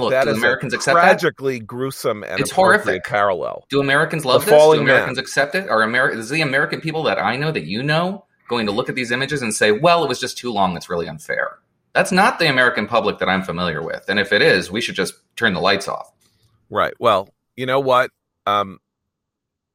Look, 0.00 0.12
do 0.12 0.30
Americans 0.30 0.74
accept 0.74 0.94
tragically 0.94 1.58
that? 1.58 1.66
gruesome 1.66 2.22
and 2.22 2.40
it's 2.40 2.50
horrific 2.50 3.04
parallel. 3.04 3.64
Do 3.68 3.80
Americans 3.80 4.24
love 4.24 4.44
the 4.44 4.52
this? 4.52 4.62
Do 4.62 4.80
Americans 4.80 5.16
man. 5.16 5.22
accept 5.22 5.54
it? 5.54 5.68
Are 5.68 5.82
American 5.82 6.20
is 6.20 6.28
the 6.28 6.40
American 6.40 6.80
people 6.80 7.02
that 7.04 7.18
I 7.18 7.36
know 7.36 7.50
that 7.50 7.64
you 7.64 7.82
know 7.82 8.26
going 8.48 8.66
to 8.66 8.72
look 8.72 8.88
at 8.88 8.94
these 8.94 9.10
images 9.10 9.42
and 9.42 9.54
say, 9.54 9.72
well, 9.72 10.04
it 10.04 10.08
was 10.08 10.20
just 10.20 10.38
too 10.38 10.52
long. 10.52 10.76
It's 10.76 10.90
really 10.90 11.06
unfair. 11.06 11.58
That's 11.94 12.12
not 12.12 12.38
the 12.38 12.48
American 12.48 12.86
public 12.86 13.18
that 13.18 13.28
I'm 13.28 13.42
familiar 13.42 13.82
with. 13.82 14.04
And 14.08 14.18
if 14.18 14.32
it 14.32 14.42
is, 14.42 14.70
we 14.70 14.80
should 14.80 14.94
just 14.94 15.14
turn 15.36 15.54
the 15.54 15.60
lights 15.60 15.88
off. 15.88 16.12
Right. 16.70 16.94
Well, 16.98 17.28
you 17.56 17.66
know 17.66 17.80
what? 17.80 18.10
Um, 18.46 18.78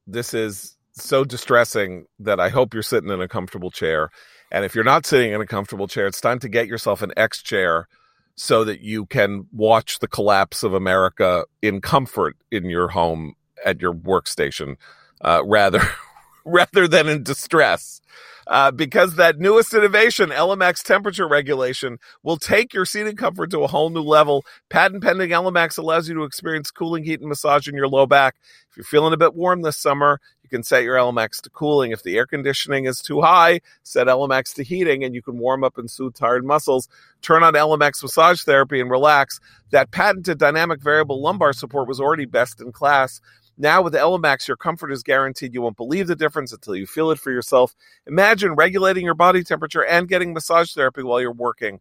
this 0.06 0.34
is 0.34 0.76
so 0.92 1.24
distressing 1.24 2.06
that 2.20 2.40
I 2.40 2.48
hope 2.48 2.72
you're 2.72 2.82
sitting 2.82 3.10
in 3.10 3.20
a 3.20 3.28
comfortable 3.28 3.70
chair. 3.70 4.10
And 4.50 4.64
if 4.64 4.74
you're 4.74 4.84
not 4.84 5.06
sitting 5.06 5.32
in 5.32 5.40
a 5.40 5.46
comfortable 5.46 5.88
chair, 5.88 6.06
it's 6.06 6.20
time 6.20 6.38
to 6.40 6.48
get 6.48 6.68
yourself 6.68 7.02
an 7.02 7.12
X 7.16 7.42
chair 7.42 7.88
so 8.36 8.64
that 8.64 8.80
you 8.80 9.06
can 9.06 9.46
watch 9.52 9.98
the 9.98 10.08
collapse 10.08 10.62
of 10.62 10.74
America 10.74 11.44
in 11.62 11.80
comfort 11.80 12.36
in 12.50 12.64
your 12.66 12.88
home 12.88 13.34
at 13.64 13.80
your 13.80 13.94
workstation, 13.94 14.76
uh, 15.20 15.42
rather 15.44 15.80
rather 16.44 16.86
than 16.88 17.08
in 17.08 17.22
distress. 17.22 18.00
Uh, 18.46 18.70
because 18.70 19.16
that 19.16 19.38
newest 19.38 19.72
innovation, 19.72 20.28
ELEMAX 20.28 20.82
temperature 20.82 21.26
regulation, 21.26 21.98
will 22.22 22.36
take 22.36 22.74
your 22.74 22.84
seating 22.84 23.16
comfort 23.16 23.50
to 23.50 23.60
a 23.60 23.66
whole 23.66 23.88
new 23.88 24.02
level. 24.02 24.44
Patent 24.68 25.02
pending 25.02 25.30
ELEMAX 25.30 25.78
allows 25.78 26.08
you 26.08 26.14
to 26.14 26.24
experience 26.24 26.70
cooling 26.70 27.04
heat 27.04 27.20
and 27.20 27.28
massage 27.28 27.66
in 27.66 27.74
your 27.74 27.88
low 27.88 28.06
back. 28.06 28.36
If 28.70 28.76
you're 28.76 28.84
feeling 28.84 29.14
a 29.14 29.16
bit 29.16 29.34
warm 29.34 29.62
this 29.62 29.78
summer, 29.78 30.20
you 30.42 30.50
can 30.50 30.62
set 30.62 30.84
your 30.84 30.96
ELEMAX 30.96 31.40
to 31.42 31.50
cooling. 31.50 31.92
If 31.92 32.02
the 32.02 32.18
air 32.18 32.26
conditioning 32.26 32.84
is 32.84 33.00
too 33.00 33.22
high, 33.22 33.60
set 33.82 34.08
ELEMAX 34.08 34.52
to 34.56 34.62
heating 34.62 35.02
and 35.04 35.14
you 35.14 35.22
can 35.22 35.38
warm 35.38 35.64
up 35.64 35.78
and 35.78 35.90
soothe 35.90 36.14
tired 36.14 36.44
muscles. 36.44 36.86
Turn 37.22 37.42
on 37.42 37.54
ELEMAX 37.54 38.02
massage 38.02 38.42
therapy 38.42 38.78
and 38.78 38.90
relax. 38.90 39.40
That 39.70 39.90
patented 39.90 40.38
dynamic 40.38 40.82
variable 40.82 41.22
lumbar 41.22 41.54
support 41.54 41.88
was 41.88 41.98
already 41.98 42.26
best 42.26 42.60
in 42.60 42.72
class. 42.72 43.22
Now 43.56 43.82
with 43.82 43.94
ELEMAX, 43.94 44.48
your 44.48 44.56
comfort 44.56 44.90
is 44.90 45.02
guaranteed. 45.02 45.54
You 45.54 45.62
won't 45.62 45.76
believe 45.76 46.06
the 46.08 46.16
difference 46.16 46.52
until 46.52 46.74
you 46.74 46.86
feel 46.86 47.10
it 47.10 47.20
for 47.20 47.30
yourself. 47.30 47.74
Imagine 48.06 48.54
regulating 48.54 49.04
your 49.04 49.14
body 49.14 49.44
temperature 49.44 49.84
and 49.84 50.08
getting 50.08 50.32
massage 50.32 50.72
therapy 50.72 51.02
while 51.02 51.20
you're 51.20 51.32
working. 51.32 51.80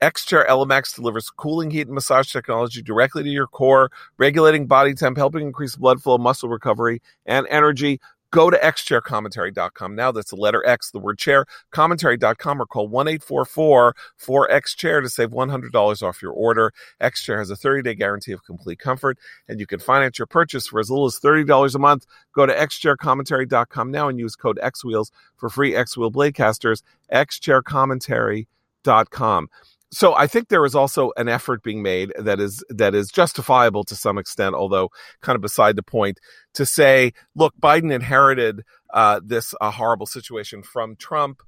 X-Chair 0.00 0.46
ELEMAX 0.48 0.94
delivers 0.94 1.30
cooling 1.30 1.70
heat 1.70 1.86
and 1.86 1.94
massage 1.94 2.30
technology 2.30 2.82
directly 2.82 3.22
to 3.22 3.30
your 3.30 3.46
core, 3.46 3.90
regulating 4.18 4.66
body 4.66 4.92
temp, 4.92 5.16
helping 5.16 5.42
increase 5.42 5.76
blood 5.76 6.02
flow, 6.02 6.18
muscle 6.18 6.50
recovery, 6.50 7.00
and 7.24 7.46
energy. 7.48 7.98
Go 8.30 8.50
to 8.50 8.58
xchaircommentary.com. 8.58 9.94
Now 9.94 10.12
that's 10.12 10.30
the 10.30 10.36
letter 10.36 10.66
X, 10.66 10.90
the 10.90 10.98
word 10.98 11.18
chair, 11.18 11.46
commentary.com 11.70 12.60
or 12.60 12.66
call 12.66 12.88
1 12.88 13.08
844 13.08 13.94
4XChair 14.20 15.02
to 15.02 15.08
save 15.08 15.30
$100 15.30 16.02
off 16.02 16.22
your 16.22 16.32
order. 16.32 16.72
Xchair 17.00 17.38
has 17.38 17.50
a 17.50 17.56
30 17.56 17.82
day 17.82 17.94
guarantee 17.94 18.32
of 18.32 18.44
complete 18.44 18.78
comfort, 18.78 19.18
and 19.48 19.60
you 19.60 19.66
can 19.66 19.78
finance 19.78 20.18
your 20.18 20.26
purchase 20.26 20.66
for 20.66 20.80
as 20.80 20.90
little 20.90 21.06
as 21.06 21.18
$30 21.20 21.74
a 21.74 21.78
month. 21.78 22.06
Go 22.34 22.44
to 22.46 22.54
xchaircommentary.com 22.54 23.90
now 23.90 24.08
and 24.08 24.18
use 24.18 24.36
code 24.36 24.58
XWheels 24.62 25.10
for 25.36 25.48
free 25.48 25.74
X 25.74 25.96
Wheel 25.96 26.10
Bladecasters. 26.10 26.82
xchaircommentary.com 27.12 29.48
so 29.90 30.14
I 30.14 30.26
think 30.26 30.48
there 30.48 30.64
is 30.64 30.74
also 30.74 31.12
an 31.16 31.28
effort 31.28 31.62
being 31.62 31.82
made 31.82 32.12
that 32.18 32.40
is 32.40 32.64
that 32.70 32.94
is 32.94 33.10
justifiable 33.10 33.84
to 33.84 33.94
some 33.94 34.18
extent, 34.18 34.54
although 34.54 34.90
kind 35.20 35.36
of 35.36 35.42
beside 35.42 35.76
the 35.76 35.82
point, 35.82 36.18
to 36.54 36.66
say, 36.66 37.12
look, 37.34 37.54
Biden 37.60 37.92
inherited 37.92 38.62
uh, 38.92 39.20
this 39.24 39.54
uh, 39.60 39.70
horrible 39.70 40.06
situation 40.06 40.62
from 40.62 40.96
Trump. 40.96 41.40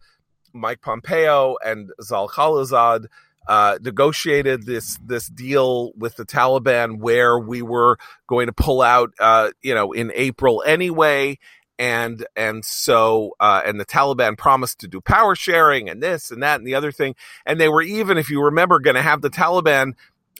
Mike 0.54 0.80
Pompeo 0.80 1.56
and 1.64 1.90
Zal 2.02 2.28
Khalilzad 2.28 3.06
uh, 3.48 3.78
negotiated 3.82 4.66
this 4.66 4.98
this 5.04 5.28
deal 5.28 5.92
with 5.96 6.16
the 6.16 6.24
Taliban, 6.24 6.98
where 6.98 7.38
we 7.38 7.62
were 7.62 7.98
going 8.28 8.46
to 8.46 8.52
pull 8.52 8.82
out, 8.82 9.10
uh, 9.18 9.50
you 9.62 9.74
know, 9.74 9.92
in 9.92 10.12
April 10.14 10.62
anyway, 10.66 11.38
and 11.78 12.26
and 12.34 12.64
so 12.64 13.36
uh, 13.38 13.62
and 13.64 13.78
the 13.78 13.86
Taliban 13.86 14.36
promised 14.36 14.80
to 14.80 14.88
do 14.88 15.00
power 15.00 15.34
sharing 15.34 15.88
and 15.88 16.02
this 16.02 16.30
and 16.30 16.42
that 16.42 16.58
and 16.58 16.66
the 16.66 16.74
other 16.74 16.92
thing, 16.92 17.14
and 17.46 17.60
they 17.60 17.68
were 17.68 17.82
even, 17.82 18.18
if 18.18 18.30
you 18.30 18.42
remember, 18.42 18.80
going 18.80 18.96
to 18.96 19.02
have 19.02 19.22
the 19.22 19.30
Taliban 19.30 19.92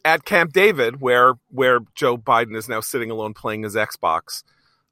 at 0.04 0.24
Camp 0.24 0.52
David, 0.52 1.00
where 1.00 1.34
where 1.50 1.80
Joe 1.94 2.18
Biden 2.18 2.56
is 2.56 2.68
now 2.68 2.80
sitting 2.80 3.10
alone 3.10 3.34
playing 3.34 3.62
his 3.62 3.76
Xbox. 3.76 4.42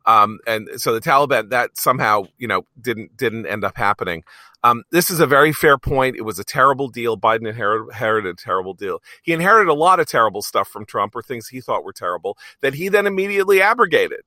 Um, 0.04 0.38
and 0.46 0.68
so 0.76 0.94
the 0.94 1.00
Taliban 1.00 1.50
that 1.50 1.76
somehow 1.76 2.26
you 2.38 2.46
know 2.46 2.64
didn't 2.80 3.16
didn't 3.16 3.46
end 3.46 3.64
up 3.64 3.76
happening. 3.76 4.22
Um, 4.62 4.84
this 4.90 5.10
is 5.10 5.20
a 5.20 5.26
very 5.26 5.52
fair 5.52 5.78
point. 5.78 6.16
It 6.16 6.22
was 6.22 6.38
a 6.38 6.44
terrible 6.44 6.88
deal. 6.88 7.16
Biden 7.16 7.48
inherited, 7.48 7.88
inherited 7.88 8.30
a 8.30 8.42
terrible 8.42 8.74
deal. 8.74 9.00
He 9.22 9.32
inherited 9.32 9.70
a 9.70 9.74
lot 9.74 10.00
of 10.00 10.06
terrible 10.08 10.42
stuff 10.42 10.68
from 10.68 10.86
Trump, 10.86 11.14
or 11.16 11.22
things 11.22 11.48
he 11.48 11.60
thought 11.60 11.84
were 11.84 11.92
terrible 11.92 12.36
that 12.60 12.74
he 12.74 12.88
then 12.88 13.06
immediately 13.06 13.60
abrogated 13.60 14.22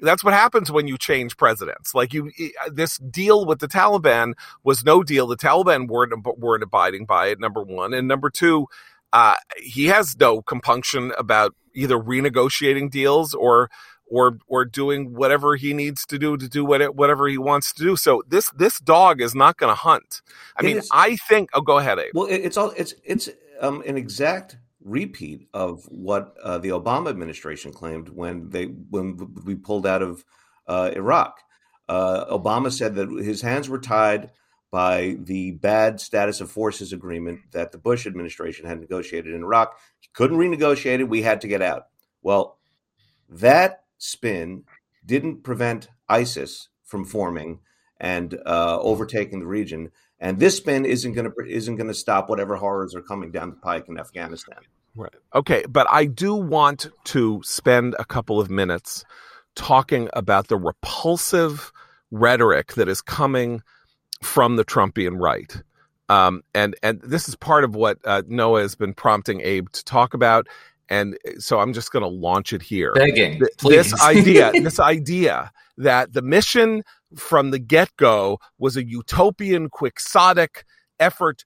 that's 0.00 0.22
what 0.22 0.34
happens 0.34 0.70
when 0.70 0.86
you 0.86 0.98
change 0.98 1.36
presidents. 1.36 1.94
Like 1.94 2.12
you, 2.12 2.30
this 2.70 2.98
deal 2.98 3.46
with 3.46 3.60
the 3.60 3.68
Taliban 3.68 4.34
was 4.62 4.84
no 4.84 5.02
deal. 5.02 5.26
The 5.26 5.36
Taliban 5.36 5.88
weren't 5.88 6.12
weren't 6.38 6.62
abiding 6.62 7.06
by 7.06 7.28
it. 7.28 7.40
Number 7.40 7.62
one, 7.62 7.94
and 7.94 8.06
number 8.06 8.30
two, 8.30 8.66
uh, 9.12 9.34
he 9.56 9.86
has 9.86 10.16
no 10.18 10.42
compunction 10.42 11.12
about 11.18 11.54
either 11.74 11.96
renegotiating 11.96 12.90
deals 12.90 13.34
or 13.34 13.70
or 14.08 14.38
or 14.46 14.64
doing 14.64 15.14
whatever 15.14 15.56
he 15.56 15.72
needs 15.72 16.06
to 16.06 16.18
do 16.18 16.36
to 16.36 16.48
do 16.48 16.64
whatever 16.64 17.28
he 17.28 17.38
wants 17.38 17.72
to 17.72 17.82
do. 17.82 17.96
So 17.96 18.22
this 18.28 18.50
this 18.50 18.78
dog 18.78 19.20
is 19.20 19.34
not 19.34 19.56
going 19.56 19.70
to 19.70 19.80
hunt. 19.80 20.22
I 20.56 20.62
it 20.62 20.66
mean, 20.66 20.76
is, 20.78 20.88
I 20.92 21.16
think. 21.16 21.50
Oh, 21.54 21.60
go 21.60 21.78
ahead, 21.78 21.98
Abe. 21.98 22.12
Well, 22.14 22.28
it's 22.28 22.56
all 22.56 22.72
it's 22.76 22.94
it's 23.04 23.28
um, 23.60 23.82
an 23.86 23.96
exact 23.96 24.58
repeat 24.86 25.48
of 25.52 25.84
what 25.86 26.36
uh, 26.42 26.58
the 26.58 26.68
Obama 26.68 27.10
administration 27.10 27.72
claimed 27.72 28.08
when 28.08 28.50
they 28.50 28.66
when 28.66 29.34
we 29.44 29.54
pulled 29.54 29.86
out 29.86 30.02
of 30.02 30.24
uh, 30.66 30.90
Iraq. 30.94 31.40
Uh, 31.88 32.24
Obama 32.26 32.72
said 32.72 32.94
that 32.94 33.10
his 33.10 33.42
hands 33.42 33.68
were 33.68 33.78
tied 33.78 34.30
by 34.70 35.16
the 35.20 35.52
bad 35.52 36.00
status 36.00 36.40
of 36.40 36.50
forces 36.50 36.92
agreement 36.92 37.40
that 37.52 37.72
the 37.72 37.78
Bush 37.78 38.06
administration 38.06 38.66
had 38.66 38.80
negotiated 38.80 39.34
in 39.34 39.42
Iraq. 39.42 39.78
He 40.00 40.08
couldn't 40.12 40.38
renegotiate 40.38 41.00
it. 41.00 41.08
We 41.08 41.22
had 41.22 41.40
to 41.42 41.48
get 41.48 41.62
out. 41.62 41.86
Well, 42.22 42.58
that 43.28 43.84
spin 43.98 44.64
didn't 45.04 45.42
prevent 45.42 45.88
ISIS 46.08 46.68
from 46.84 47.04
forming 47.04 47.60
and 47.98 48.38
uh, 48.46 48.78
overtaking 48.80 49.40
the 49.40 49.46
region. 49.46 49.90
And 50.18 50.38
this 50.38 50.56
spin 50.56 50.84
isn't 50.84 51.12
going 51.12 51.30
to 51.30 51.32
isn't 51.46 51.76
going 51.76 51.88
to 51.88 51.94
stop 51.94 52.28
whatever 52.28 52.56
horrors 52.56 52.94
are 52.94 53.02
coming 53.02 53.30
down 53.30 53.50
the 53.50 53.56
pike 53.56 53.88
in 53.88 53.98
Afghanistan. 53.98 54.58
Right. 54.96 55.12
Okay, 55.34 55.64
but 55.68 55.86
I 55.90 56.06
do 56.06 56.34
want 56.34 56.88
to 57.04 57.40
spend 57.44 57.94
a 57.98 58.04
couple 58.04 58.40
of 58.40 58.50
minutes 58.50 59.04
talking 59.54 60.08
about 60.12 60.48
the 60.48 60.56
repulsive 60.56 61.72
rhetoric 62.10 62.74
that 62.74 62.88
is 62.88 63.02
coming 63.02 63.62
from 64.22 64.56
the 64.56 64.64
Trumpian 64.64 65.20
right. 65.20 65.62
Um, 66.08 66.42
and 66.54 66.76
and 66.82 67.00
this 67.02 67.28
is 67.28 67.34
part 67.36 67.64
of 67.64 67.74
what 67.74 67.98
uh, 68.04 68.22
Noah 68.26 68.62
has 68.62 68.74
been 68.74 68.94
prompting 68.94 69.40
Abe 69.40 69.70
to 69.72 69.84
talk 69.84 70.14
about, 70.14 70.46
and 70.88 71.18
so 71.38 71.58
I'm 71.58 71.72
just 71.72 71.90
going 71.90 72.04
to 72.04 72.08
launch 72.08 72.52
it 72.52 72.62
here. 72.62 72.92
Begging, 72.94 73.40
Th- 73.40 73.50
this 73.62 74.00
idea, 74.02 74.52
this 74.52 74.78
idea 74.78 75.50
that 75.78 76.12
the 76.12 76.22
mission 76.22 76.84
from 77.16 77.50
the 77.50 77.58
get 77.58 77.90
go 77.96 78.38
was 78.58 78.76
a 78.76 78.84
utopian, 78.84 79.68
quixotic 79.68 80.64
effort 81.00 81.44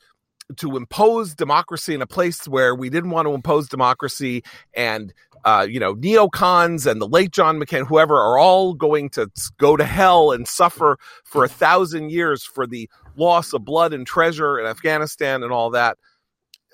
to 0.56 0.76
impose 0.76 1.34
democracy 1.34 1.94
in 1.94 2.02
a 2.02 2.06
place 2.06 2.46
where 2.46 2.74
we 2.74 2.90
didn't 2.90 3.10
want 3.10 3.26
to 3.26 3.34
impose 3.34 3.68
democracy 3.68 4.42
and 4.74 5.12
uh, 5.44 5.66
you 5.68 5.80
know, 5.80 5.94
neocons 5.94 6.90
and 6.90 7.00
the 7.00 7.08
late 7.08 7.30
John 7.30 7.58
McCain, 7.58 7.86
whoever, 7.86 8.14
are 8.14 8.38
all 8.38 8.74
going 8.74 9.08
to 9.10 9.30
go 9.58 9.76
to 9.76 9.84
hell 9.84 10.32
and 10.32 10.46
suffer 10.46 10.98
for 11.24 11.44
a 11.44 11.48
thousand 11.48 12.10
years 12.10 12.44
for 12.44 12.66
the 12.66 12.88
loss 13.16 13.52
of 13.52 13.64
blood 13.64 13.92
and 13.92 14.06
treasure 14.06 14.58
in 14.58 14.66
Afghanistan 14.66 15.42
and 15.42 15.52
all 15.52 15.70
that. 15.70 15.96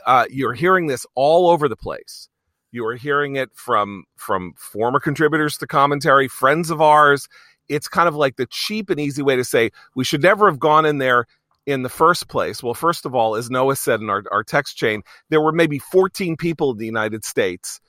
Uh, 0.05 0.27
you're 0.31 0.53
hearing 0.53 0.87
this 0.87 1.07
all 1.15 1.49
over 1.49 1.69
the 1.69 1.77
place. 1.77 2.29
You 2.73 2.85
are 2.87 2.97
hearing 2.97 3.37
it 3.37 3.51
from 3.55 4.05
from 4.17 4.53
former 4.57 5.01
contributors 5.01 5.57
to 5.59 5.67
commentary, 5.67 6.29
friends 6.29 6.71
of 6.71 6.81
ours. 6.81 7.29
It's 7.69 7.89
kind 7.89 8.09
of 8.09 8.15
like 8.15 8.37
the 8.37 8.47
cheap 8.47 8.91
and 8.91 9.01
easy 9.01 9.23
way 9.23 9.37
to 9.37 9.45
say 9.45 9.71
we 9.95 10.05
should 10.05 10.23
never 10.23 10.49
have 10.49 10.59
gone 10.59 10.85
in 10.85 10.99
there 10.99 11.27
in 11.67 11.83
the 11.83 11.89
first 11.89 12.29
place? 12.29 12.63
Well, 12.63 12.75
first 12.75 13.05
of 13.05 13.15
all, 13.15 13.35
as 13.35 13.51
Noah 13.51 13.77
said 13.77 14.01
in 14.01 14.09
our, 14.09 14.23
our 14.31 14.45
text 14.45 14.77
chain, 14.77 15.03
there 15.29 15.41
were 15.41 15.53
maybe 15.53 15.79
14 15.79 16.37
people 16.37 16.71
in 16.71 16.79
the 16.79 16.87
United 16.87 17.25
States 17.25 17.81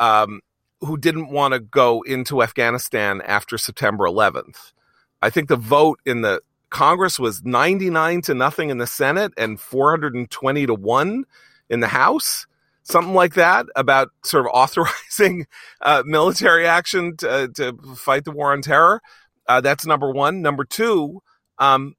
um, 0.00 0.40
who 0.80 0.96
didn't 0.96 1.30
want 1.30 1.54
to 1.54 1.60
go 1.60 2.02
into 2.02 2.42
Afghanistan 2.42 3.20
after 3.20 3.58
September 3.58 4.04
11th. 4.04 4.72
I 5.20 5.30
think 5.30 5.48
the 5.48 5.56
vote 5.56 6.00
in 6.06 6.22
the 6.22 6.40
Congress 6.70 7.18
was 7.18 7.44
99 7.44 8.22
to 8.22 8.34
nothing 8.34 8.70
in 8.70 8.78
the 8.78 8.86
Senate 8.86 9.32
and 9.36 9.58
420 9.60 10.66
to 10.66 10.74
1 10.74 11.24
in 11.70 11.80
the 11.80 11.88
House. 11.88 12.46
Something 12.82 13.14
like 13.14 13.34
that 13.34 13.66
about 13.76 14.08
sort 14.24 14.46
of 14.46 14.50
authorizing 14.54 15.46
uh, 15.80 16.02
military 16.06 16.66
action 16.66 17.16
to, 17.18 17.48
to, 17.54 17.72
fight 17.96 18.24
the 18.24 18.30
war 18.30 18.52
on 18.52 18.62
terror. 18.62 19.00
Uh, 19.46 19.60
that's 19.60 19.86
number 19.86 20.10
one. 20.10 20.42
Number 20.42 20.64
two, 20.64 21.22
um, 21.58 21.94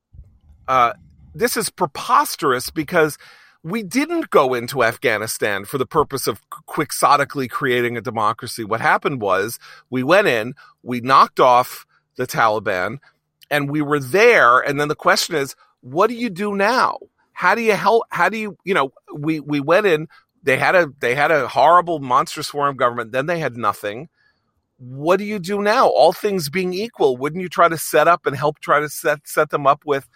uh, 0.68 0.94
this 1.34 1.58
is 1.58 1.70
preposterous 1.70 2.70
because 2.70 3.18
we 3.64 3.84
didn't 3.84 4.30
go 4.30 4.54
into 4.54 4.84
Afghanistan 4.84 5.66
for 5.66 5.78
the 5.78 5.86
purpose 5.86 6.28
of 6.28 6.42
quixotically 6.68 7.48
creating 7.48 7.98
a 7.98 8.02
democracy. 8.02 8.64
What 8.64 8.82
happened 8.82 9.22
was 9.22 9.60
we 9.90 10.04
went 10.04 10.28
in, 10.28 10.54
we 10.82 11.02
knocked 11.02 11.40
off 11.40 11.86
the 12.16 12.26
Taliban, 12.26 13.00
and 13.52 13.70
we 13.70 13.82
were 13.82 14.00
there. 14.00 14.60
And 14.60 14.80
then 14.80 14.88
the 14.88 14.96
question 14.96 15.36
is, 15.36 15.56
what 15.82 16.08
do 16.08 16.14
you 16.14 16.30
do 16.30 16.56
now? 16.56 17.00
How 17.34 17.56
do 17.56 17.62
you 17.62 17.74
help? 17.74 18.04
How 18.12 18.30
do 18.30 18.38
you, 18.38 18.58
you 18.64 18.74
know, 18.74 18.92
we, 19.14 19.40
we 19.40 19.60
went 19.60 19.86
in, 19.86 20.08
they 20.44 20.58
had 20.58 20.76
a, 20.76 20.92
they 21.00 21.16
had 21.16 21.32
a 21.32 21.48
horrible, 21.48 22.00
monstrous 22.00 22.48
form 22.48 22.70
of 22.70 22.78
government. 22.78 23.12
Then 23.12 23.26
they 23.26 23.40
had 23.40 23.58
nothing. 23.58 24.08
What 24.78 25.18
do 25.18 25.26
you 25.26 25.40
do 25.40 25.62
now? 25.62 25.90
All 25.90 26.14
things 26.14 26.50
being 26.50 26.74
equal, 26.74 27.18
wouldn't 27.18 27.42
you 27.42 27.50
try 27.50 27.68
to 27.68 27.78
set 27.78 28.08
up 28.08 28.26
and 28.26 28.38
help 28.38 28.60
try 28.60 28.80
to 28.80 28.88
set, 28.88 29.28
set 29.28 29.50
them 29.50 29.68
up 29.68 29.84
with 29.86 30.08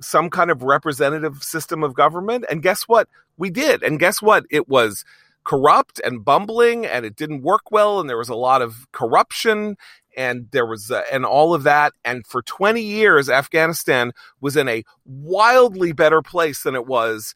some 0.00 0.30
kind 0.30 0.50
of 0.50 0.62
representative 0.62 1.42
system 1.42 1.82
of 1.82 1.94
government. 1.94 2.44
And 2.50 2.62
guess 2.62 2.82
what? 2.82 3.08
We 3.36 3.50
did. 3.50 3.82
And 3.82 3.98
guess 3.98 4.20
what? 4.20 4.44
It 4.50 4.68
was 4.68 5.04
corrupt 5.44 6.00
and 6.04 6.24
bumbling 6.24 6.84
and 6.84 7.06
it 7.06 7.16
didn't 7.16 7.42
work 7.42 7.70
well. 7.70 8.00
And 8.00 8.08
there 8.08 8.18
was 8.18 8.28
a 8.28 8.34
lot 8.34 8.62
of 8.62 8.90
corruption 8.92 9.76
and 10.16 10.48
there 10.50 10.66
was 10.66 10.90
uh, 10.90 11.02
and 11.12 11.24
all 11.24 11.54
of 11.54 11.62
that 11.64 11.92
and 12.04 12.26
for 12.26 12.42
20 12.42 12.80
years 12.80 13.28
afghanistan 13.28 14.12
was 14.40 14.56
in 14.56 14.68
a 14.68 14.82
wildly 15.04 15.92
better 15.92 16.22
place 16.22 16.62
than 16.62 16.74
it 16.74 16.86
was 16.86 17.34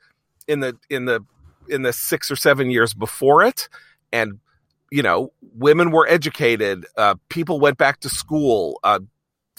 in 0.48 0.60
the 0.60 0.76
in 0.88 1.04
the 1.04 1.20
in 1.68 1.82
the 1.82 1.92
six 1.92 2.30
or 2.30 2.36
seven 2.36 2.70
years 2.70 2.94
before 2.94 3.44
it 3.44 3.68
and 4.12 4.40
you 4.90 5.02
know 5.02 5.32
women 5.54 5.90
were 5.90 6.08
educated 6.08 6.86
uh, 6.96 7.14
people 7.28 7.60
went 7.60 7.76
back 7.76 8.00
to 8.00 8.08
school 8.08 8.80
uh, 8.82 8.98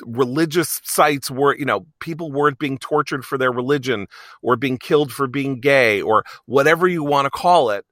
religious 0.05 0.81
sites 0.83 1.29
were 1.31 1.55
you 1.57 1.65
know 1.65 1.85
people 1.99 2.31
weren't 2.31 2.59
being 2.59 2.77
tortured 2.77 3.25
for 3.25 3.37
their 3.37 3.51
religion 3.51 4.07
or 4.41 4.55
being 4.55 4.77
killed 4.77 5.11
for 5.11 5.27
being 5.27 5.59
gay 5.59 6.01
or 6.01 6.23
whatever 6.45 6.87
you 6.87 7.03
want 7.03 7.25
to 7.25 7.29
call 7.29 7.69
it. 7.69 7.85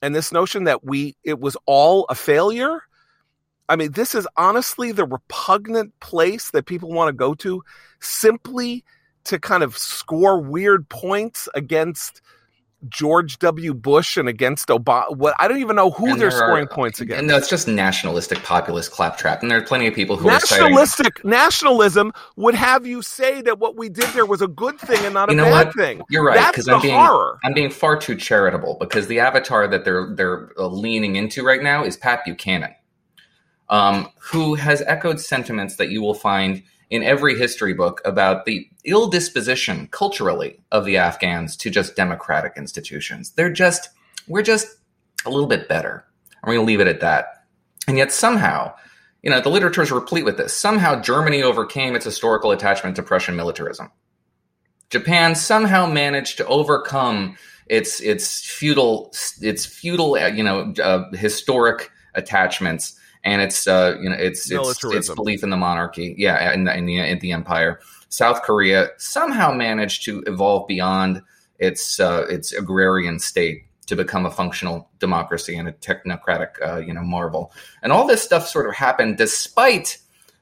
And 0.00 0.14
this 0.14 0.32
notion 0.32 0.64
that 0.64 0.84
we 0.84 1.16
it 1.24 1.40
was 1.40 1.56
all 1.66 2.06
a 2.08 2.14
failure 2.14 2.82
i 3.68 3.76
mean 3.76 3.92
this 3.92 4.14
is 4.14 4.26
honestly 4.36 4.90
the 4.90 5.04
repugnant 5.04 5.98
place 6.00 6.50
that 6.50 6.66
people 6.66 6.90
want 6.90 7.08
to 7.08 7.12
go 7.12 7.34
to 7.34 7.62
simply 8.00 8.84
to 9.24 9.38
kind 9.38 9.62
of 9.62 9.78
score 9.78 10.40
weird 10.40 10.88
points 10.88 11.48
against 11.54 12.20
George 12.88 13.38
W. 13.38 13.74
Bush 13.74 14.16
and 14.16 14.28
against 14.28 14.68
Obama. 14.68 15.16
What 15.16 15.34
I 15.38 15.48
don't 15.48 15.58
even 15.58 15.76
know 15.76 15.90
who 15.90 16.12
and 16.12 16.20
they're 16.20 16.30
scoring 16.30 16.64
are, 16.64 16.68
points 16.68 17.00
against. 17.00 17.24
No, 17.24 17.36
it's 17.36 17.48
just 17.48 17.68
nationalistic 17.68 18.42
populist 18.42 18.90
claptrap. 18.90 19.42
And 19.42 19.50
there 19.50 19.58
are 19.58 19.64
plenty 19.64 19.86
of 19.86 19.94
people 19.94 20.16
who 20.16 20.28
are 20.28 20.32
nationalistic 20.32 21.18
citing... 21.18 21.30
nationalism 21.30 22.12
would 22.36 22.54
have 22.54 22.86
you 22.86 23.02
say 23.02 23.40
that 23.42 23.58
what 23.58 23.76
we 23.76 23.88
did 23.88 24.08
there 24.14 24.26
was 24.26 24.42
a 24.42 24.48
good 24.48 24.78
thing 24.80 25.04
and 25.04 25.14
not 25.14 25.32
a 25.32 25.36
bad 25.36 25.66
what? 25.66 25.76
thing. 25.76 26.02
You're 26.10 26.24
right 26.24 26.50
because 26.50 26.68
I'm 26.68 26.82
being 26.82 26.94
horror. 26.94 27.38
I'm 27.44 27.54
being 27.54 27.70
far 27.70 27.96
too 27.96 28.16
charitable 28.16 28.76
because 28.80 29.06
the 29.06 29.20
avatar 29.20 29.68
that 29.68 29.84
they're 29.84 30.14
they're 30.14 30.50
uh, 30.58 30.66
leaning 30.66 31.16
into 31.16 31.44
right 31.44 31.62
now 31.62 31.84
is 31.84 31.96
Pat 31.96 32.24
Buchanan, 32.24 32.74
um, 33.68 34.08
who 34.18 34.54
has 34.54 34.82
echoed 34.82 35.20
sentiments 35.20 35.76
that 35.76 35.90
you 35.90 36.02
will 36.02 36.14
find 36.14 36.62
in 36.92 37.02
every 37.02 37.38
history 37.38 37.72
book 37.72 38.02
about 38.04 38.44
the 38.44 38.68
ill 38.84 39.08
disposition 39.08 39.88
culturally 39.90 40.60
of 40.70 40.84
the 40.84 40.98
Afghans 40.98 41.56
to 41.56 41.70
just 41.70 41.96
democratic 41.96 42.52
institutions. 42.54 43.30
They're 43.30 43.50
just, 43.50 43.88
we're 44.28 44.42
just 44.42 44.76
a 45.24 45.30
little 45.30 45.46
bit 45.46 45.70
better. 45.70 46.04
I'm 46.42 46.48
going 46.48 46.58
to 46.58 46.66
leave 46.66 46.80
it 46.80 46.86
at 46.86 47.00
that. 47.00 47.46
And 47.88 47.96
yet 47.96 48.12
somehow, 48.12 48.74
you 49.22 49.30
know, 49.30 49.40
the 49.40 49.48
literature 49.48 49.80
is 49.80 49.90
replete 49.90 50.26
with 50.26 50.36
this. 50.36 50.52
Somehow 50.52 51.00
Germany 51.00 51.42
overcame 51.42 51.96
its 51.96 52.04
historical 52.04 52.50
attachment 52.50 52.96
to 52.96 53.02
Prussian 53.02 53.36
militarism. 53.36 53.90
Japan 54.90 55.34
somehow 55.34 55.86
managed 55.86 56.36
to 56.36 56.46
overcome 56.46 57.38
its 57.68 58.00
its 58.00 58.44
feudal 58.44 59.14
its 59.40 59.64
feudal 59.64 60.18
you 60.28 60.42
know 60.42 60.74
uh, 60.82 61.10
historic 61.12 61.90
attachments 62.14 62.98
and 63.24 63.40
it's 63.40 63.66
uh, 63.66 63.96
you 64.00 64.08
know 64.08 64.16
it's 64.16 64.50
it's, 64.50 64.84
it's 64.84 65.14
belief 65.14 65.42
in 65.42 65.50
the 65.50 65.56
monarchy, 65.56 66.14
yeah, 66.18 66.52
in 66.52 66.64
the, 66.64 66.76
in 66.76 66.86
the 66.86 66.98
in 66.98 67.18
the 67.20 67.32
empire. 67.32 67.80
South 68.08 68.42
Korea 68.42 68.90
somehow 68.98 69.52
managed 69.52 70.04
to 70.04 70.22
evolve 70.26 70.66
beyond 70.66 71.22
its 71.58 72.00
uh, 72.00 72.26
its 72.28 72.52
agrarian 72.52 73.18
state 73.18 73.64
to 73.86 73.96
become 73.96 74.26
a 74.26 74.30
functional 74.30 74.88
democracy 74.98 75.56
and 75.56 75.68
a 75.68 75.72
technocratic 75.72 76.50
uh, 76.66 76.78
you 76.78 76.92
know 76.92 77.02
marvel. 77.02 77.52
And 77.82 77.92
all 77.92 78.06
this 78.06 78.22
stuff 78.22 78.48
sort 78.48 78.68
of 78.68 78.74
happened 78.74 79.16
despite 79.18 79.98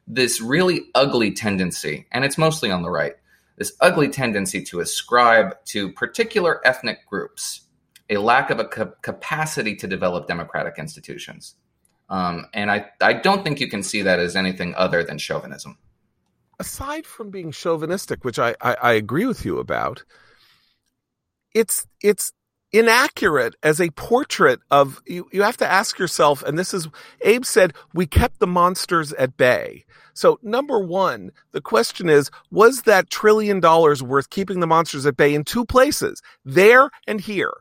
this 0.06 0.40
really 0.40 0.82
ugly 0.94 1.32
tendency, 1.32 2.06
and 2.12 2.24
it's 2.24 2.38
mostly 2.38 2.70
on 2.70 2.82
the 2.82 2.90
right. 2.90 3.14
This 3.56 3.72
ugly 3.80 4.08
tendency 4.08 4.62
to 4.64 4.80
ascribe 4.80 5.54
to 5.66 5.92
particular 5.92 6.66
ethnic 6.66 7.06
groups 7.06 7.60
a 8.08 8.16
lack 8.16 8.50
of 8.50 8.58
a 8.58 8.64
ca- 8.64 8.92
capacity 9.02 9.76
to 9.76 9.86
develop 9.86 10.26
democratic 10.26 10.78
institutions. 10.78 11.54
Um, 12.10 12.46
and 12.52 12.70
I, 12.70 12.90
I 13.00 13.14
don't 13.14 13.44
think 13.44 13.60
you 13.60 13.68
can 13.68 13.82
see 13.82 14.02
that 14.02 14.18
as 14.18 14.34
anything 14.34 14.74
other 14.74 15.04
than 15.04 15.16
chauvinism. 15.16 15.78
Aside 16.58 17.06
from 17.06 17.30
being 17.30 17.52
chauvinistic, 17.52 18.24
which 18.24 18.38
I, 18.38 18.54
I, 18.60 18.76
I 18.82 18.92
agree 18.92 19.26
with 19.26 19.44
you 19.44 19.58
about, 19.58 20.04
it's 21.54 21.86
it's 22.02 22.32
inaccurate 22.72 23.54
as 23.62 23.80
a 23.80 23.90
portrait 23.90 24.60
of 24.70 25.00
you, 25.06 25.28
you 25.32 25.42
have 25.42 25.56
to 25.56 25.66
ask 25.66 25.98
yourself 25.98 26.42
and 26.44 26.56
this 26.56 26.72
is 26.72 26.86
abe 27.22 27.44
said 27.44 27.74
we 27.92 28.06
kept 28.06 28.38
the 28.38 28.46
monsters 28.46 29.12
at 29.14 29.36
bay. 29.36 29.84
So 30.14 30.38
number 30.40 30.78
one 30.78 31.32
the 31.50 31.60
question 31.60 32.08
is 32.08 32.30
was 32.52 32.82
that 32.82 33.10
trillion 33.10 33.58
dollars 33.58 34.04
worth 34.04 34.30
keeping 34.30 34.60
the 34.60 34.68
monsters 34.68 35.04
at 35.04 35.16
bay 35.16 35.34
in 35.34 35.42
two 35.42 35.64
places 35.64 36.22
there 36.44 36.90
and 37.08 37.20
here? 37.20 37.54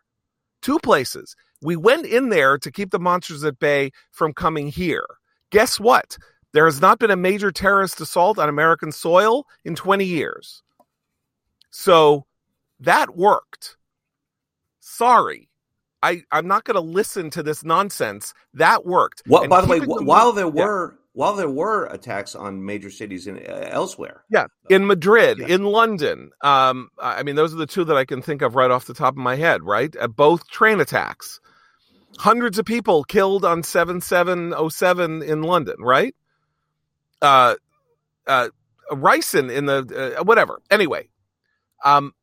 Two 0.62 0.78
places 0.78 1.36
we 1.62 1.76
went 1.76 2.06
in 2.06 2.30
there 2.30 2.58
to 2.58 2.72
keep 2.72 2.92
the 2.92 3.00
monsters 3.00 3.44
at 3.44 3.60
bay 3.60 3.92
from 4.12 4.34
coming 4.34 4.70
here. 4.70 5.06
Guess 5.52 5.80
what? 5.80 6.18
There 6.54 6.66
has 6.66 6.82
not 6.82 7.00
been 7.00 7.12
a 7.12 7.16
major 7.16 7.52
terrorist 7.52 8.02
assault 8.02 8.40
on 8.40 8.50
American 8.50 8.92
soil 8.92 9.46
in 9.64 9.76
20 9.76 10.06
years. 10.06 10.64
So 11.70 12.26
that 12.80 13.16
worked. 13.16 13.78
Sorry. 14.80 15.50
I, 16.02 16.24
I'm 16.32 16.48
not 16.48 16.64
going 16.64 16.76
to 16.76 16.82
listen 16.82 17.30
to 17.32 17.44
this 17.44 17.64
nonsense. 17.64 18.34
That 18.54 18.86
worked. 18.86 19.22
What, 19.28 19.50
by 19.50 19.62
the 19.62 19.68
way, 19.68 19.80
the 19.80 20.04
while 20.04 20.32
there 20.32 20.48
were 20.48 20.98
while 21.14 21.36
there 21.36 21.50
were 21.50 21.86
attacks 21.88 22.36
on 22.36 22.64
major 22.64 22.90
cities 22.90 23.28
in 23.28 23.38
uh, 23.38 23.68
elsewhere. 23.70 24.24
Yeah, 24.30 24.46
in 24.70 24.88
Madrid, 24.88 25.40
yeah. 25.40 25.48
in 25.48 25.66
London. 25.66 26.30
Um, 26.42 26.90
I 26.98 27.24
mean, 27.24 27.36
those 27.36 27.54
are 27.54 27.58
the 27.58 27.66
two 27.66 27.84
that 27.86 27.98
I 27.98 28.06
can 28.06 28.22
think 28.22 28.42
of 28.42 28.56
right 28.56 28.72
off 28.72 28.86
the 28.86 28.94
top 28.94 29.16
of 29.16 29.18
my 29.18 29.36
head. 29.36 29.64
Right, 29.64 29.94
uh, 30.00 30.08
both 30.08 30.48
train 30.48 30.80
attacks 30.80 31.42
hundreds 32.20 32.60
of 32.60 32.66
people 32.66 33.04
killed 33.06 33.46
on 33.46 33.64
7707 33.64 35.24
in 35.24 35.42
London, 35.42 35.76
right? 35.80 36.14
Uh, 37.22 37.56
uh, 38.28 38.50
ricin 38.92 39.50
in 39.52 39.66
the, 39.66 40.18
uh, 40.20 40.24
whatever. 40.24 40.62
Anyway, 40.70 41.10
um, 41.84 42.14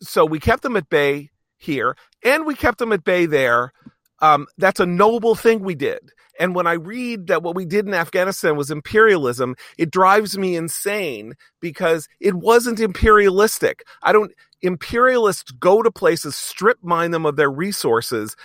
so 0.00 0.24
we 0.24 0.38
kept 0.38 0.62
them 0.62 0.76
at 0.76 0.88
bay 0.88 1.30
here 1.58 1.96
and 2.24 2.46
we 2.46 2.54
kept 2.54 2.78
them 2.78 2.92
at 2.92 3.04
bay 3.04 3.26
there. 3.26 3.72
Um, 4.20 4.46
that's 4.56 4.80
a 4.80 4.86
noble 4.86 5.34
thing 5.34 5.60
we 5.60 5.74
did. 5.74 6.12
And 6.38 6.54
when 6.54 6.66
I 6.66 6.74
read 6.74 7.26
that 7.26 7.42
what 7.42 7.54
we 7.54 7.66
did 7.66 7.86
in 7.86 7.92
Afghanistan 7.92 8.56
was 8.56 8.70
imperialism, 8.70 9.56
it 9.76 9.90
drives 9.90 10.38
me 10.38 10.56
insane 10.56 11.34
because 11.60 12.08
it 12.18 12.34
wasn't 12.34 12.80
imperialistic. 12.80 13.84
I 14.02 14.12
don't, 14.12 14.32
imperialists 14.62 15.50
go 15.52 15.82
to 15.82 15.90
places, 15.90 16.36
strip 16.36 16.78
mine 16.82 17.10
them 17.10 17.26
of 17.26 17.36
their 17.36 17.50
resources, 17.50 18.36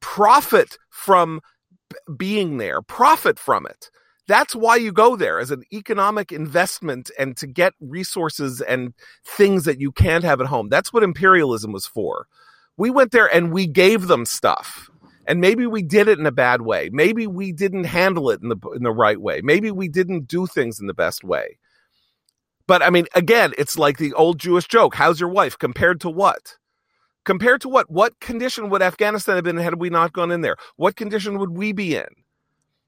profit 0.00 0.76
from 0.90 1.40
being 2.16 2.58
there, 2.58 2.82
profit 2.82 3.38
from 3.38 3.66
it. 3.66 3.90
That's 4.26 4.54
why 4.54 4.76
you 4.76 4.92
go 4.92 5.16
there 5.16 5.40
as 5.40 5.50
an 5.50 5.64
economic 5.72 6.30
investment 6.30 7.10
and 7.18 7.36
to 7.38 7.48
get 7.48 7.72
resources 7.80 8.60
and 8.60 8.94
things 9.26 9.64
that 9.64 9.80
you 9.80 9.90
can't 9.90 10.22
have 10.22 10.40
at 10.40 10.46
home. 10.46 10.68
That's 10.68 10.92
what 10.92 11.02
imperialism 11.02 11.72
was 11.72 11.86
for. 11.86 12.26
We 12.76 12.90
went 12.90 13.10
there 13.10 13.26
and 13.26 13.52
we 13.52 13.66
gave 13.66 14.06
them 14.06 14.24
stuff. 14.24 14.88
And 15.26 15.40
maybe 15.40 15.66
we 15.66 15.82
did 15.82 16.08
it 16.08 16.18
in 16.18 16.26
a 16.26 16.32
bad 16.32 16.62
way. 16.62 16.90
Maybe 16.92 17.26
we 17.26 17.52
didn't 17.52 17.84
handle 17.84 18.30
it 18.30 18.40
in 18.42 18.48
the 18.48 18.56
in 18.74 18.82
the 18.82 18.92
right 18.92 19.20
way. 19.20 19.40
Maybe 19.42 19.70
we 19.70 19.88
didn't 19.88 20.26
do 20.26 20.46
things 20.46 20.80
in 20.80 20.86
the 20.86 20.94
best 20.94 21.22
way. 21.22 21.58
But 22.66 22.82
I 22.82 22.90
mean, 22.90 23.06
again, 23.14 23.52
it's 23.58 23.76
like 23.76 23.98
the 23.98 24.12
old 24.14 24.38
Jewish 24.38 24.66
joke: 24.66 24.94
"How's 24.94 25.20
your 25.20 25.28
wife 25.28 25.58
compared 25.58 26.00
to 26.02 26.10
what?" 26.10 26.56
Compared 27.24 27.60
to 27.62 27.68
what? 27.68 27.90
What 27.90 28.18
condition 28.20 28.70
would 28.70 28.82
Afghanistan 28.82 29.36
have 29.36 29.44
been 29.44 29.56
had 29.56 29.74
we 29.74 29.90
not 29.90 30.12
gone 30.12 30.30
in 30.30 30.40
there? 30.40 30.56
What 30.76 30.96
condition 30.96 31.38
would 31.38 31.50
we 31.50 31.72
be 31.72 31.96
in? 31.96 32.06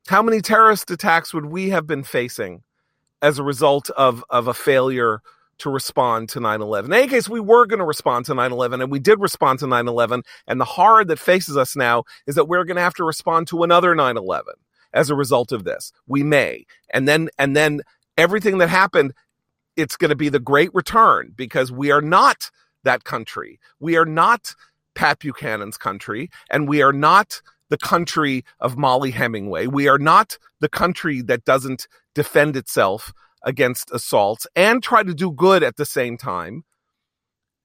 How 0.08 0.22
many 0.22 0.40
terrorist 0.40 0.90
attacks 0.90 1.32
would 1.34 1.46
we 1.46 1.70
have 1.70 1.86
been 1.86 2.02
facing 2.02 2.62
as 3.20 3.38
a 3.38 3.44
result 3.44 3.90
of, 3.90 4.24
of 4.30 4.48
a 4.48 4.54
failure 4.54 5.20
to 5.58 5.70
respond 5.70 6.28
to 6.30 6.40
9 6.40 6.62
11? 6.62 6.92
In 6.92 6.98
any 6.98 7.08
case, 7.08 7.28
we 7.28 7.40
were 7.40 7.66
going 7.66 7.78
to 7.78 7.84
respond 7.84 8.24
to 8.26 8.34
9 8.34 8.52
11, 8.52 8.80
and 8.80 8.90
we 8.90 8.98
did 8.98 9.20
respond 9.20 9.58
to 9.60 9.66
9 9.66 9.86
11. 9.86 10.22
And 10.46 10.60
the 10.60 10.64
horror 10.64 11.04
that 11.04 11.18
faces 11.18 11.56
us 11.56 11.76
now 11.76 12.04
is 12.26 12.34
that 12.34 12.48
we're 12.48 12.64
going 12.64 12.76
to 12.76 12.82
have 12.82 12.94
to 12.94 13.04
respond 13.04 13.48
to 13.48 13.62
another 13.62 13.94
9 13.94 14.16
11 14.16 14.54
as 14.94 15.10
a 15.10 15.14
result 15.14 15.52
of 15.52 15.64
this. 15.64 15.92
We 16.06 16.22
may. 16.22 16.66
And 16.90 17.06
then, 17.06 17.28
and 17.38 17.54
then 17.54 17.82
everything 18.16 18.58
that 18.58 18.68
happened, 18.68 19.12
it's 19.76 19.96
going 19.96 20.10
to 20.10 20.16
be 20.16 20.30
the 20.30 20.40
great 20.40 20.70
return 20.74 21.32
because 21.36 21.70
we 21.70 21.90
are 21.90 22.02
not 22.02 22.50
that 22.84 23.04
country. 23.04 23.58
We 23.80 23.96
are 23.96 24.06
not 24.06 24.54
Pat 24.94 25.20
Buchanan's 25.20 25.76
country, 25.76 26.30
and 26.50 26.68
we 26.68 26.82
are 26.82 26.92
not 26.92 27.40
the 27.70 27.78
country 27.78 28.44
of 28.60 28.76
Mollie 28.76 29.12
Hemingway. 29.12 29.66
We 29.66 29.88
are 29.88 29.98
not 29.98 30.38
the 30.60 30.68
country 30.68 31.22
that 31.22 31.44
doesn't 31.44 31.88
defend 32.14 32.56
itself 32.56 33.12
against 33.44 33.90
assaults 33.90 34.46
and 34.54 34.82
try 34.82 35.02
to 35.02 35.14
do 35.14 35.32
good 35.32 35.62
at 35.62 35.76
the 35.76 35.86
same 35.86 36.16
time. 36.16 36.64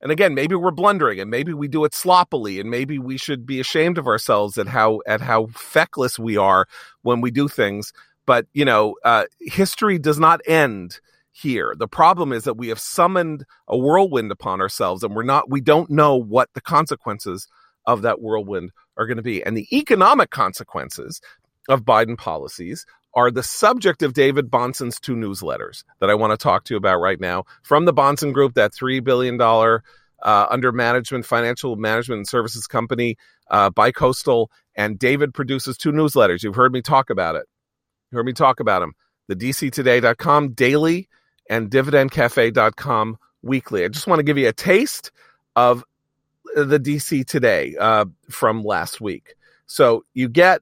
And 0.02 0.12
again, 0.12 0.34
maybe 0.36 0.56
we're 0.56 0.72
blundering 0.72 1.20
and 1.20 1.30
maybe 1.30 1.54
we 1.54 1.68
do 1.68 1.84
it 1.84 1.94
sloppily 1.94 2.60
and 2.60 2.70
maybe 2.70 3.00
we 3.00 3.18
should 3.18 3.46
be 3.46 3.60
ashamed 3.60 3.98
of 3.98 4.08
ourselves 4.08 4.58
at 4.58 4.68
how 4.68 5.02
at 5.08 5.22
how 5.22 5.48
feckless 5.48 6.20
we 6.20 6.38
are 6.38 6.68
when 7.02 7.20
we 7.20 7.32
do 7.32 7.48
things. 7.48 7.94
But 8.26 8.46
you 8.54 8.64
know, 8.64 8.96
uh, 9.04 9.26
history 9.42 9.98
does 9.98 10.20
not 10.20 10.42
end 10.46 11.00
here. 11.40 11.76
The 11.78 11.88
problem 11.88 12.34
is 12.34 12.44
that 12.44 12.58
we 12.58 12.70
have 12.70 12.80
summoned 12.80 13.46
a 13.68 13.78
whirlwind 13.78 14.32
upon 14.32 14.62
ourselves 14.62 15.04
and 15.04 15.16
we're 15.16 15.24
not, 15.24 15.50
we 15.50 15.62
don't 15.62 15.90
know 15.90 16.16
what 16.16 16.50
the 16.54 16.62
consequences 16.62 17.48
of 17.86 18.02
that 18.02 18.22
whirlwind 18.22 18.72
are 18.98 19.06
going 19.06 19.18
to 19.18 19.24
be. 19.24 19.44
And 19.44 19.56
the 19.56 19.68
economic 19.72 20.30
consequences, 20.30 21.22
of 21.68 21.84
Biden 21.84 22.18
policies 22.18 22.86
are 23.14 23.32
the 23.32 23.44
subject 23.44 24.04
of 24.04 24.14
David 24.14 24.50
Bahnsen's 24.50 25.00
two 25.00 25.16
newsletters 25.16 25.84
that 26.00 26.10
I 26.10 26.16
want 26.16 26.32
to 26.32 26.42
talk 26.42 26.66
to 26.66 26.74
you 26.74 26.78
about 26.78 27.00
right 27.00 27.20
now 27.20 27.46
from 27.64 27.86
the 27.86 27.94
Bahnsen 27.94 28.34
Group, 28.34 28.54
that 28.56 28.74
$3 28.74 29.04
billion 29.04 29.40
uh, 29.42 29.80
under 30.50 30.72
management, 30.72 31.26
financial 31.26 31.76
management 31.76 32.20
and 32.20 32.28
services 32.28 32.68
company, 32.68 33.18
uh, 33.50 33.72
Coastal. 33.72 34.52
And 34.76 35.00
David 35.00 35.34
produces 35.34 35.78
two 35.78 35.92
newsletters. 35.92 36.44
You've 36.44 36.56
heard 36.56 36.74
me 36.74 36.82
talk 36.82 37.10
about 37.10 37.36
it. 37.36 37.46
You 38.12 38.18
heard 38.18 38.26
me 38.26 38.34
talk 38.34 38.60
about 38.60 38.80
them. 38.82 38.94
The 39.28 39.36
DCToday.com 39.36 40.54
daily 40.54 41.10
and 41.50 41.70
dividendcafe.com 41.70 43.18
weekly. 43.42 43.86
I 43.86 43.88
just 43.88 44.08
want 44.08 44.20
to 44.20 44.24
give 44.24 44.38
you 44.38 44.48
a 44.48 44.54
taste 44.54 45.12
of 45.56 45.84
the 46.56 46.80
DC 46.80 47.26
Today 47.26 47.76
uh, 47.80 48.06
from 48.30 48.64
last 48.64 49.02
week. 49.02 49.36
So 49.66 50.06
you 50.14 50.30
get 50.30 50.62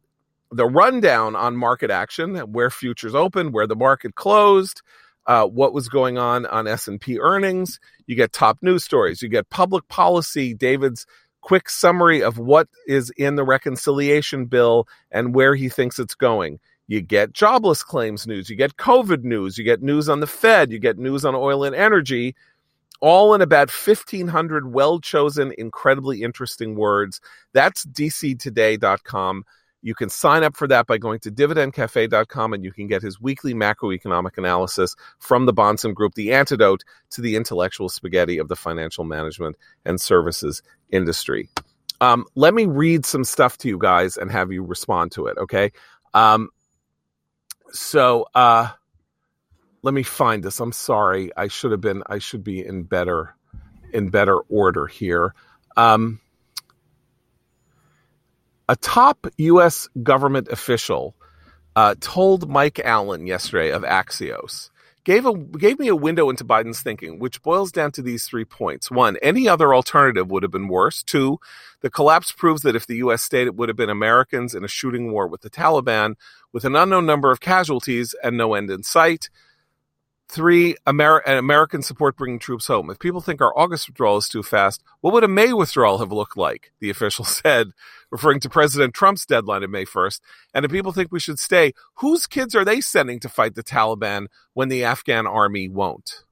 the 0.52 0.66
rundown 0.66 1.36
on 1.36 1.56
market 1.56 1.92
action, 1.92 2.38
where 2.52 2.70
futures 2.70 3.16
opened, 3.16 3.54
where 3.54 3.68
the 3.68 3.76
market 3.76 4.16
closed, 4.16 4.82
uh, 5.28 5.46
what 5.46 5.74
was 5.74 5.90
going 5.90 6.18
on 6.18 6.46
on 6.46 6.68
S&P 6.68 7.20
earnings. 7.20 7.80
You 8.08 8.16
get 8.16 8.32
top 8.32 8.60
news 8.62 8.84
stories. 8.84 9.22
You 9.22 9.30
get 9.30 9.50
public 9.50 9.88
policy, 9.88 10.54
David's 10.54 11.06
quick 11.42 11.70
summary 11.70 12.24
of 12.24 12.40
what 12.40 12.68
is 12.88 13.12
in 13.18 13.36
the 13.36 13.44
reconciliation 13.44 14.46
bill 14.46 14.88
and 15.12 15.36
where 15.36 15.56
he 15.56 15.70
thinks 15.70 16.00
it's 16.00 16.16
going. 16.16 16.60
You 16.88 17.02
get 17.02 17.34
jobless 17.34 17.84
claims 17.84 18.28
news. 18.28 18.50
You 18.50 18.56
get 18.56 18.78
COVID 18.78 19.24
news. 19.24 19.58
You 19.58 19.64
get 19.64 19.82
news 19.82 20.08
on 20.08 20.20
the 20.20 20.28
Fed. 20.28 20.72
You 20.72 20.80
get 20.80 20.98
news 20.98 21.26
on 21.26 21.34
oil 21.36 21.64
and 21.64 21.76
energy, 21.76 22.36
all 23.02 23.34
in 23.34 23.42
about 23.42 23.72
1,500 23.72 24.72
well 24.72 25.00
chosen, 25.00 25.54
incredibly 25.58 26.22
interesting 26.22 26.76
words. 26.76 27.22
That's 27.54 27.86
dctoday.com. 27.86 29.46
You 29.82 29.94
can 29.94 30.10
sign 30.10 30.44
up 30.44 30.56
for 30.56 30.68
that 30.68 30.88
by 30.88 30.98
going 30.98 31.20
to 31.20 31.32
dividendcafe.com 31.32 32.54
and 32.54 32.64
you 32.64 32.72
can 32.72 32.88
get 32.88 33.04
his 33.04 33.22
weekly 33.22 33.54
macroeconomic 33.54 34.36
analysis 34.36 34.96
from 35.20 35.46
the 35.46 35.54
Bahnsen 35.54 35.94
Group, 35.94 36.16
the 36.16 36.34
antidote 36.34 36.84
to 37.12 37.22
the 37.22 37.36
intellectual 37.36 37.88
spaghetti 37.88 38.40
of 38.40 38.48
the 38.48 38.56
financial 38.56 39.04
management 39.04 39.56
and 39.86 40.02
services 40.02 40.64
industry. 40.90 41.50
Um, 42.02 42.26
let 42.34 42.56
me 42.56 42.66
read 42.66 43.06
some 43.06 43.24
stuff 43.24 43.60
to 43.60 43.68
you 43.68 43.78
guys 43.78 44.18
and 44.18 44.32
have 44.32 44.52
you 44.52 44.64
respond 44.64 45.12
to 45.14 45.28
it, 45.28 45.38
okay? 45.38 45.72
Um, 46.16 46.50
so, 47.72 48.28
uh, 48.34 48.70
let 49.82 49.94
me 49.94 50.04
find 50.04 50.44
this. 50.44 50.60
I'm 50.60 50.72
sorry. 50.72 51.32
I 51.38 51.48
should 51.48 51.72
have 51.72 51.82
been, 51.82 52.04
I 52.08 52.20
should 52.20 52.44
be 52.44 52.66
in 52.66 52.84
better, 52.84 53.36
in 53.94 54.10
better 54.10 54.38
order 54.50 54.88
here. 54.88 55.36
Um, 55.78 56.20
a 58.68 58.76
top 58.76 59.28
U.S. 59.38 59.88
government 60.02 60.48
official 60.48 61.16
uh, 61.76 61.96
told 62.00 62.50
Mike 62.50 62.80
Allen 62.80 63.28
yesterday 63.28 63.72
of 63.72 63.84
Axios 63.84 64.70
gave 65.06 65.26
a 65.26 65.34
gave 65.34 65.80
me 65.80 65.88
a 65.88 65.96
window 65.96 66.30
into 66.30 66.44
Biden's 66.44 66.82
thinking, 66.82 67.20
which 67.20 67.42
boils 67.42 67.72
down 67.72 67.92
to 67.94 68.02
these 68.02 68.26
three 68.26 68.44
points: 68.44 68.92
one, 68.92 69.18
any 69.22 69.48
other 69.48 69.74
alternative 69.74 70.30
would 70.30 70.44
have 70.44 70.52
been 70.52 70.68
worse. 70.68 71.04
Two, 71.04 71.40
the 71.82 71.90
collapse 71.90 72.32
proves 72.32 72.64
that 72.64 72.76
if 72.76 72.88
the 72.88 72.98
U.S. 72.98 73.22
stayed, 73.22 73.48
it 73.48 73.56
would 73.56 73.70
have 73.70 73.78
been 73.78 73.90
Americans 73.90 74.54
in 74.54 74.66
a 74.66 74.68
shooting 74.68 75.12
war 75.12 75.28
with 75.28 75.42
the 75.42 75.50
Taliban, 75.50 76.16
with 76.56 76.64
an 76.64 76.74
unknown 76.74 77.06
number 77.06 77.32
of 77.32 77.42
casualties 77.42 78.16
and 78.24 78.38
no 78.38 78.54
end 78.54 78.72
in 78.72 78.82
sight. 78.82 79.30
Three, 80.30 80.78
Amer- 80.88 81.22
American 81.28 81.82
support 81.82 82.16
bringing 82.16 82.40
troops 82.40 82.68
home. 82.68 82.90
If 82.90 82.98
people 82.98 83.20
think 83.20 83.42
our 83.42 83.52
August 83.60 83.90
withdrawal 83.90 84.16
is 84.16 84.30
too 84.30 84.42
fast, 84.42 84.82
what 85.02 85.14
would 85.14 85.26
a 85.26 85.28
May 85.28 85.52
withdrawal 85.52 85.98
have 85.98 86.14
looked 86.14 86.38
like? 86.38 86.72
The 86.80 86.90
official 86.90 87.26
said, 87.26 87.72
referring 88.10 88.40
to 88.40 88.50
President 88.50 88.94
Trump's 88.94 89.26
deadline 89.26 89.64
of 89.64 89.70
May 89.70 89.84
1st. 89.84 90.22
And 90.54 90.64
if 90.64 90.72
people 90.72 90.94
think 90.94 91.12
we 91.12 91.20
should 91.20 91.40
stay, 91.40 91.74
whose 91.96 92.26
kids 92.26 92.56
are 92.56 92.64
they 92.64 92.80
sending 92.80 93.20
to 93.20 93.28
fight 93.28 93.56
the 93.56 93.62
Taliban 93.62 94.28
when 94.54 94.70
the 94.70 94.86
Afghan 94.86 95.28
army 95.28 95.68
won't? 95.68 96.24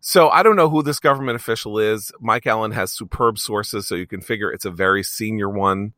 So 0.00 0.28
I 0.28 0.42
don't 0.42 0.56
know 0.56 0.68
who 0.68 0.82
this 0.82 0.98
government 0.98 1.36
official 1.36 1.78
is. 1.78 2.10
Mike 2.20 2.48
Allen 2.48 2.72
has 2.72 2.90
superb 2.90 3.38
sources, 3.38 3.86
so 3.86 3.94
you 3.94 4.08
can 4.08 4.22
figure 4.22 4.50
it's 4.50 4.64
a 4.64 4.72
very 4.72 5.04
senior 5.04 5.48
one. 5.48 5.92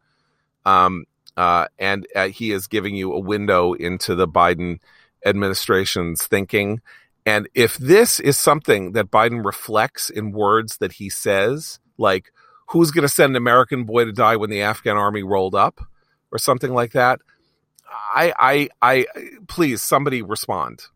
Um, 0.67 1.07
uh, 1.37 1.67
and 1.79 2.07
uh, 2.15 2.29
he 2.29 2.53
is 2.53 2.67
giving 2.67 2.95
you 2.95 3.13
a 3.13 3.19
window 3.19 3.73
into 3.73 4.15
the 4.15 4.29
Biden 4.29 4.81
administration's 5.25 6.27
thinking. 6.27 6.81
And 7.27 7.49
if 7.55 7.77
this 7.79 8.21
is 8.21 8.39
something 8.39 8.93
that 8.93 9.11
Biden 9.11 9.45
reflects 9.45 10.11
in 10.11 10.33
words 10.33 10.77
that 10.79 10.93
he 10.93 11.09
says, 11.09 11.79
like, 11.97 12.31
who's 12.69 12.91
going 12.91 13.03
to 13.03 13.09
send 13.09 13.31
an 13.31 13.37
American 13.37 13.85
boy 13.85 14.05
to 14.05 14.13
die 14.13 14.37
when 14.37 14.51
the 14.51 14.63
Afghan 14.63 14.97
army 14.97 15.23
rolled 15.23 15.55
up 15.55 15.81
or 16.31 16.39
something 16.39 16.73
like 16.73 16.93
that, 16.93 17.21
I, 18.15 18.33
I, 18.39 18.69
I, 18.83 19.07
please, 19.49 19.83
somebody 19.83 20.23
respond. 20.23 20.87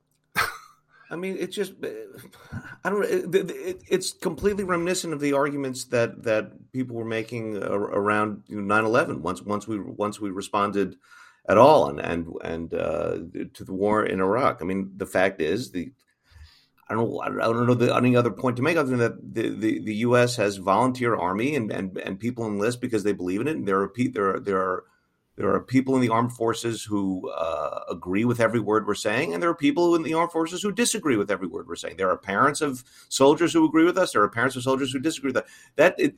I 1.10 1.16
mean, 1.16 1.36
it's 1.38 1.56
just, 1.56 1.72
eh, 1.82 1.88
I 2.84 2.90
don't 2.90 3.04
eh, 3.04 3.22
know. 3.24 3.54
It, 3.54 3.82
it's 3.88 4.12
completely 4.12 4.64
reminiscent 4.64 5.12
of 5.12 5.20
the 5.20 5.32
arguments 5.32 5.84
that, 5.86 6.22
that 6.24 6.72
people 6.72 6.96
were 6.96 7.04
making 7.04 7.62
uh, 7.62 7.70
around 7.70 8.42
9 8.48 8.84
11 8.84 9.22
once, 9.22 9.42
once 9.42 9.66
we, 9.66 9.78
once 9.80 10.20
we 10.20 10.30
responded 10.30 10.96
at 11.48 11.56
all 11.56 11.88
and 11.88 11.98
and 11.98 12.28
and 12.44 12.74
uh, 12.74 13.16
to 13.54 13.64
the 13.64 13.72
war 13.72 14.04
in 14.04 14.20
Iraq. 14.20 14.58
I 14.60 14.64
mean, 14.64 14.92
the 14.96 15.06
fact 15.06 15.40
is 15.40 15.70
the 15.70 15.90
I 16.88 16.94
don't 16.94 17.10
know. 17.10 17.20
I 17.20 17.28
don't 17.28 17.66
know 17.66 17.74
the, 17.74 17.94
any 17.94 18.16
other 18.16 18.30
point 18.30 18.56
to 18.56 18.62
make 18.62 18.76
other 18.76 18.88
than 18.88 18.98
that 18.98 19.34
the, 19.34 19.50
the, 19.50 19.78
the 19.80 19.94
U.S. 19.96 20.36
has 20.36 20.56
volunteer 20.56 21.14
army 21.16 21.54
and, 21.54 21.70
and, 21.70 21.98
and 21.98 22.18
people 22.18 22.46
enlist 22.46 22.80
because 22.80 23.04
they 23.04 23.12
believe 23.12 23.42
in 23.42 23.48
it. 23.48 23.56
And 23.56 23.68
there 23.68 23.82
are 23.82 23.92
there 23.94 24.36
are 24.36 24.40
there 24.40 24.58
are 24.58 24.84
there 25.38 25.54
are 25.54 25.60
people 25.60 25.94
in 25.94 26.00
the 26.00 26.08
armed 26.08 26.32
forces 26.32 26.82
who 26.82 27.30
uh, 27.30 27.84
agree 27.88 28.24
with 28.24 28.40
every 28.40 28.58
word 28.58 28.88
we're 28.88 28.96
saying, 28.96 29.32
and 29.32 29.40
there 29.40 29.48
are 29.48 29.54
people 29.54 29.94
in 29.94 30.02
the 30.02 30.12
armed 30.12 30.32
forces 30.32 30.60
who 30.60 30.72
disagree 30.72 31.16
with 31.16 31.30
every 31.30 31.46
word 31.46 31.68
we're 31.68 31.76
saying. 31.76 31.96
There 31.96 32.10
are 32.10 32.16
parents 32.16 32.60
of 32.60 32.82
soldiers 33.08 33.52
who 33.52 33.64
agree 33.64 33.84
with 33.84 33.96
us. 33.96 34.10
There 34.12 34.22
are 34.22 34.28
parents 34.28 34.56
of 34.56 34.64
soldiers 34.64 34.92
who 34.92 34.98
disagree 34.98 35.28
with 35.28 35.36
us. 35.36 35.48
That 35.76 35.94
it, 35.96 36.16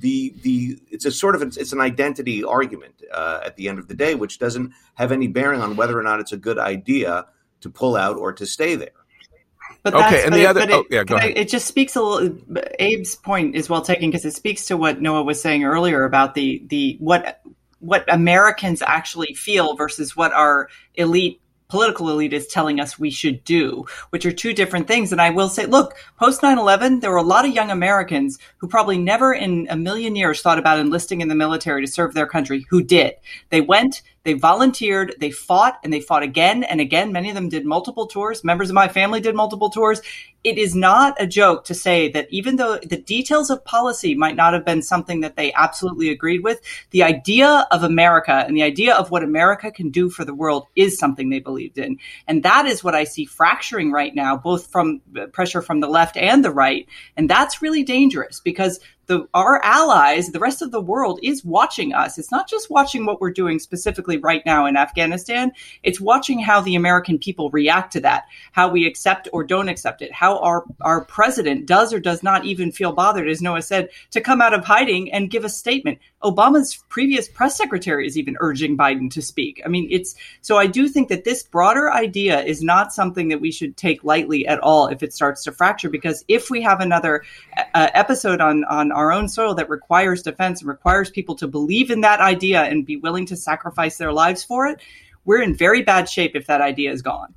the 0.00 0.34
the 0.40 0.78
it's 0.90 1.04
a 1.04 1.10
sort 1.10 1.34
of 1.34 1.42
it's 1.42 1.74
an 1.74 1.82
identity 1.82 2.42
argument 2.44 2.94
uh, 3.12 3.40
at 3.44 3.56
the 3.56 3.68
end 3.68 3.78
of 3.78 3.88
the 3.88 3.94
day, 3.94 4.14
which 4.14 4.38
doesn't 4.38 4.72
have 4.94 5.12
any 5.12 5.28
bearing 5.28 5.60
on 5.60 5.76
whether 5.76 5.98
or 5.98 6.02
not 6.02 6.20
it's 6.20 6.32
a 6.32 6.38
good 6.38 6.58
idea 6.58 7.26
to 7.60 7.68
pull 7.68 7.94
out 7.94 8.16
or 8.16 8.32
to 8.32 8.46
stay 8.46 8.74
there. 8.74 8.88
But 9.82 9.94
okay, 9.94 10.24
and 10.24 10.34
the 10.34 10.46
other, 10.46 10.62
it, 10.62 10.70
oh, 10.70 10.84
yeah, 10.90 11.04
go 11.04 11.16
ahead. 11.16 11.36
It 11.36 11.50
just 11.50 11.66
speaks 11.66 11.94
a 11.94 12.02
little. 12.02 12.38
Abe's 12.80 13.16
point 13.16 13.54
is 13.54 13.68
well 13.68 13.82
taken 13.82 14.10
because 14.10 14.24
it 14.24 14.32
speaks 14.32 14.66
to 14.68 14.78
what 14.78 15.02
Noah 15.02 15.24
was 15.24 15.42
saying 15.42 15.64
earlier 15.64 16.04
about 16.04 16.34
the 16.34 16.64
the 16.66 16.96
what 17.00 17.42
what 17.86 18.12
Americans 18.12 18.82
actually 18.82 19.34
feel 19.34 19.76
versus 19.76 20.16
what 20.16 20.32
our 20.32 20.68
elite 20.94 21.40
political 21.68 22.10
elite 22.10 22.32
is 22.32 22.46
telling 22.46 22.80
us 22.80 22.98
we 22.98 23.10
should 23.10 23.42
do, 23.44 23.84
which 24.10 24.24
are 24.24 24.32
two 24.32 24.52
different 24.52 24.86
things. 24.86 25.12
And 25.12 25.20
I 25.20 25.30
will 25.30 25.48
say, 25.48 25.66
look, 25.66 25.94
post 26.18 26.42
9 26.42 26.58
11, 26.58 27.00
there 27.00 27.10
were 27.10 27.16
a 27.16 27.22
lot 27.22 27.44
of 27.44 27.54
young 27.54 27.70
Americans 27.70 28.38
who 28.58 28.68
probably 28.68 28.98
never 28.98 29.32
in 29.32 29.66
a 29.70 29.76
million 29.76 30.16
years 30.16 30.40
thought 30.40 30.58
about 30.58 30.78
enlisting 30.78 31.20
in 31.20 31.28
the 31.28 31.34
military 31.34 31.84
to 31.84 31.90
serve 31.90 32.14
their 32.14 32.26
country 32.26 32.66
who 32.70 32.82
did. 32.82 33.14
They 33.50 33.60
went, 33.60 34.02
they 34.26 34.32
volunteered, 34.32 35.14
they 35.20 35.30
fought, 35.30 35.78
and 35.84 35.92
they 35.92 36.00
fought 36.00 36.24
again 36.24 36.64
and 36.64 36.80
again. 36.80 37.12
Many 37.12 37.28
of 37.28 37.36
them 37.36 37.48
did 37.48 37.64
multiple 37.64 38.08
tours. 38.08 38.42
Members 38.42 38.68
of 38.68 38.74
my 38.74 38.88
family 38.88 39.20
did 39.20 39.36
multiple 39.36 39.70
tours. 39.70 40.02
It 40.42 40.58
is 40.58 40.74
not 40.74 41.14
a 41.20 41.28
joke 41.28 41.64
to 41.66 41.74
say 41.74 42.10
that 42.10 42.26
even 42.30 42.56
though 42.56 42.76
the 42.78 42.96
details 42.96 43.50
of 43.50 43.64
policy 43.64 44.16
might 44.16 44.34
not 44.34 44.52
have 44.52 44.64
been 44.64 44.82
something 44.82 45.20
that 45.20 45.36
they 45.36 45.52
absolutely 45.52 46.10
agreed 46.10 46.42
with, 46.42 46.60
the 46.90 47.04
idea 47.04 47.68
of 47.70 47.84
America 47.84 48.44
and 48.46 48.56
the 48.56 48.64
idea 48.64 48.96
of 48.96 49.12
what 49.12 49.22
America 49.22 49.70
can 49.70 49.90
do 49.90 50.10
for 50.10 50.24
the 50.24 50.34
world 50.34 50.66
is 50.74 50.98
something 50.98 51.30
they 51.30 51.38
believed 51.38 51.78
in. 51.78 51.98
And 52.26 52.42
that 52.42 52.66
is 52.66 52.82
what 52.82 52.96
I 52.96 53.04
see 53.04 53.26
fracturing 53.26 53.92
right 53.92 54.14
now, 54.14 54.36
both 54.36 54.66
from 54.72 55.02
uh, 55.16 55.26
pressure 55.26 55.62
from 55.62 55.78
the 55.78 55.88
left 55.88 56.16
and 56.16 56.44
the 56.44 56.50
right. 56.50 56.88
And 57.16 57.30
that's 57.30 57.62
really 57.62 57.84
dangerous 57.84 58.40
because 58.40 58.80
the 59.06 59.26
our 59.34 59.62
allies, 59.62 60.30
the 60.30 60.38
rest 60.38 60.62
of 60.62 60.70
the 60.70 60.80
world 60.80 61.20
is 61.22 61.44
watching 61.44 61.92
us. 61.92 62.18
It's 62.18 62.32
not 62.32 62.48
just 62.48 62.70
watching 62.70 63.06
what 63.06 63.20
we're 63.20 63.30
doing 63.30 63.58
specifically 63.58 64.18
right 64.18 64.44
now 64.44 64.66
in 64.66 64.76
Afghanistan. 64.76 65.52
It's 65.82 66.00
watching 66.00 66.38
how 66.38 66.60
the 66.60 66.74
American 66.74 67.18
people 67.18 67.50
react 67.50 67.92
to 67.92 68.00
that, 68.00 68.24
how 68.52 68.68
we 68.68 68.86
accept 68.86 69.28
or 69.32 69.44
don't 69.44 69.68
accept 69.68 70.02
it, 70.02 70.12
how 70.12 70.38
our 70.38 70.64
our 70.80 71.04
president 71.04 71.66
does 71.66 71.92
or 71.92 72.00
does 72.00 72.22
not 72.22 72.44
even 72.44 72.72
feel 72.72 72.92
bothered, 72.92 73.28
as 73.28 73.42
Noah 73.42 73.62
said, 73.62 73.90
to 74.10 74.20
come 74.20 74.40
out 74.40 74.54
of 74.54 74.64
hiding 74.64 75.12
and 75.12 75.30
give 75.30 75.44
a 75.44 75.48
statement. 75.48 75.98
Obama's 76.22 76.82
previous 76.88 77.28
press 77.28 77.56
secretary 77.56 78.06
is 78.06 78.18
even 78.18 78.36
urging 78.40 78.76
Biden 78.76 79.10
to 79.12 79.22
speak. 79.22 79.62
I 79.64 79.68
mean, 79.68 79.86
it's 79.90 80.16
so 80.40 80.56
I 80.56 80.66
do 80.66 80.88
think 80.88 81.08
that 81.08 81.24
this 81.24 81.44
broader 81.44 81.92
idea 81.92 82.42
is 82.42 82.62
not 82.62 82.92
something 82.92 83.28
that 83.28 83.40
we 83.40 83.52
should 83.52 83.76
take 83.76 84.02
lightly 84.02 84.46
at 84.46 84.58
all 84.60 84.88
if 84.88 85.02
it 85.02 85.12
starts 85.12 85.44
to 85.44 85.52
fracture, 85.52 85.88
because 85.88 86.24
if 86.26 86.50
we 86.50 86.62
have 86.62 86.80
another 86.80 87.22
uh, 87.74 87.90
episode 87.94 88.40
on 88.40 88.64
on 88.64 88.90
our 88.96 89.12
own 89.12 89.28
soil 89.28 89.54
that 89.54 89.68
requires 89.68 90.22
defense 90.22 90.60
and 90.60 90.68
requires 90.68 91.10
people 91.10 91.36
to 91.36 91.46
believe 91.46 91.90
in 91.90 92.00
that 92.00 92.20
idea 92.20 92.62
and 92.62 92.84
be 92.84 92.96
willing 92.96 93.26
to 93.26 93.36
sacrifice 93.36 93.98
their 93.98 94.12
lives 94.12 94.42
for 94.42 94.66
it, 94.66 94.80
we're 95.24 95.42
in 95.42 95.54
very 95.54 95.82
bad 95.82 96.08
shape 96.08 96.34
if 96.34 96.46
that 96.46 96.60
idea 96.60 96.90
is 96.90 97.02
gone. 97.02 97.34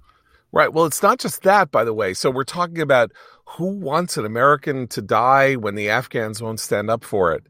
Right. 0.51 0.73
Well, 0.73 0.85
it's 0.85 1.03
not 1.03 1.19
just 1.19 1.43
that, 1.43 1.69
by 1.69 1.83
the 1.83 1.93
way. 1.93 2.13
So 2.15 2.31
we're 2.31 2.43
talking 2.43 2.81
about 2.81 3.11
who 3.45 3.67
wants 3.67 4.17
an 4.17 4.25
American 4.25 4.87
to 4.87 5.01
die 5.01 5.55
when 5.55 5.75
the 5.75 5.89
Afghans 5.89 6.41
won't 6.41 6.59
stand 6.59 6.89
up 6.89 7.03
for 7.03 7.33
it. 7.33 7.43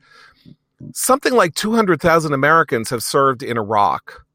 Something 0.93 1.33
like 1.33 1.55
200,000 1.55 2.33
Americans 2.33 2.89
have 2.89 3.03
served 3.03 3.43
in 3.43 3.57
Iraq. 3.57 4.25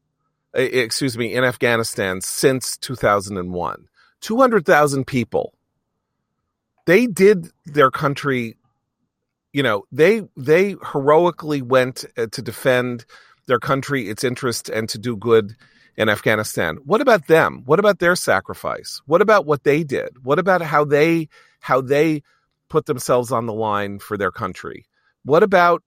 excuse 0.55 1.17
me, 1.17 1.33
in 1.33 1.43
Afghanistan 1.43 2.21
since 2.21 2.77
2001. 2.77 3.87
200,000 4.21 5.05
people. 5.05 5.53
They 6.85 7.07
did 7.07 7.51
their 7.65 7.91
country, 7.91 8.57
you 9.55 9.63
know, 9.63 9.85
they 9.89 10.21
they 10.35 10.75
heroically 10.91 11.61
went 11.61 12.03
uh, 12.17 12.27
to 12.33 12.41
defend 12.41 13.05
their 13.45 13.57
country, 13.57 14.09
its 14.09 14.25
interest, 14.25 14.67
and 14.67 14.89
to 14.89 14.97
do 14.97 15.15
good 15.15 15.55
in 15.95 16.09
Afghanistan. 16.09 16.75
What 16.83 16.99
about 16.99 17.27
them? 17.27 17.63
What 17.65 17.79
about 17.79 17.99
their 17.99 18.17
sacrifice? 18.17 19.01
What 19.05 19.21
about 19.21 19.45
what 19.45 19.63
they 19.63 19.85
did? 19.85 20.09
What 20.25 20.39
about 20.39 20.61
how 20.61 20.83
they 20.83 21.29
how 21.61 21.79
they 21.79 22.21
put 22.67 22.85
themselves 22.85 23.31
on 23.31 23.45
the 23.45 23.53
line 23.53 23.99
for 23.99 24.17
their 24.17 24.29
country? 24.29 24.87
What 25.23 25.41
about 25.41 25.81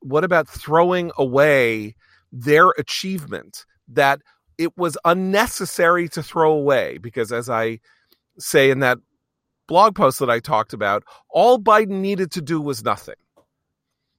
what 0.00 0.24
about 0.24 0.48
throwing 0.48 1.12
away 1.16 1.94
their 2.32 2.70
achievement 2.70 3.66
that 3.86 4.20
it 4.58 4.76
was 4.76 4.98
unnecessary 5.04 6.08
to 6.08 6.24
throw 6.24 6.54
away 6.54 6.98
because 6.98 7.30
as 7.30 7.48
I 7.48 7.78
say 8.36 8.70
in 8.70 8.80
that 8.80 8.98
blog 9.66 9.94
post 9.94 10.18
that 10.20 10.30
I 10.30 10.40
talked 10.40 10.72
about, 10.72 11.04
all 11.30 11.58
Biden 11.58 12.00
needed 12.00 12.30
to 12.32 12.42
do 12.42 12.60
was 12.60 12.84
nothing. 12.84 13.16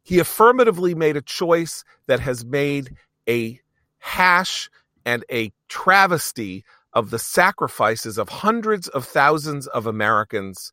He 0.04 0.20
affirmatively 0.20 0.95
made 0.95 1.18
a 1.18 1.22
choice 1.22 1.84
that 2.08 2.20
has 2.20 2.45
made 2.45 2.95
a 3.28 3.60
hash 4.00 4.70
and 5.06 5.26
a 5.32 5.52
travesty 5.68 6.64
of 6.93 7.10
the 7.10 7.20
sacrifices 7.20 8.18
of 8.18 8.30
hundreds 8.30 8.88
of 8.88 9.06
thousands 9.06 9.68
of 9.68 9.86
Americans 9.86 10.72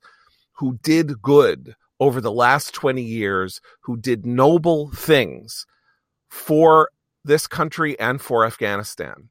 who 0.52 0.78
did 0.82 1.20
good 1.20 1.74
over 2.00 2.20
the 2.20 2.32
last 2.32 2.72
20 2.74 3.02
years, 3.02 3.60
who 3.80 3.96
did 3.96 4.24
noble 4.24 4.90
things 4.90 5.66
for 6.28 6.90
this 7.24 7.46
country 7.46 7.98
and 7.98 8.20
for 8.20 8.44
Afghanistan. 8.44 9.28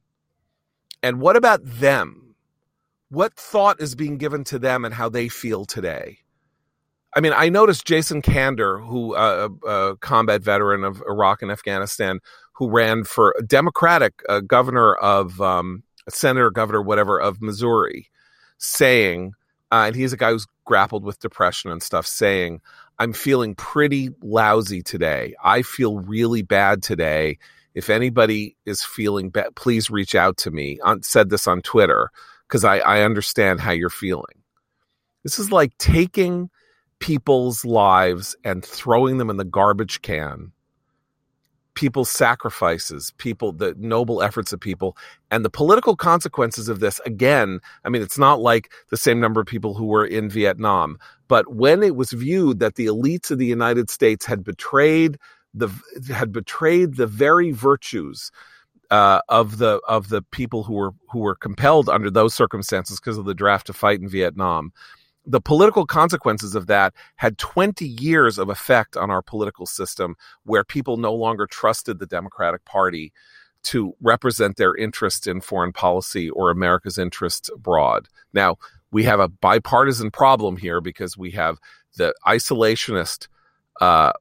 And 1.02 1.20
what 1.20 1.36
about 1.36 1.60
them? 1.62 2.23
What 3.14 3.34
thought 3.34 3.80
is 3.80 3.94
being 3.94 4.18
given 4.18 4.42
to 4.44 4.58
them 4.58 4.84
and 4.84 4.92
how 4.92 5.08
they 5.08 5.28
feel 5.28 5.64
today? 5.64 6.18
I 7.14 7.20
mean, 7.20 7.32
I 7.32 7.48
noticed 7.48 7.86
Jason 7.86 8.22
Kander, 8.22 8.84
who 8.84 9.14
uh, 9.14 9.50
a 9.64 9.68
uh, 9.68 9.94
combat 10.00 10.42
veteran 10.42 10.82
of 10.82 11.00
Iraq 11.08 11.40
and 11.40 11.52
Afghanistan, 11.52 12.18
who 12.54 12.68
ran 12.68 13.04
for 13.04 13.32
Democratic 13.46 14.20
uh, 14.28 14.40
governor 14.40 14.96
of 14.96 15.40
um, 15.40 15.84
senator, 16.08 16.50
governor, 16.50 16.82
whatever 16.82 17.20
of 17.20 17.40
Missouri, 17.40 18.10
saying, 18.58 19.34
uh, 19.70 19.84
and 19.86 19.94
he's 19.94 20.12
a 20.12 20.16
guy 20.16 20.32
who's 20.32 20.48
grappled 20.64 21.04
with 21.04 21.20
depression 21.20 21.70
and 21.70 21.84
stuff, 21.84 22.08
saying, 22.08 22.60
"I'm 22.98 23.12
feeling 23.12 23.54
pretty 23.54 24.10
lousy 24.22 24.82
today. 24.82 25.36
I 25.44 25.62
feel 25.62 26.00
really 26.00 26.42
bad 26.42 26.82
today, 26.82 27.38
if 27.74 27.90
anybody 27.90 28.56
is 28.66 28.82
feeling 28.82 29.30
bad, 29.30 29.54
please 29.54 29.88
reach 29.88 30.16
out 30.16 30.36
to 30.38 30.50
me. 30.50 30.80
I 30.84 30.96
said 31.02 31.30
this 31.30 31.46
on 31.46 31.62
Twitter 31.62 32.10
because 32.48 32.64
I, 32.64 32.78
I 32.78 33.02
understand 33.02 33.60
how 33.60 33.72
you're 33.72 33.90
feeling. 33.90 34.42
This 35.22 35.38
is 35.38 35.50
like 35.50 35.76
taking 35.78 36.50
people's 37.00 37.64
lives 37.64 38.36
and 38.44 38.64
throwing 38.64 39.18
them 39.18 39.30
in 39.30 39.36
the 39.36 39.44
garbage 39.44 40.02
can. 40.02 40.52
People's 41.74 42.10
sacrifices, 42.10 43.12
people, 43.18 43.52
the 43.52 43.74
noble 43.76 44.22
efforts 44.22 44.52
of 44.52 44.60
people, 44.60 44.96
and 45.30 45.44
the 45.44 45.50
political 45.50 45.96
consequences 45.96 46.68
of 46.68 46.78
this. 46.78 47.00
Again, 47.04 47.58
I 47.84 47.88
mean, 47.88 48.00
it's 48.00 48.18
not 48.18 48.40
like 48.40 48.70
the 48.90 48.96
same 48.96 49.18
number 49.18 49.40
of 49.40 49.46
people 49.48 49.74
who 49.74 49.86
were 49.86 50.06
in 50.06 50.30
Vietnam, 50.30 50.98
but 51.26 51.52
when 51.52 51.82
it 51.82 51.96
was 51.96 52.12
viewed 52.12 52.60
that 52.60 52.76
the 52.76 52.86
elites 52.86 53.30
of 53.32 53.38
the 53.38 53.46
United 53.46 53.90
States 53.90 54.24
had 54.24 54.44
betrayed 54.44 55.18
the 55.54 55.70
had 56.12 56.32
betrayed 56.32 56.96
the 56.96 57.06
very 57.06 57.52
virtues 57.52 58.30
uh, 58.90 59.20
of 59.28 59.58
the 59.58 59.80
of 59.88 60.08
the 60.08 60.22
people 60.22 60.62
who 60.62 60.74
were 60.74 60.92
who 61.10 61.20
were 61.20 61.34
compelled 61.34 61.88
under 61.88 62.10
those 62.10 62.34
circumstances 62.34 63.00
because 63.00 63.18
of 63.18 63.24
the 63.24 63.34
draft 63.34 63.66
to 63.66 63.72
fight 63.72 64.00
in 64.00 64.08
Vietnam. 64.08 64.72
The 65.26 65.40
political 65.40 65.86
consequences 65.86 66.54
of 66.54 66.66
that 66.66 66.92
had 67.16 67.38
20 67.38 67.86
years 67.86 68.36
of 68.38 68.50
effect 68.50 68.94
on 68.94 69.10
our 69.10 69.22
political 69.22 69.64
system, 69.64 70.16
where 70.44 70.64
people 70.64 70.98
no 70.98 71.14
longer 71.14 71.46
trusted 71.46 71.98
the 71.98 72.06
Democratic 72.06 72.64
Party 72.66 73.10
to 73.64 73.94
represent 74.02 74.56
their 74.56 74.76
interest 74.76 75.26
in 75.26 75.40
foreign 75.40 75.72
policy 75.72 76.28
or 76.30 76.50
America's 76.50 76.98
interests 76.98 77.48
abroad. 77.48 78.08
Now, 78.34 78.56
we 78.90 79.04
have 79.04 79.18
a 79.18 79.28
bipartisan 79.28 80.10
problem 80.10 80.56
here 80.56 80.80
because 80.80 81.16
we 81.16 81.30
have 81.32 81.58
the 81.96 82.14
isolationist 82.26 83.28
uh, 83.80 84.12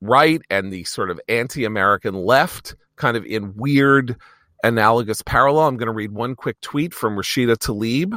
right 0.00 0.42
and 0.50 0.72
the 0.72 0.84
sort 0.84 1.10
of 1.10 1.20
anti-American 1.28 2.14
left, 2.14 2.76
kind 3.02 3.16
of 3.16 3.24
in 3.26 3.54
weird 3.56 4.16
analogous 4.62 5.22
parallel. 5.22 5.66
I'm 5.66 5.76
going 5.76 5.88
to 5.88 5.92
read 5.92 6.12
one 6.12 6.36
quick 6.36 6.60
tweet 6.60 6.94
from 6.94 7.16
Rashida 7.16 7.56
Tlaib. 7.56 8.16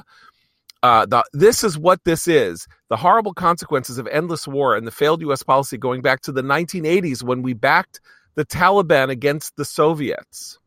Uh, 0.83 1.07
the, 1.07 1.23
this 1.33 1.63
is 1.63 1.75
what 1.75 2.03
this 2.03 2.27
is 2.27 2.67
the 2.89 2.95
horrible 2.95 3.33
consequences 3.33 3.97
of 3.97 4.05
endless 4.07 4.47
war 4.47 4.75
and 4.75 4.85
the 4.85 4.91
failed 4.91 5.21
U.S. 5.21 5.41
policy 5.41 5.79
going 5.79 6.03
back 6.03 6.21
to 6.21 6.31
the 6.31 6.43
1980s 6.43 7.23
when 7.23 7.41
we 7.41 7.53
backed 7.53 7.99
the 8.35 8.45
Taliban 8.45 9.09
against 9.09 9.55
the 9.55 9.65
Soviets. 9.65 10.59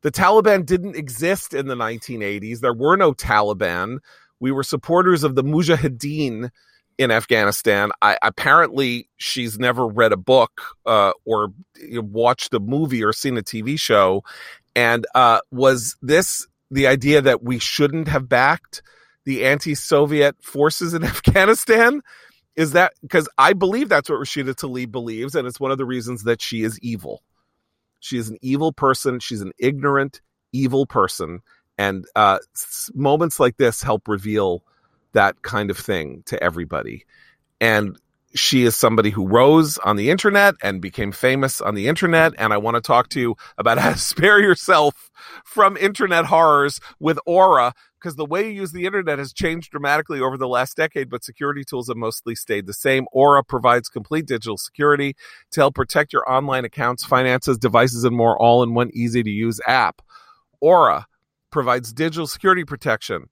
The 0.00 0.10
Taliban 0.10 0.66
didn't 0.66 0.96
exist 0.96 1.54
in 1.54 1.68
the 1.68 1.76
1980s. 1.76 2.58
There 2.58 2.74
were 2.74 2.96
no 2.96 3.12
Taliban. 3.12 3.98
We 4.40 4.50
were 4.50 4.64
supporters 4.64 5.22
of 5.22 5.36
the 5.36 5.44
Mujahideen 5.44 6.50
in 6.98 7.10
Afghanistan. 7.10 7.90
I, 8.00 8.18
apparently, 8.22 9.08
she's 9.16 9.58
never 9.58 9.86
read 9.86 10.12
a 10.12 10.16
book 10.16 10.62
uh, 10.86 11.12
or 11.24 11.52
watched 11.92 12.54
a 12.54 12.60
movie 12.60 13.04
or 13.04 13.12
seen 13.12 13.36
a 13.36 13.42
TV 13.42 13.78
show. 13.78 14.24
And 14.74 15.06
uh, 15.14 15.40
was 15.50 15.96
this 16.02 16.46
the 16.70 16.86
idea 16.86 17.20
that 17.20 17.42
we 17.42 17.58
shouldn't 17.58 18.08
have 18.08 18.28
backed 18.28 18.82
the 19.24 19.44
anti-Soviet 19.44 20.36
forces 20.42 20.94
in 20.94 21.04
Afghanistan? 21.04 22.02
Is 22.54 22.72
that 22.72 22.92
because 23.00 23.28
I 23.38 23.54
believe 23.54 23.88
that's 23.88 24.10
what 24.10 24.20
Rashida 24.20 24.54
Tlaib 24.54 24.92
believes, 24.92 25.34
and 25.34 25.46
it's 25.46 25.60
one 25.60 25.70
of 25.70 25.78
the 25.78 25.86
reasons 25.86 26.24
that 26.24 26.42
she 26.42 26.62
is 26.62 26.78
evil. 26.80 27.22
She 28.00 28.18
is 28.18 28.28
an 28.28 28.36
evil 28.42 28.72
person. 28.72 29.20
She's 29.20 29.40
an 29.40 29.52
ignorant, 29.58 30.20
evil 30.52 30.84
person, 30.84 31.40
and 31.78 32.04
uh, 32.14 32.38
moments 32.94 33.40
like 33.40 33.56
this 33.56 33.82
help 33.82 34.06
reveal 34.06 34.64
that 35.12 35.42
kind 35.42 35.70
of 35.70 35.78
thing 35.78 36.22
to 36.26 36.42
everybody. 36.42 37.04
And 37.60 37.96
she 38.34 38.64
is 38.64 38.74
somebody 38.74 39.10
who 39.10 39.26
rose 39.26 39.78
on 39.78 39.96
the 39.96 40.10
internet 40.10 40.54
and 40.62 40.80
became 40.80 41.12
famous 41.12 41.60
on 41.60 41.74
the 41.74 41.88
internet. 41.88 42.32
And 42.38 42.52
I 42.52 42.56
want 42.56 42.76
to 42.76 42.80
talk 42.80 43.08
to 43.10 43.20
you 43.20 43.36
about 43.58 43.78
how 43.78 43.92
to 43.92 43.98
spare 44.12 44.40
yourself 44.40 45.10
from 45.44 45.76
internet 45.76 46.26
horrors 46.26 46.80
with 46.98 47.18
Aura, 47.26 47.74
because 47.98 48.16
the 48.16 48.24
way 48.24 48.48
you 48.48 48.60
use 48.60 48.72
the 48.72 48.86
internet 48.86 49.18
has 49.18 49.32
changed 49.32 49.70
dramatically 49.70 50.20
over 50.20 50.36
the 50.36 50.48
last 50.48 50.76
decade, 50.76 51.08
but 51.08 51.22
security 51.22 51.62
tools 51.64 51.88
have 51.88 51.96
mostly 51.96 52.34
stayed 52.34 52.66
the 52.66 52.72
same. 52.72 53.06
Aura 53.12 53.44
provides 53.44 53.88
complete 53.88 54.26
digital 54.26 54.56
security 54.56 55.14
to 55.52 55.60
help 55.60 55.74
protect 55.74 56.12
your 56.12 56.28
online 56.30 56.64
accounts, 56.64 57.04
finances, 57.04 57.58
devices, 57.58 58.04
and 58.04 58.16
more 58.16 58.36
all 58.40 58.62
in 58.62 58.74
one 58.74 58.90
easy 58.92 59.22
to 59.22 59.30
use 59.30 59.60
app. 59.66 60.02
Aura 60.60 61.06
provides 61.50 61.92
digital 61.92 62.26
security 62.26 62.64
protection 62.64 63.28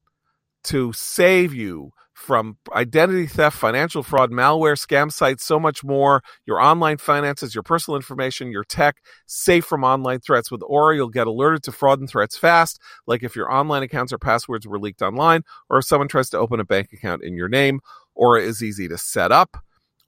to 0.65 0.93
save 0.93 1.55
you 1.55 1.93
from 2.21 2.59
identity 2.73 3.27
theft, 3.27 3.57
financial 3.57 4.03
fraud, 4.03 4.31
malware, 4.31 4.75
scam 4.75 5.11
sites, 5.11 5.45
so 5.45 5.59
much 5.59 5.83
more. 5.83 6.23
Your 6.45 6.61
online 6.61 6.99
finances, 6.99 7.55
your 7.55 7.63
personal 7.63 7.97
information, 7.97 8.53
your 8.53 8.65
tech, 8.65 8.97
safe 9.27 9.65
from 9.65 9.85
online 9.85 10.21
threats. 10.21 10.51
With 10.51 10.63
Aura, 10.67 10.97
you'll 10.97 11.09
get 11.09 11.27
alerted 11.27 11.63
to 11.65 11.73
fraud 11.73 11.99
and 11.99 12.09
threats 12.09 12.37
fast, 12.37 12.79
like 13.07 13.23
if 13.23 13.35
your 13.35 13.51
online 13.51 13.83
accounts 13.83 14.13
or 14.13 14.19
passwords 14.19 14.67
were 14.67 14.79
leaked 14.79 15.01
online, 15.01 15.45
or 15.71 15.79
if 15.79 15.87
someone 15.87 16.09
tries 16.09 16.29
to 16.31 16.39
open 16.39 16.61
a 16.61 16.65
bank 16.65 16.93
account 16.93 17.25
in 17.25 17.37
your 17.37 17.49
name. 17.49 17.81
Aura 18.15 18.43
is 18.43 18.63
easy 18.63 18.87
to 18.89 18.99
set 18.99 19.33
up. 19.33 19.57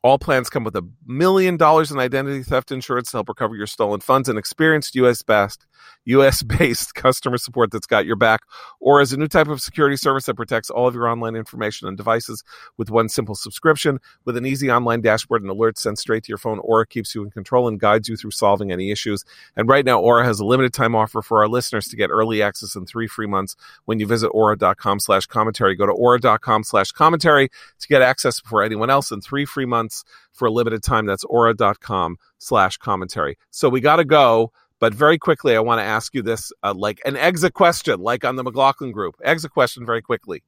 All 0.02 0.18
plans 0.18 0.50
come 0.50 0.64
with 0.64 0.74
a 0.74 0.82
million 1.06 1.56
dollars 1.56 1.92
in 1.92 1.98
identity 1.98 2.42
theft 2.42 2.72
insurance 2.72 3.12
to 3.12 3.18
help 3.18 3.28
recover 3.28 3.54
your 3.54 3.68
stolen 3.68 4.00
funds 4.00 4.28
and 4.28 4.36
experienced 4.36 4.96
US 4.96 5.22
based 5.22 5.64
US 6.04 6.42
based 6.58 6.94
customer 6.94 7.38
support 7.38 7.70
that's 7.70 7.86
got 7.86 8.04
your 8.06 8.16
back, 8.16 8.40
or 8.80 9.00
as 9.00 9.12
a 9.12 9.16
new 9.16 9.28
type 9.28 9.48
of 9.48 9.60
security 9.60 9.96
service 9.96 10.26
that 10.26 10.34
protects 10.34 10.70
all 10.70 10.88
of 10.88 10.94
your 10.94 11.08
online 11.08 11.36
information 11.36 11.86
and 11.86 11.96
devices 11.96 12.42
with 12.76 12.90
one 12.90 13.08
simple 13.08 13.34
subscription 13.34 13.98
with 14.24 14.36
an 14.36 14.46
easy 14.46 14.70
online 14.70 15.00
dashboard 15.00 15.42
and 15.42 15.50
alerts 15.50 15.78
sent 15.78 15.98
straight 15.98 16.24
to 16.24 16.28
your 16.28 16.38
phone. 16.38 16.58
Aura 16.60 16.86
keeps 16.86 17.14
you 17.14 17.22
in 17.22 17.30
control 17.30 17.68
and 17.68 17.78
guides 17.78 18.08
you 18.08 18.16
through 18.16 18.30
solving 18.32 18.72
any 18.72 18.90
issues. 18.90 19.24
And 19.56 19.68
right 19.68 19.84
now, 19.84 20.00
Aura 20.00 20.24
has 20.24 20.40
a 20.40 20.44
limited 20.44 20.72
time 20.72 20.94
offer 20.94 21.22
for 21.22 21.42
our 21.42 21.48
listeners 21.48 21.86
to 21.88 21.96
get 21.96 22.10
early 22.10 22.42
access 22.42 22.74
and 22.74 22.88
three 22.88 23.06
free 23.06 23.26
months 23.26 23.56
when 23.84 24.00
you 24.00 24.06
visit 24.06 24.28
aura.com 24.28 25.00
slash 25.00 25.26
commentary. 25.26 25.76
Go 25.76 25.86
to 25.86 25.92
aura.com 25.92 26.64
slash 26.64 26.90
commentary 26.90 27.50
to 27.78 27.88
get 27.88 28.02
access 28.02 28.40
before 28.40 28.62
anyone 28.62 28.90
else 28.90 29.10
and 29.10 29.22
three 29.22 29.44
free 29.44 29.66
months 29.66 29.91
for 30.32 30.46
a 30.46 30.50
limited 30.50 30.82
time. 30.82 31.06
That's 31.06 31.24
aura.com 31.24 32.16
slash 32.38 32.76
commentary. 32.78 33.38
So 33.50 33.68
we 33.68 33.80
got 33.80 33.96
to 33.96 34.04
go. 34.04 34.52
But 34.78 34.94
very 34.94 35.16
quickly, 35.16 35.54
I 35.54 35.60
want 35.60 35.78
to 35.78 35.84
ask 35.84 36.12
you 36.12 36.22
this, 36.22 36.52
uh, 36.64 36.74
like 36.74 37.00
an 37.04 37.16
exit 37.16 37.54
question, 37.54 38.00
like 38.00 38.24
on 38.24 38.34
the 38.34 38.42
McLaughlin 38.42 38.90
group. 38.90 39.14
Exit 39.22 39.52
question, 39.52 39.86
very 39.86 40.02
quickly. 40.02 40.42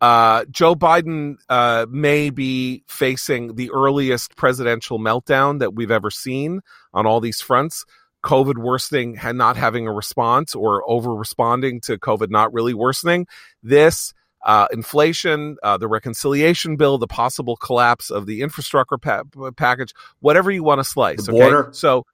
Uh, 0.00 0.46
Joe 0.50 0.74
Biden 0.74 1.36
uh, 1.48 1.86
may 1.90 2.30
be 2.30 2.82
facing 2.88 3.54
the 3.54 3.70
earliest 3.70 4.34
presidential 4.34 4.98
meltdown 4.98 5.60
that 5.60 5.74
we've 5.74 5.90
ever 5.90 6.10
seen 6.10 6.60
on 6.94 7.06
all 7.06 7.20
these 7.20 7.40
fronts. 7.40 7.84
COVID 8.24 8.56
worsening 8.56 9.18
and 9.22 9.36
not 9.36 9.56
having 9.56 9.86
a 9.86 9.92
response 9.92 10.54
or 10.54 10.82
over 10.88 11.14
responding 11.14 11.80
to 11.82 11.98
COVID 11.98 12.30
not 12.30 12.52
really 12.52 12.72
worsening. 12.72 13.26
This 13.62 14.14
uh, 14.44 14.68
inflation, 14.72 15.56
uh, 15.62 15.76
the 15.76 15.88
reconciliation 15.88 16.76
bill, 16.76 16.98
the 16.98 17.06
possible 17.06 17.56
collapse 17.56 18.10
of 18.10 18.26
the 18.26 18.42
infrastructure 18.42 18.98
pa- 18.98 19.22
package, 19.56 19.92
whatever 20.20 20.50
you 20.50 20.62
want 20.62 20.80
to 20.80 20.84
slice. 20.84 21.26
The 21.26 21.32
border. 21.32 21.66
Okay? 21.66 21.72
So, 21.72 22.06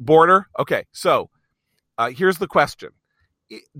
border. 0.00 0.46
Okay. 0.58 0.84
So, 0.92 1.30
uh, 1.98 2.10
here's 2.10 2.38
the 2.38 2.46
question 2.46 2.90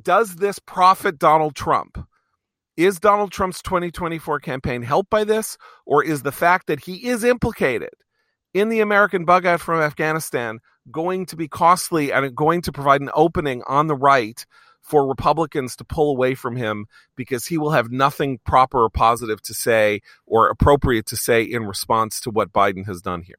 Does 0.01 0.36
this 0.36 0.59
profit 0.59 1.18
Donald 1.18 1.55
Trump? 1.55 1.99
Is 2.76 3.01
Donald 3.01 3.32
Trump's 3.32 3.61
2024 3.62 4.39
campaign 4.39 4.82
helped 4.82 5.11
by 5.11 5.24
this, 5.24 5.59
or 5.84 6.05
is 6.05 6.22
the 6.22 6.30
fact 6.30 6.68
that 6.68 6.78
he 6.78 7.09
is 7.09 7.24
implicated 7.24 7.91
in 8.55 8.68
the 8.68 8.80
American 8.80 9.24
bug 9.24 9.47
out 9.47 9.61
from 9.61 9.80
Afghanistan 9.80 10.61
going 10.91 11.26
to 11.26 11.36
be 11.36 11.49
costly 11.49 12.12
and 12.12 12.34
going 12.34 12.62
to 12.62 12.72
provide 12.72 13.01
an 13.01 13.11
opening 13.14 13.62
on 13.66 13.89
the 13.89 13.97
right 13.97 14.47
for 14.89 15.07
Republicans 15.07 15.76
to 15.76 15.84
pull 15.84 16.11
away 16.11 16.34
from 16.34 16.57
him 16.57 16.86
because 17.14 17.47
he 17.47 17.59
will 17.59 17.72
have 17.72 17.91
nothing 17.91 18.39
proper 18.39 18.84
or 18.84 18.89
positive 18.89 19.43
to 19.43 19.53
say 19.53 20.01
or 20.26 20.49
appropriate 20.49 21.05
to 21.05 21.16
say 21.16 21.43
in 21.43 21.64
response 21.64 22.20
to 22.20 22.30
what 22.30 22.53
Biden 22.53 22.86
has 22.86 23.03
done 23.03 23.20
here? 23.20 23.36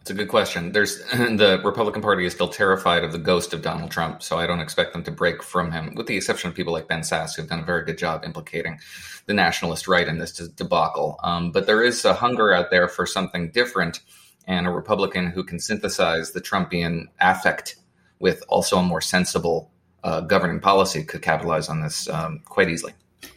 It's 0.00 0.10
a 0.10 0.14
good 0.14 0.28
question. 0.28 0.70
There's 0.70 0.98
the 1.10 1.60
Republican 1.64 2.00
Party 2.00 2.24
is 2.24 2.32
still 2.32 2.48
terrified 2.48 3.02
of 3.02 3.10
the 3.10 3.18
ghost 3.18 3.52
of 3.52 3.62
Donald 3.62 3.90
Trump, 3.90 4.22
so 4.22 4.38
I 4.38 4.46
don't 4.46 4.60
expect 4.60 4.92
them 4.92 5.02
to 5.02 5.10
break 5.10 5.42
from 5.42 5.72
him, 5.72 5.94
with 5.96 6.06
the 6.06 6.16
exception 6.16 6.48
of 6.48 6.56
people 6.56 6.72
like 6.72 6.86
Ben 6.86 7.00
Sasse, 7.00 7.36
who've 7.36 7.48
done 7.48 7.60
a 7.60 7.64
very 7.64 7.84
good 7.84 7.98
job 7.98 8.24
implicating 8.24 8.78
the 9.26 9.34
nationalist 9.34 9.88
right 9.88 10.06
in 10.06 10.18
this 10.18 10.32
debacle. 10.32 11.18
Um, 11.24 11.50
but 11.50 11.66
there 11.66 11.82
is 11.82 12.04
a 12.04 12.14
hunger 12.14 12.52
out 12.52 12.70
there 12.70 12.86
for 12.86 13.04
something 13.04 13.50
different, 13.50 14.00
and 14.46 14.66
a 14.66 14.70
Republican 14.70 15.28
who 15.28 15.42
can 15.42 15.58
synthesize 15.58 16.30
the 16.32 16.40
Trumpian 16.40 17.06
affect 17.20 17.76
with 18.22 18.42
also 18.48 18.78
a 18.78 18.82
more 18.82 19.00
sensible 19.00 19.71
governing 20.02 20.60
policy 20.60 21.04
could 21.04 21.22
capitalize 21.22 21.68
on 21.68 21.80
this 21.80 22.08
um, 22.08 22.40
quite 22.44 22.68
easily. 22.68 22.92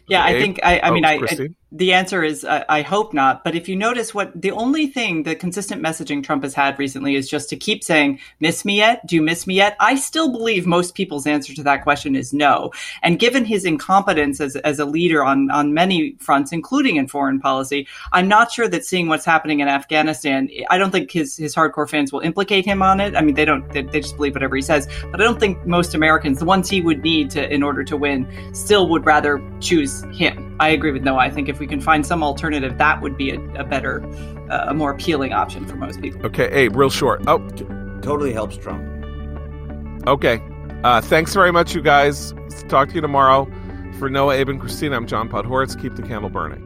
Yeah, 0.08 0.24
I 0.24 0.38
think 0.38 0.60
I, 0.62 0.78
I 0.78 0.88
oh, 0.88 0.92
mean, 0.92 1.04
I, 1.04 1.14
I, 1.14 1.48
the 1.72 1.92
answer 1.92 2.22
is 2.22 2.44
uh, 2.44 2.64
I 2.68 2.82
hope 2.82 3.12
not. 3.12 3.42
But 3.42 3.56
if 3.56 3.68
you 3.68 3.74
notice, 3.74 4.14
what 4.14 4.40
the 4.40 4.52
only 4.52 4.86
thing 4.86 5.24
the 5.24 5.34
consistent 5.34 5.82
messaging 5.82 6.22
Trump 6.22 6.44
has 6.44 6.54
had 6.54 6.78
recently 6.78 7.16
is 7.16 7.28
just 7.28 7.48
to 7.50 7.56
keep 7.56 7.82
saying, 7.82 8.20
"Miss 8.38 8.64
me 8.64 8.76
yet? 8.76 9.04
Do 9.06 9.16
you 9.16 9.22
miss 9.22 9.48
me 9.48 9.54
yet?" 9.54 9.76
I 9.80 9.96
still 9.96 10.30
believe 10.30 10.64
most 10.64 10.94
people's 10.94 11.26
answer 11.26 11.54
to 11.54 11.62
that 11.64 11.82
question 11.82 12.14
is 12.14 12.32
no. 12.32 12.70
And 13.02 13.18
given 13.18 13.44
his 13.44 13.64
incompetence 13.64 14.40
as 14.40 14.54
as 14.56 14.78
a 14.78 14.84
leader 14.84 15.24
on 15.24 15.50
on 15.50 15.74
many 15.74 16.14
fronts, 16.20 16.52
including 16.52 16.96
in 16.96 17.08
foreign 17.08 17.40
policy, 17.40 17.88
I'm 18.12 18.28
not 18.28 18.52
sure 18.52 18.68
that 18.68 18.84
seeing 18.84 19.08
what's 19.08 19.24
happening 19.24 19.58
in 19.58 19.66
Afghanistan, 19.66 20.48
I 20.70 20.78
don't 20.78 20.92
think 20.92 21.10
his 21.10 21.36
his 21.36 21.52
hardcore 21.52 21.90
fans 21.90 22.12
will 22.12 22.20
implicate 22.20 22.64
him 22.64 22.80
on 22.80 23.00
it. 23.00 23.16
I 23.16 23.22
mean, 23.22 23.34
they 23.34 23.44
don't 23.44 23.68
they, 23.72 23.82
they 23.82 24.00
just 24.00 24.16
believe 24.16 24.34
whatever 24.34 24.54
he 24.54 24.62
says. 24.62 24.88
But 25.10 25.20
I 25.20 25.24
don't 25.24 25.40
think 25.40 25.66
most 25.66 25.96
Americans, 25.96 26.38
the 26.38 26.44
ones 26.44 26.70
he 26.70 26.80
would 26.80 27.02
need 27.02 27.30
to 27.30 27.52
in 27.52 27.64
order 27.64 27.82
to 27.82 27.96
win, 27.96 28.26
still 28.54 28.88
would 28.88 29.04
rather 29.04 29.42
choose 29.60 29.95
him. 30.04 30.56
I 30.60 30.68
agree 30.70 30.92
with 30.92 31.02
Noah. 31.02 31.18
I 31.18 31.30
think 31.30 31.48
if 31.48 31.58
we 31.58 31.66
can 31.66 31.80
find 31.80 32.06
some 32.06 32.22
alternative, 32.22 32.78
that 32.78 33.00
would 33.00 33.16
be 33.16 33.30
a, 33.30 33.40
a 33.54 33.64
better, 33.64 34.04
uh, 34.50 34.66
a 34.68 34.74
more 34.74 34.90
appealing 34.90 35.32
option 35.32 35.66
for 35.66 35.76
most 35.76 36.00
people. 36.00 36.24
Okay, 36.26 36.50
Abe, 36.50 36.76
real 36.76 36.90
short. 36.90 37.22
Oh, 37.26 37.38
totally 38.02 38.32
helps 38.32 38.56
Trump. 38.56 38.82
Okay, 40.06 40.42
uh, 40.84 41.00
thanks 41.00 41.34
very 41.34 41.52
much, 41.52 41.74
you 41.74 41.82
guys. 41.82 42.34
Talk 42.68 42.88
to 42.88 42.94
you 42.94 43.00
tomorrow. 43.00 43.50
For 43.98 44.10
Noah, 44.10 44.34
Abe, 44.34 44.50
and 44.50 44.60
Christina, 44.60 44.96
I'm 44.96 45.06
John 45.06 45.28
Podhoretz. 45.28 45.80
Keep 45.80 45.96
the 45.96 46.02
candle 46.02 46.28
burning. 46.28 46.65